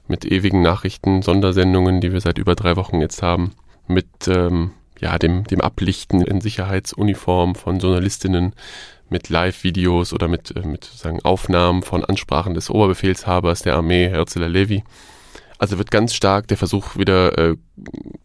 mit 0.06 0.24
ewigen 0.24 0.62
Nachrichten, 0.62 1.22
Sondersendungen, 1.22 2.00
die 2.00 2.12
wir 2.12 2.20
seit 2.20 2.38
über 2.38 2.54
drei 2.54 2.76
Wochen 2.76 3.00
jetzt 3.00 3.22
haben, 3.22 3.52
mit 3.86 4.06
ähm, 4.26 4.72
ja, 5.00 5.18
dem, 5.18 5.44
dem 5.44 5.60
Ablichten 5.60 6.22
in 6.22 6.40
Sicherheitsuniform 6.40 7.54
von 7.54 7.78
Journalistinnen, 7.78 8.54
mit 9.10 9.28
Live-Videos 9.28 10.12
oder 10.12 10.28
mit, 10.28 10.54
äh, 10.56 10.66
mit 10.66 10.84
sagen, 10.84 11.20
Aufnahmen 11.22 11.82
von 11.82 12.04
Ansprachen 12.04 12.54
des 12.54 12.70
Oberbefehlshabers 12.70 13.62
der 13.62 13.76
Armee, 13.76 14.08
Herzl 14.08 14.44
Levi. 14.44 14.84
Also 15.58 15.78
wird 15.78 15.90
ganz 15.90 16.14
stark 16.14 16.46
der 16.48 16.56
Versuch 16.56 16.96
wieder 16.96 17.36
äh, 17.36 17.56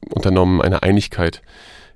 unternommen, 0.09 0.61
eine 0.61 0.83
Einigkeit 0.83 1.41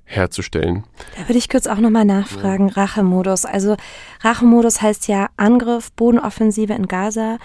herzustellen. 0.08 0.84
Da 1.16 1.28
würde 1.28 1.38
ich 1.38 1.48
kurz 1.48 1.66
auch 1.66 1.78
nochmal 1.78 2.06
nachfragen, 2.06 2.68
ja. 2.68 2.82
Rachemodus. 2.82 3.44
Also 3.44 3.76
Rachemodus 4.22 4.80
heißt 4.80 5.06
ja 5.06 5.28
Angriff, 5.36 5.92
Bodenoffensive 5.92 6.72
in 6.72 6.88
Gaza, 6.88 7.36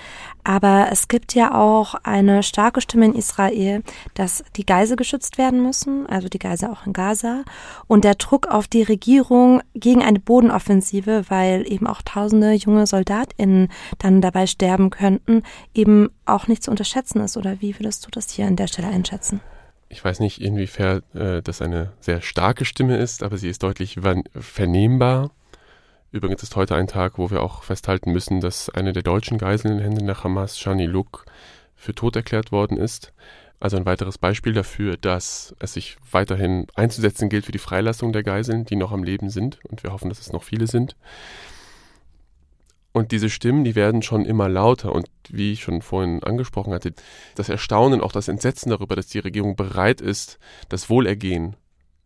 aber 0.45 0.87
es 0.89 1.09
gibt 1.09 1.35
ja 1.35 1.53
auch 1.53 1.93
eine 2.03 2.41
starke 2.41 2.79
Stimme 2.81 3.05
in 3.05 3.15
Israel, 3.15 3.83
dass 4.13 4.43
die 4.55 4.65
Geisel 4.65 4.95
geschützt 4.95 5.37
werden 5.37 5.61
müssen, 5.61 6.07
also 6.07 6.29
die 6.29 6.39
Geisel 6.39 6.69
auch 6.69 6.85
in 6.85 6.93
Gaza, 6.93 7.43
und 7.87 8.05
der 8.05 8.15
Druck 8.15 8.47
auf 8.47 8.67
die 8.67 8.83
Regierung 8.83 9.61
gegen 9.73 10.01
eine 10.01 10.19
Bodenoffensive, 10.19 11.25
weil 11.27 11.69
eben 11.69 11.85
auch 11.85 12.01
tausende 12.01 12.53
junge 12.53 12.87
SoldatInnen 12.87 13.69
dann 13.99 14.21
dabei 14.21 14.47
sterben 14.47 14.89
könnten, 14.89 15.43
eben 15.73 16.09
auch 16.25 16.47
nicht 16.47 16.63
zu 16.63 16.71
unterschätzen 16.71 17.21
ist. 17.21 17.35
Oder 17.35 17.61
wie 17.61 17.77
würdest 17.77 18.05
du 18.05 18.09
das 18.09 18.29
hier 18.29 18.47
an 18.47 18.55
der 18.55 18.67
Stelle 18.67 18.87
einschätzen? 18.87 19.41
Ich 19.93 20.03
weiß 20.03 20.21
nicht, 20.21 20.41
inwiefern 20.41 21.03
äh, 21.13 21.43
das 21.43 21.61
eine 21.61 21.91
sehr 21.99 22.21
starke 22.21 22.65
Stimme 22.65 22.97
ist, 22.97 23.21
aber 23.21 23.37
sie 23.37 23.47
ist 23.47 23.61
deutlich 23.61 23.99
vernehmbar. 24.33 25.29
Übrigens 26.11 26.41
ist 26.41 26.55
heute 26.55 26.73
ein 26.75 26.87
Tag, 26.87 27.19
wo 27.19 27.29
wir 27.29 27.43
auch 27.43 27.61
festhalten 27.61 28.11
müssen, 28.11 28.41
dass 28.41 28.71
eine 28.71 28.91
der 28.91 29.03
deutschen 29.03 29.37
Geiseln 29.37 29.73
in 29.73 29.77
den 29.77 29.83
Händen 29.83 30.07
der 30.07 30.23
Hamas, 30.23 30.59
Shani 30.59 30.87
Luk, 30.87 31.25
für 31.75 31.93
tot 31.93 32.15
erklärt 32.15 32.51
worden 32.51 32.75
ist. 32.75 33.13
Also 33.59 33.77
ein 33.77 33.85
weiteres 33.85 34.17
Beispiel 34.17 34.53
dafür, 34.53 34.97
dass 34.97 35.55
es 35.59 35.73
sich 35.73 35.97
weiterhin 36.11 36.65
einzusetzen 36.73 37.29
gilt 37.29 37.45
für 37.45 37.51
die 37.51 37.59
Freilassung 37.59 38.13
der 38.13 38.23
Geiseln, 38.23 38.65
die 38.65 38.75
noch 38.75 38.91
am 38.91 39.03
Leben 39.03 39.29
sind. 39.29 39.59
Und 39.69 39.83
wir 39.83 39.93
hoffen, 39.93 40.09
dass 40.09 40.19
es 40.19 40.33
noch 40.33 40.43
viele 40.43 40.65
sind. 40.65 40.95
Und 42.93 43.11
diese 43.11 43.31
Stimmen, 43.31 43.63
die 43.63 43.75
werden 43.75 44.03
schon 44.03 44.23
immer 44.23 44.47
lauter. 44.47 44.93
Und 44.93 45.09
wie 45.29 45.51
ich 45.51 45.63
schon 45.63 45.81
vorhin 45.81 46.23
angesprochen 46.23 46.73
hatte, 46.73 46.93
das 47.35 47.49
Erstaunen, 47.49 48.01
auch 48.01 48.11
das 48.11 48.27
Entsetzen 48.27 48.69
darüber, 48.69 48.95
dass 48.95 49.07
die 49.07 49.19
Regierung 49.19 49.55
bereit 49.55 49.99
ist, 49.99 50.37
das 50.69 50.89
Wohlergehen 50.89 51.55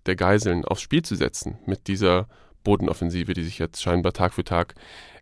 der 0.05 0.15
Geiseln 0.15 0.63
aufs 0.63 0.81
Spiel 0.81 1.03
zu 1.03 1.15
setzen 1.15 1.59
mit 1.65 1.87
dieser 1.87 2.27
Bodenoffensive, 2.63 3.33
die 3.33 3.43
sich 3.43 3.59
jetzt 3.59 3.81
scheinbar 3.81 4.13
Tag 4.13 4.33
für 4.33 4.45
Tag 4.45 4.75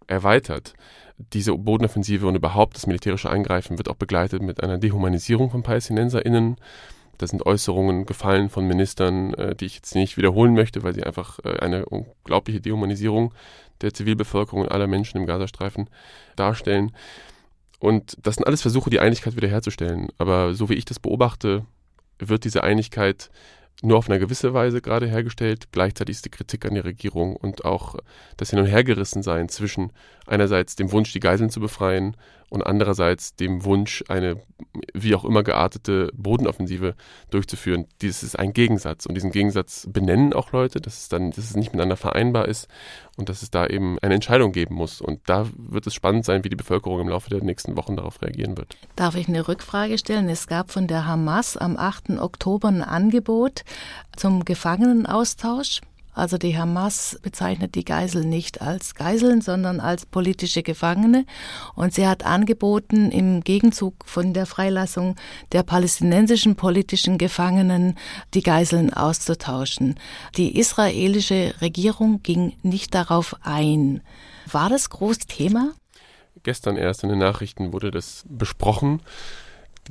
erweitert. 0.08 0.74
Diese 1.18 1.58
Bodenoffensive 1.58 2.28
und 2.28 2.36
überhaupt 2.36 2.76
das 2.76 2.86
militärische 2.86 3.30
Eingreifen 3.30 3.78
wird 3.78 3.90
auch 3.90 3.96
begleitet 3.96 4.44
mit 4.44 4.62
einer 4.62 4.78
Dehumanisierung 4.78 5.50
von 5.50 5.64
PalästinenserInnen. 5.64 6.58
Da 7.18 7.28
sind 7.28 7.46
Äußerungen 7.46 8.06
gefallen 8.06 8.50
von 8.50 8.68
Ministern, 8.68 9.34
äh, 9.34 9.56
die 9.56 9.66
ich 9.66 9.76
jetzt 9.76 9.96
nicht 9.96 10.18
wiederholen 10.18 10.54
möchte, 10.54 10.84
weil 10.84 10.94
sie 10.94 11.04
einfach 11.04 11.40
äh, 11.44 11.60
eine 11.60 11.86
unglaubliche 11.86 12.62
Dehumanisierung 12.62 13.34
der 13.82 13.94
Zivilbevölkerung 13.94 14.62
und 14.62 14.72
aller 14.72 14.88
Menschen 14.88 15.18
im 15.20 15.26
Gazastreifen 15.26 15.90
darstellen. 16.36 16.92
Und 17.80 18.18
das 18.22 18.36
sind 18.36 18.48
alles 18.48 18.62
Versuche, 18.62 18.90
die 18.90 19.00
Einigkeit 19.00 19.36
wiederherzustellen. 19.36 20.08
Aber 20.18 20.54
so 20.54 20.70
wie 20.70 20.76
ich 20.76 20.86
das 20.86 21.00
beobachte, 21.00 21.66
wird 22.20 22.46
diese 22.46 22.64
Einigkeit 22.64 23.30
nur 23.82 23.98
auf 23.98 24.10
eine 24.10 24.20
gewisse 24.20 24.54
Weise 24.54 24.82
gerade 24.82 25.08
hergestellt. 25.08 25.72
Gleichzeitig 25.72 26.16
ist 26.16 26.26
die 26.26 26.30
Kritik 26.30 26.66
an 26.66 26.76
die 26.76 26.80
Regierung 26.80 27.36
und 27.36 27.66
auch 27.66 27.96
das 28.38 28.52
Hin- 28.52 28.60
und 28.60 28.66
Hergerissensein 28.66 29.50
zwischen 29.50 29.92
einerseits 30.26 30.76
dem 30.76 30.92
Wunsch, 30.92 31.12
die 31.12 31.20
Geiseln 31.20 31.50
zu 31.50 31.60
befreien 31.60 32.16
und 32.56 32.64
andererseits 32.64 33.36
dem 33.36 33.66
Wunsch, 33.66 34.04
eine 34.08 34.42
wie 34.94 35.16
auch 35.16 35.26
immer 35.26 35.44
geartete 35.44 36.10
Bodenoffensive 36.16 36.96
durchzuführen. 37.30 37.86
Dieses 38.02 38.24
ist 38.24 38.40
ein 38.40 38.54
Gegensatz 38.54 39.06
und 39.06 39.16
diesen 39.16 39.32
Gegensatz 39.32 39.88
benennen 39.90 40.34
auch 40.34 40.52
Leute, 40.52 40.80
dass 40.80 40.98
es 40.98 41.10
dann, 41.10 41.32
dass 41.32 41.40
es 41.40 41.56
nicht 41.56 41.72
miteinander 41.74 41.98
vereinbar 41.98 42.48
ist 42.48 42.68
und 43.18 43.30
dass 43.30 43.42
es 43.42 43.52
da 43.52 43.68
eben 43.68 44.00
eine 44.00 44.16
Entscheidung 44.16 44.52
geben 44.52 44.76
muss. 44.76 45.02
Und 45.02 45.20
da 45.26 45.48
wird 45.58 45.88
es 45.88 45.94
spannend 45.94 46.26
sein, 46.26 46.44
wie 46.44 46.50
die 46.50 46.56
Bevölkerung 46.56 47.02
im 47.02 47.10
Laufe 47.10 47.30
der 47.30 47.44
nächsten 47.44 47.78
Wochen 47.78 47.96
darauf 47.96 48.22
reagieren 48.22 48.58
wird. 48.58 48.78
Darf 48.96 49.16
ich 49.16 49.28
eine 49.28 49.48
Rückfrage 49.48 49.98
stellen? 49.98 50.30
Es 50.30 50.48
gab 50.48 50.72
von 50.72 50.88
der 50.88 51.06
Hamas 51.06 51.58
am 51.58 51.78
8. 51.78 52.20
Oktober 52.20 52.70
ein 52.70 52.82
Angebot 52.82 53.64
zum 54.16 54.46
Gefangenenaustausch. 54.46 55.82
Also 56.16 56.38
die 56.38 56.58
Hamas 56.58 57.20
bezeichnet 57.22 57.76
die 57.76 57.84
Geiseln 57.84 58.30
nicht 58.30 58.62
als 58.62 58.96
Geiseln, 58.96 59.42
sondern 59.42 59.82
als 59.82 60.06
politische 60.06 60.64
Gefangene. 60.64 61.26
Und 61.76 61.94
sie 61.94 62.08
hat 62.08 62.26
angeboten, 62.26 63.12
im 63.12 63.42
Gegenzug 63.42 63.96
von 64.06 64.34
der 64.34 64.46
Freilassung 64.46 65.18
der 65.52 65.64
palästinensischen 65.64 66.56
politischen 66.56 67.18
Gefangenen 67.18 67.98
die 68.34 68.44
Geiseln 68.44 68.94
auszutauschen. 68.94 69.96
Die 70.38 70.58
israelische 70.58 71.54
Regierung 71.60 72.24
ging 72.24 72.56
nicht 72.64 72.96
darauf 72.96 73.36
ein. 73.42 74.02
War 74.50 74.70
das 74.70 74.90
groß 74.90 75.20
Thema? 75.28 75.74
Gestern 76.44 76.78
erst 76.78 77.04
in 77.04 77.10
den 77.10 77.20
Nachrichten 77.20 77.74
wurde 77.74 77.92
das 77.92 78.24
besprochen. 78.30 79.02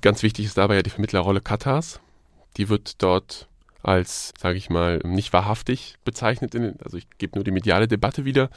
Ganz 0.01 0.23
wichtig 0.23 0.47
ist 0.47 0.57
dabei 0.57 0.77
ja 0.77 0.83
die 0.83 0.91
Vermittlerrolle 0.91 1.43
Katars. 1.43 2.01
Die 2.57 2.71
wird 2.71 3.03
dort 3.03 3.47
als, 3.85 4.33
sage 4.39 4.59
ich 4.59 4.71
mal, 4.71 4.99
nicht 5.05 5.33
wahrhaftig 5.33 5.97
bezeichnet. 6.05 6.55
also 6.83 6.97
ich 6.97 7.07
gebe 7.19 7.37
nur 7.37 7.45
die 7.45 7.51
mediale 7.51 7.89
Debatte 7.89 8.25
wieder, 8.25 8.51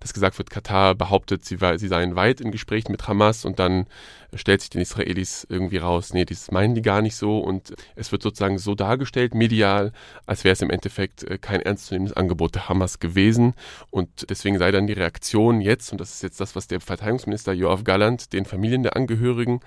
dass 0.00 0.12
gesagt 0.12 0.36
wird, 0.38 0.50
Katar 0.50 0.94
behauptet, 0.94 1.44
sie, 1.44 1.58
sie 1.76 1.88
seien 1.88 2.16
weit 2.16 2.40
in 2.40 2.50
Gesprächen 2.50 2.92
mit 2.92 3.08
Hamas 3.08 3.44
und 3.44 3.58
dann 3.58 3.86
stellt 4.34 4.60
sich 4.60 4.70
den 4.70 4.80
Israelis 4.80 5.46
irgendwie 5.48 5.78
raus, 5.78 6.12
nee, 6.12 6.24
das 6.24 6.50
meinen 6.50 6.74
die 6.74 6.82
gar 6.82 7.02
nicht 7.02 7.16
so 7.16 7.38
und 7.38 7.74
es 7.94 8.12
wird 8.12 8.22
sozusagen 8.22 8.58
so 8.58 8.74
dargestellt, 8.74 9.34
medial, 9.34 9.92
als 10.26 10.44
wäre 10.44 10.52
es 10.52 10.62
im 10.62 10.70
Endeffekt 10.70 11.24
äh, 11.24 11.38
kein 11.38 11.60
ernstzunehmendes 11.60 12.16
Angebot 12.16 12.54
der 12.54 12.68
Hamas 12.68 12.98
gewesen 12.98 13.54
und 13.90 14.28
deswegen 14.28 14.58
sei 14.58 14.70
dann 14.70 14.86
die 14.86 14.92
Reaktion 14.92 15.60
jetzt, 15.60 15.92
und 15.92 16.00
das 16.00 16.14
ist 16.14 16.22
jetzt 16.22 16.40
das, 16.40 16.56
was 16.56 16.66
der 16.66 16.80
Verteidigungsminister 16.80 17.52
Joachim 17.52 17.84
Galland 17.84 18.32
den 18.32 18.44
Familien 18.44 18.82
der 18.82 18.96
Angehörigen 18.96 19.60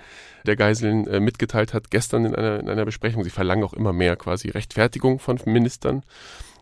der 0.46 0.56
Geiseln 0.56 1.06
äh, 1.06 1.20
mitgeteilt 1.20 1.74
hat, 1.74 1.90
gestern 1.90 2.24
in 2.26 2.34
einer, 2.34 2.60
in 2.60 2.68
einer 2.68 2.84
Besprechung, 2.84 3.24
sie 3.24 3.30
verlangen 3.30 3.64
auch 3.64 3.74
immer 3.74 3.92
mehr 3.92 4.16
quasi 4.16 4.48
Rechtfertigung 4.98 5.18
von 5.18 5.38
Ministern 5.46 6.02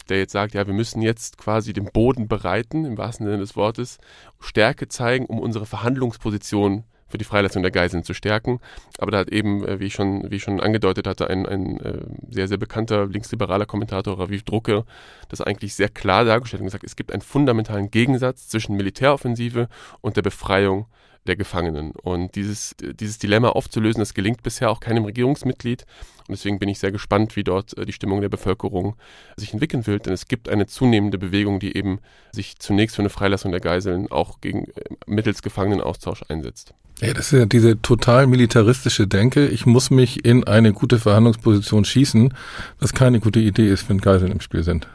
der 0.09 0.19
jetzt 0.19 0.31
sagt, 0.31 0.55
ja, 0.55 0.65
wir 0.69 0.73
müssen 0.73 1.03
jetzt 1.03 1.37
quasi 1.37 1.73
den 1.73 1.87
Boden 1.87 2.29
bereiten, 2.29 2.85
im 2.85 2.97
wahrsten 2.97 3.27
Sinne 3.27 3.39
des 3.39 3.57
Wortes, 3.57 3.99
Stärke 4.39 4.87
zeigen, 4.87 5.27
um 5.27 5.41
unsere 5.41 5.67
Verhandlungsposition 5.67 6.85
für 7.09 7.19
die 7.19 7.25
Freilassung 7.25 7.63
der 7.63 7.73
Geiseln 7.73 8.05
zu 8.05 8.15
stärken. 8.15 8.61
Aber 8.99 9.11
da 9.11 9.19
hat 9.19 9.31
eben, 9.31 9.67
äh, 9.67 9.81
wie 9.81 9.87
ich 9.87 9.95
schon, 9.95 10.31
wie 10.31 10.37
ich 10.37 10.45
schon 10.45 10.61
angedeutet 10.61 11.09
hatte, 11.09 11.29
ein, 11.29 11.45
ein 11.45 11.81
äh, 11.81 12.07
sehr, 12.31 12.47
sehr 12.47 12.57
bekannter 12.57 13.07
linksliberaler 13.07 13.67
Kommentator, 13.67 14.17
Raviv 14.17 14.45
Drucke, 14.45 14.85
das 15.29 15.41
eigentlich 15.41 15.75
sehr 15.75 15.89
klar 15.89 16.25
dargestellt 16.25 16.61
und 16.61 16.67
gesagt, 16.67 16.85
es 16.85 16.95
gibt 16.95 17.11
einen 17.11 17.23
fundamentalen 17.23 17.91
Gegensatz 17.91 18.47
zwischen 18.47 18.77
Militäroffensive 18.77 19.69
und 20.03 20.17
der 20.17 20.23
Befreiung 20.23 20.87
der 21.29 21.37
Gefangenen. 21.37 21.93
Und 21.93 22.35
dieses, 22.35 22.75
dieses 22.81 23.19
Dilemma 23.19 23.51
aufzulösen, 23.51 24.01
das 24.01 24.15
gelingt 24.15 24.43
bisher 24.43 24.71
auch 24.71 24.81
keinem 24.81 25.05
Regierungsmitglied. 25.05 25.85
Und 26.29 26.33
deswegen 26.33 26.59
bin 26.59 26.69
ich 26.69 26.81
sehr 26.81 26.91
gespannt, 26.91 27.37
wie 27.37 27.45
dort 27.45 27.77
äh, 27.79 27.87
die 27.87 27.93
Stimmung 27.93 28.21
der 28.21 28.29
Bevölkerung 28.29 28.97
sich 29.37 29.53
entwickeln 29.53 29.87
wird. 29.87 30.07
Denn 30.07 30.13
es 30.13 30.27
gibt 30.27 30.49
eine 30.49 30.67
zunehmende 30.67 31.19
Bewegung, 31.19 31.61
die 31.61 31.77
eben 31.77 32.01
sich 32.33 32.59
zunächst 32.59 32.97
für 32.97 33.03
eine 33.03 33.11
Freilassung 33.11 33.53
der 33.53 33.61
Geiseln 33.61 34.11
auch 34.11 34.41
gegen 34.41 34.65
äh, 34.65 34.95
mittels 35.07 35.43
Gefangenenaustausch 35.43 36.25
einsetzt. 36.29 36.75
Ja, 37.01 37.13
das 37.13 37.33
ist 37.33 37.39
ja 37.39 37.47
diese 37.47 37.81
total 37.81 38.27
militaristische 38.27 39.07
Denke. 39.07 39.47
Ich 39.49 39.67
muss 39.67 39.91
mich 39.91 40.25
in 40.25 40.45
eine 40.45 40.73
gute 40.73 40.99
Verhandlungsposition 40.99 41.85
schießen, 41.85 42.35
was 42.81 42.95
keine 42.95 43.21
gute 43.21 43.39
Idee 43.39 43.71
ist, 43.71 43.89
wenn 43.89 43.99
Geiseln 43.99 44.33
im 44.33 44.41
Spiel 44.41 44.63
sind. 44.63 44.89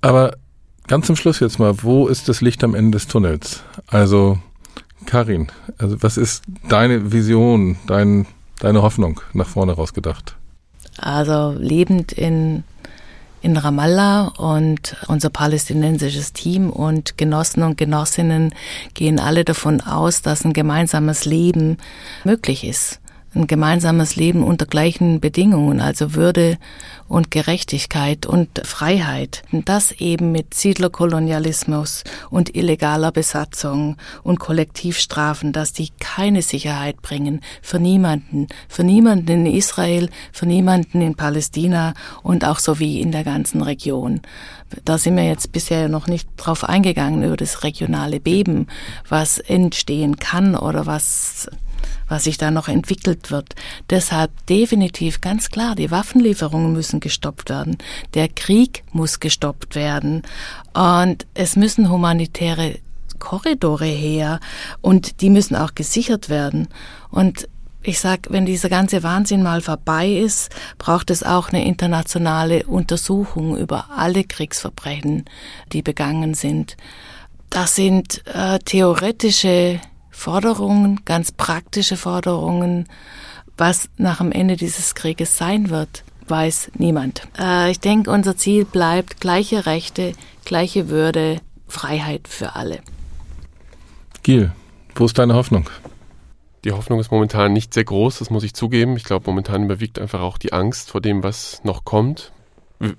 Aber 0.00 0.36
ganz 0.88 1.06
zum 1.06 1.16
Schluss 1.16 1.40
jetzt 1.40 1.58
mal, 1.58 1.82
wo 1.82 2.08
ist 2.08 2.28
das 2.28 2.40
Licht 2.40 2.64
am 2.64 2.74
Ende 2.74 2.98
des 2.98 3.06
Tunnels? 3.06 3.62
Also 3.86 4.38
Karin, 5.06 5.48
also 5.78 6.02
was 6.02 6.16
ist 6.16 6.42
deine 6.68 7.12
Vision, 7.12 7.76
dein, 7.86 8.26
deine 8.60 8.82
Hoffnung 8.82 9.20
nach 9.32 9.48
vorne 9.48 9.72
rausgedacht? 9.72 10.36
Also 10.98 11.54
lebend 11.58 12.12
in, 12.12 12.64
in 13.40 13.56
Ramallah 13.56 14.28
und 14.36 14.96
unser 15.06 15.30
palästinensisches 15.30 16.32
Team 16.32 16.70
und 16.70 17.16
Genossen 17.16 17.62
und 17.62 17.76
Genossinnen 17.76 18.54
gehen 18.94 19.20
alle 19.20 19.44
davon 19.44 19.80
aus, 19.80 20.22
dass 20.22 20.44
ein 20.44 20.52
gemeinsames 20.52 21.24
Leben 21.24 21.78
möglich 22.24 22.64
ist 22.64 23.00
ein 23.38 23.46
gemeinsames 23.46 24.16
Leben 24.16 24.42
unter 24.42 24.66
gleichen 24.66 25.20
Bedingungen, 25.20 25.80
also 25.80 26.14
Würde 26.14 26.58
und 27.06 27.30
Gerechtigkeit 27.30 28.26
und 28.26 28.66
Freiheit. 28.66 29.42
Das 29.52 29.92
eben 29.92 30.32
mit 30.32 30.54
Siedlerkolonialismus 30.54 32.04
und 32.30 32.54
illegaler 32.54 33.12
Besatzung 33.12 33.96
und 34.22 34.40
Kollektivstrafen, 34.40 35.52
dass 35.52 35.72
die 35.72 35.90
keine 36.00 36.42
Sicherheit 36.42 37.00
bringen 37.00 37.40
für 37.62 37.78
niemanden, 37.78 38.48
für 38.68 38.84
niemanden 38.84 39.46
in 39.46 39.54
Israel, 39.54 40.10
für 40.32 40.46
niemanden 40.46 41.00
in 41.00 41.14
Palästina 41.14 41.94
und 42.22 42.44
auch 42.44 42.58
so 42.58 42.78
wie 42.78 43.00
in 43.00 43.12
der 43.12 43.24
ganzen 43.24 43.62
Region. 43.62 44.20
Da 44.84 44.98
sind 44.98 45.16
wir 45.16 45.24
jetzt 45.24 45.52
bisher 45.52 45.88
noch 45.88 46.08
nicht 46.08 46.28
drauf 46.36 46.64
eingegangen 46.64 47.22
über 47.22 47.36
das 47.36 47.62
regionale 47.62 48.20
Beben, 48.20 48.66
was 49.08 49.38
entstehen 49.38 50.16
kann 50.16 50.54
oder 50.54 50.84
was 50.84 51.48
was 52.08 52.24
sich 52.24 52.38
da 52.38 52.50
noch 52.50 52.68
entwickelt 52.68 53.30
wird. 53.30 53.54
Deshalb 53.90 54.30
definitiv 54.46 55.20
ganz 55.20 55.50
klar, 55.50 55.74
die 55.74 55.90
Waffenlieferungen 55.90 56.72
müssen 56.72 57.00
gestoppt 57.00 57.50
werden. 57.50 57.78
Der 58.14 58.28
Krieg 58.28 58.82
muss 58.92 59.20
gestoppt 59.20 59.74
werden. 59.74 60.22
Und 60.74 61.26
es 61.34 61.56
müssen 61.56 61.90
humanitäre 61.90 62.78
Korridore 63.18 63.86
her 63.86 64.40
und 64.80 65.20
die 65.20 65.30
müssen 65.30 65.56
auch 65.56 65.74
gesichert 65.74 66.28
werden. 66.28 66.68
Und 67.10 67.48
ich 67.82 68.00
sag, 68.00 68.30
wenn 68.30 68.44
dieser 68.44 68.68
ganze 68.68 69.02
Wahnsinn 69.02 69.42
mal 69.42 69.60
vorbei 69.60 70.08
ist, 70.08 70.50
braucht 70.78 71.10
es 71.10 71.22
auch 71.22 71.50
eine 71.50 71.64
internationale 71.64 72.64
Untersuchung 72.66 73.56
über 73.56 73.86
alle 73.96 74.24
Kriegsverbrechen, 74.24 75.24
die 75.72 75.82
begangen 75.82 76.34
sind. 76.34 76.76
Das 77.50 77.76
sind 77.76 78.22
äh, 78.26 78.58
theoretische 78.58 79.80
Forderungen, 80.18 81.04
ganz 81.04 81.30
praktische 81.30 81.96
Forderungen. 81.96 82.88
Was 83.56 83.88
nach 83.98 84.18
dem 84.18 84.32
Ende 84.32 84.56
dieses 84.56 84.96
Krieges 84.96 85.38
sein 85.38 85.70
wird, 85.70 86.02
weiß 86.26 86.72
niemand. 86.74 87.22
Äh, 87.38 87.70
ich 87.70 87.78
denke, 87.78 88.10
unser 88.10 88.36
Ziel 88.36 88.64
bleibt 88.64 89.20
gleiche 89.20 89.64
Rechte, 89.64 90.14
gleiche 90.44 90.88
Würde, 90.88 91.40
Freiheit 91.68 92.26
für 92.26 92.56
alle. 92.56 92.80
Gil, 94.24 94.50
wo 94.96 95.04
ist 95.04 95.16
deine 95.18 95.34
Hoffnung? 95.34 95.70
Die 96.64 96.72
Hoffnung 96.72 96.98
ist 96.98 97.12
momentan 97.12 97.52
nicht 97.52 97.72
sehr 97.72 97.84
groß, 97.84 98.18
das 98.18 98.30
muss 98.30 98.42
ich 98.42 98.54
zugeben. 98.54 98.96
Ich 98.96 99.04
glaube, 99.04 99.30
momentan 99.30 99.62
überwiegt 99.62 100.00
einfach 100.00 100.20
auch 100.20 100.36
die 100.36 100.52
Angst 100.52 100.90
vor 100.90 101.00
dem, 101.00 101.22
was 101.22 101.62
noch 101.62 101.84
kommt. 101.84 102.32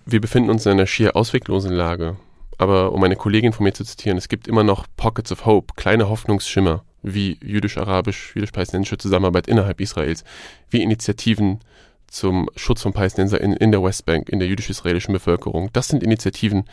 Wir 0.05 0.21
befinden 0.21 0.49
uns 0.49 0.65
in 0.65 0.71
einer 0.71 0.87
schier 0.87 1.17
ausweglosen 1.17 1.73
Lage. 1.73 2.15
Aber 2.57 2.93
um 2.93 3.03
eine 3.03 3.17
Kollegin 3.17 3.51
von 3.51 3.65
mir 3.65 3.73
zu 3.73 3.83
zitieren, 3.83 4.17
es 4.17 4.29
gibt 4.29 4.47
immer 4.47 4.63
noch 4.63 4.87
Pockets 4.95 5.33
of 5.33 5.45
Hope, 5.45 5.73
kleine 5.75 6.09
Hoffnungsschimmer 6.09 6.83
wie 7.01 7.37
jüdisch-arabisch, 7.41 8.35
jüdisch-palästinensische 8.35 8.97
Zusammenarbeit 8.97 9.47
innerhalb 9.47 9.79
Israels, 9.81 10.23
wie 10.69 10.81
Initiativen 10.81 11.59
zum 12.07 12.49
Schutz 12.55 12.81
von 12.81 12.93
Palästinenser 12.93 13.39
in, 13.39 13.53
in 13.53 13.71
der 13.71 13.83
Westbank, 13.83 14.29
in 14.29 14.39
der 14.39 14.47
jüdisch-israelischen 14.47 15.13
Bevölkerung. 15.13 15.69
Das 15.73 15.87
sind 15.87 16.03
Initiativen, 16.03 16.65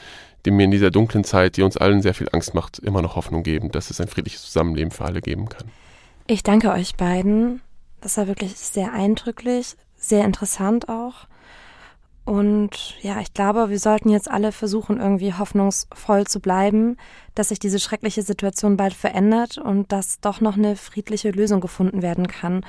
die 0.45 0.51
mir 0.51 0.65
in 0.65 0.71
dieser 0.71 0.91
dunklen 0.91 1.25
Zeit, 1.25 1.57
die 1.57 1.63
uns 1.63 1.77
allen 1.77 2.03
sehr 2.03 2.15
viel 2.15 2.29
Angst 2.33 2.55
macht, 2.55 2.79
immer 2.79 3.03
noch 3.03 3.17
Hoffnung 3.17 3.43
geben, 3.43 3.71
dass 3.71 3.91
es 3.91 4.01
ein 4.01 4.09
friedliches 4.09 4.43
Zusammenleben 4.43 4.91
für 4.91 5.05
alle 5.05 5.21
geben 5.21 5.49
kann. 5.49 5.71
Ich 6.27 6.43
danke 6.43 6.71
euch 6.71 6.97
beiden. 6.97 7.61
Das 8.01 8.17
war 8.17 8.27
wirklich 8.27 8.57
sehr 8.57 8.93
eindrücklich, 8.93 9.77
sehr 9.97 10.25
interessant 10.25 10.89
auch. 10.89 11.27
Und 12.27 13.01
ja, 13.03 13.21
ich 13.21 13.35
glaube, 13.35 13.71
wir 13.71 13.79
sollten 13.79 14.09
jetzt 14.09 14.29
alle 14.29 14.51
versuchen, 14.51 14.99
irgendwie 14.99 15.33
hoffnungsvoll 15.33 16.27
zu 16.27 16.41
bleiben, 16.41 16.97
dass 17.37 17.51
sich 17.51 17.61
diese 17.61 17.79
schreckliche 17.79 18.23
Situation 18.23 18.77
bald 18.77 18.95
verändert 18.95 19.59
und 19.59 19.93
dass 19.93 20.21
doch 20.21 20.41
noch 20.41 20.57
eine 20.57 20.75
friedliche 20.75 21.31
Lösung 21.31 21.61
gefunden 21.61 22.03
werden 22.03 22.27
kann 22.27 22.67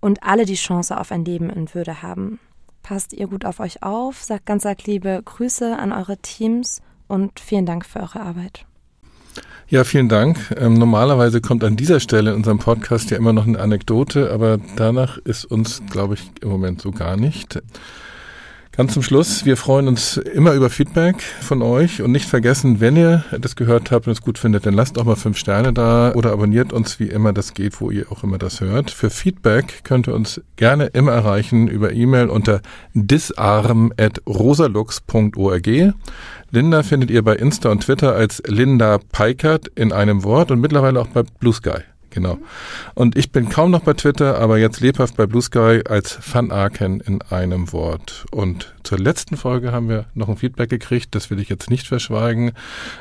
und 0.00 0.24
alle 0.24 0.46
die 0.46 0.56
Chance 0.56 0.98
auf 0.98 1.12
ein 1.12 1.24
Leben 1.24 1.48
in 1.48 1.72
Würde 1.74 2.02
haben. 2.02 2.40
Passt 2.82 3.12
ihr 3.12 3.28
gut 3.28 3.44
auf 3.44 3.60
euch 3.60 3.84
auf, 3.84 4.20
sagt 4.20 4.46
ganz 4.46 4.66
arg 4.66 4.84
liebe 4.84 5.22
Grüße 5.24 5.78
an 5.78 5.92
eure 5.92 6.16
Teams 6.16 6.82
und 7.06 7.38
vielen 7.38 7.66
Dank 7.66 7.86
für 7.86 8.00
eure 8.00 8.20
Arbeit. 8.20 8.66
Ja, 9.68 9.84
vielen 9.84 10.08
Dank. 10.08 10.52
Ähm, 10.58 10.74
normalerweise 10.74 11.40
kommt 11.40 11.62
an 11.62 11.76
dieser 11.76 12.00
Stelle 12.00 12.30
in 12.30 12.36
unserem 12.36 12.58
Podcast 12.58 13.12
ja 13.12 13.16
immer 13.16 13.32
noch 13.32 13.46
eine 13.46 13.60
Anekdote, 13.60 14.32
aber 14.32 14.58
danach 14.74 15.18
ist 15.18 15.44
uns, 15.44 15.82
glaube 15.88 16.14
ich, 16.14 16.22
im 16.40 16.48
Moment 16.48 16.82
so 16.82 16.90
gar 16.90 17.16
nicht. 17.16 17.62
Ganz 18.78 18.94
zum 18.94 19.02
Schluss, 19.02 19.44
wir 19.44 19.56
freuen 19.56 19.88
uns 19.88 20.18
immer 20.18 20.52
über 20.52 20.70
Feedback 20.70 21.20
von 21.20 21.62
euch 21.62 22.00
und 22.00 22.12
nicht 22.12 22.28
vergessen, 22.28 22.78
wenn 22.78 22.94
ihr 22.94 23.24
das 23.36 23.56
gehört 23.56 23.90
habt 23.90 24.06
und 24.06 24.12
es 24.12 24.22
gut 24.22 24.38
findet, 24.38 24.66
dann 24.66 24.74
lasst 24.74 25.00
auch 25.00 25.04
mal 25.04 25.16
fünf 25.16 25.36
Sterne 25.36 25.72
da 25.72 26.12
oder 26.14 26.30
abonniert 26.30 26.72
uns, 26.72 27.00
wie 27.00 27.08
immer 27.08 27.32
das 27.32 27.54
geht, 27.54 27.80
wo 27.80 27.90
ihr 27.90 28.12
auch 28.12 28.22
immer 28.22 28.38
das 28.38 28.60
hört. 28.60 28.92
Für 28.92 29.10
Feedback 29.10 29.80
könnt 29.82 30.06
ihr 30.06 30.14
uns 30.14 30.40
gerne 30.54 30.86
immer 30.86 31.10
erreichen 31.10 31.66
über 31.66 31.92
E-Mail 31.92 32.28
unter 32.28 32.60
disarm.rosalux.org. 32.94 35.68
Linda 36.52 36.82
findet 36.84 37.10
ihr 37.10 37.24
bei 37.24 37.34
Insta 37.34 37.70
und 37.70 37.82
Twitter 37.82 38.14
als 38.14 38.40
Linda 38.46 39.00
Peikert 39.10 39.66
in 39.74 39.90
einem 39.90 40.22
Wort 40.22 40.52
und 40.52 40.60
mittlerweile 40.60 41.00
auch 41.00 41.08
bei 41.08 41.24
Blue 41.40 41.52
Sky. 41.52 41.80
Genau. 42.10 42.38
Und 42.94 43.16
ich 43.16 43.32
bin 43.32 43.48
kaum 43.48 43.70
noch 43.70 43.80
bei 43.82 43.92
Twitter, 43.92 44.38
aber 44.38 44.58
jetzt 44.58 44.80
lebhaft 44.80 45.16
bei 45.16 45.26
Blue 45.26 45.42
Sky 45.42 45.82
als 45.88 46.18
Van 46.32 46.50
Aken 46.50 47.00
in 47.00 47.20
einem 47.22 47.72
Wort. 47.72 48.24
Und 48.30 48.74
zur 48.88 48.98
letzten 48.98 49.36
Folge 49.36 49.70
haben 49.70 49.90
wir 49.90 50.06
noch 50.14 50.30
ein 50.30 50.38
Feedback 50.38 50.70
gekriegt, 50.70 51.14
das 51.14 51.28
will 51.28 51.38
ich 51.40 51.50
jetzt 51.50 51.68
nicht 51.68 51.86
verschweigen. 51.86 52.52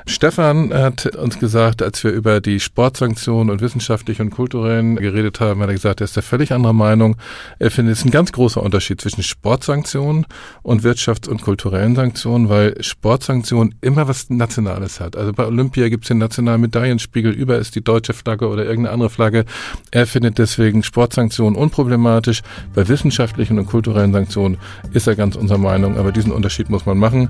Stefan 0.05 0.73
hat 0.73 1.15
uns 1.15 1.39
gesagt, 1.39 1.81
als 1.81 2.03
wir 2.03 2.11
über 2.11 2.41
die 2.41 2.59
Sportsanktionen 2.59 3.49
und 3.49 3.61
wissenschaftlichen 3.61 4.23
und 4.23 4.31
kulturellen 4.31 4.97
geredet 4.97 5.39
haben, 5.39 5.61
hat 5.61 5.69
er 5.69 5.75
gesagt, 5.75 6.01
er 6.01 6.03
ist 6.03 6.17
der 6.17 6.23
völlig 6.23 6.51
anderer 6.51 6.73
Meinung. 6.73 7.15
Er 7.57 7.71
findet 7.71 7.95
es 7.95 8.03
ein 8.03 8.11
ganz 8.11 8.33
großer 8.33 8.61
Unterschied 8.61 8.99
zwischen 8.99 9.23
Sportsanktionen 9.23 10.25
und 10.61 10.83
wirtschafts- 10.83 11.29
und 11.29 11.41
kulturellen 11.41 11.95
Sanktionen, 11.95 12.49
weil 12.49 12.83
Sportsanktionen 12.83 13.75
immer 13.79 14.09
was 14.09 14.29
Nationales 14.29 14.99
hat. 14.99 15.15
Also 15.15 15.31
bei 15.31 15.45
Olympia 15.45 15.88
gibt 15.88 16.03
es 16.03 16.09
den 16.09 16.17
nationalen 16.17 16.59
Medaillenspiegel, 16.59 17.31
über 17.31 17.59
ist 17.59 17.75
die 17.75 17.83
deutsche 17.83 18.11
Flagge 18.11 18.49
oder 18.49 18.65
irgendeine 18.65 18.91
andere 18.93 19.09
Flagge. 19.09 19.45
Er 19.91 20.05
findet 20.05 20.38
deswegen 20.38 20.83
Sportsanktionen 20.83 21.57
unproblematisch. 21.57 22.41
Bei 22.75 22.89
wissenschaftlichen 22.89 23.57
und 23.57 23.67
kulturellen 23.67 24.11
Sanktionen 24.11 24.57
ist 24.91 25.07
er 25.07 25.15
ganz 25.15 25.38
unserer 25.38 25.57
Meinung. 25.57 25.76
Meinung, 25.78 25.97
aber 25.97 26.11
diesen 26.11 26.32
Unterschied 26.32 26.69
muss 26.69 26.86
man 26.86 26.97
machen. 26.97 27.30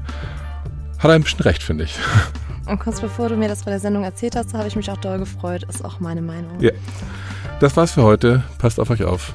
Hat 0.99 1.11
er 1.11 1.15
ein 1.15 1.23
bisschen 1.23 1.41
recht, 1.41 1.61
finde 1.61 1.83
ich. 1.83 1.95
Und 2.65 2.79
kurz 2.79 3.01
bevor 3.01 3.29
du 3.29 3.35
mir 3.35 3.47
das 3.47 3.63
bei 3.63 3.71
der 3.71 3.79
Sendung 3.79 4.03
erzählt 4.03 4.35
hast, 4.35 4.53
habe 4.53 4.67
ich 4.67 4.75
mich 4.75 4.89
auch 4.89 4.97
doll 4.97 5.19
gefreut. 5.19 5.63
Ist 5.69 5.83
auch 5.83 5.99
meine 5.99 6.21
Meinung. 6.21 6.59
Ja. 6.59 6.71
Das 7.59 7.75
war's 7.77 7.91
für 7.91 8.03
heute. 8.03 8.43
Passt 8.57 8.79
auf 8.79 8.89
euch 8.89 9.03
auf. 9.03 9.33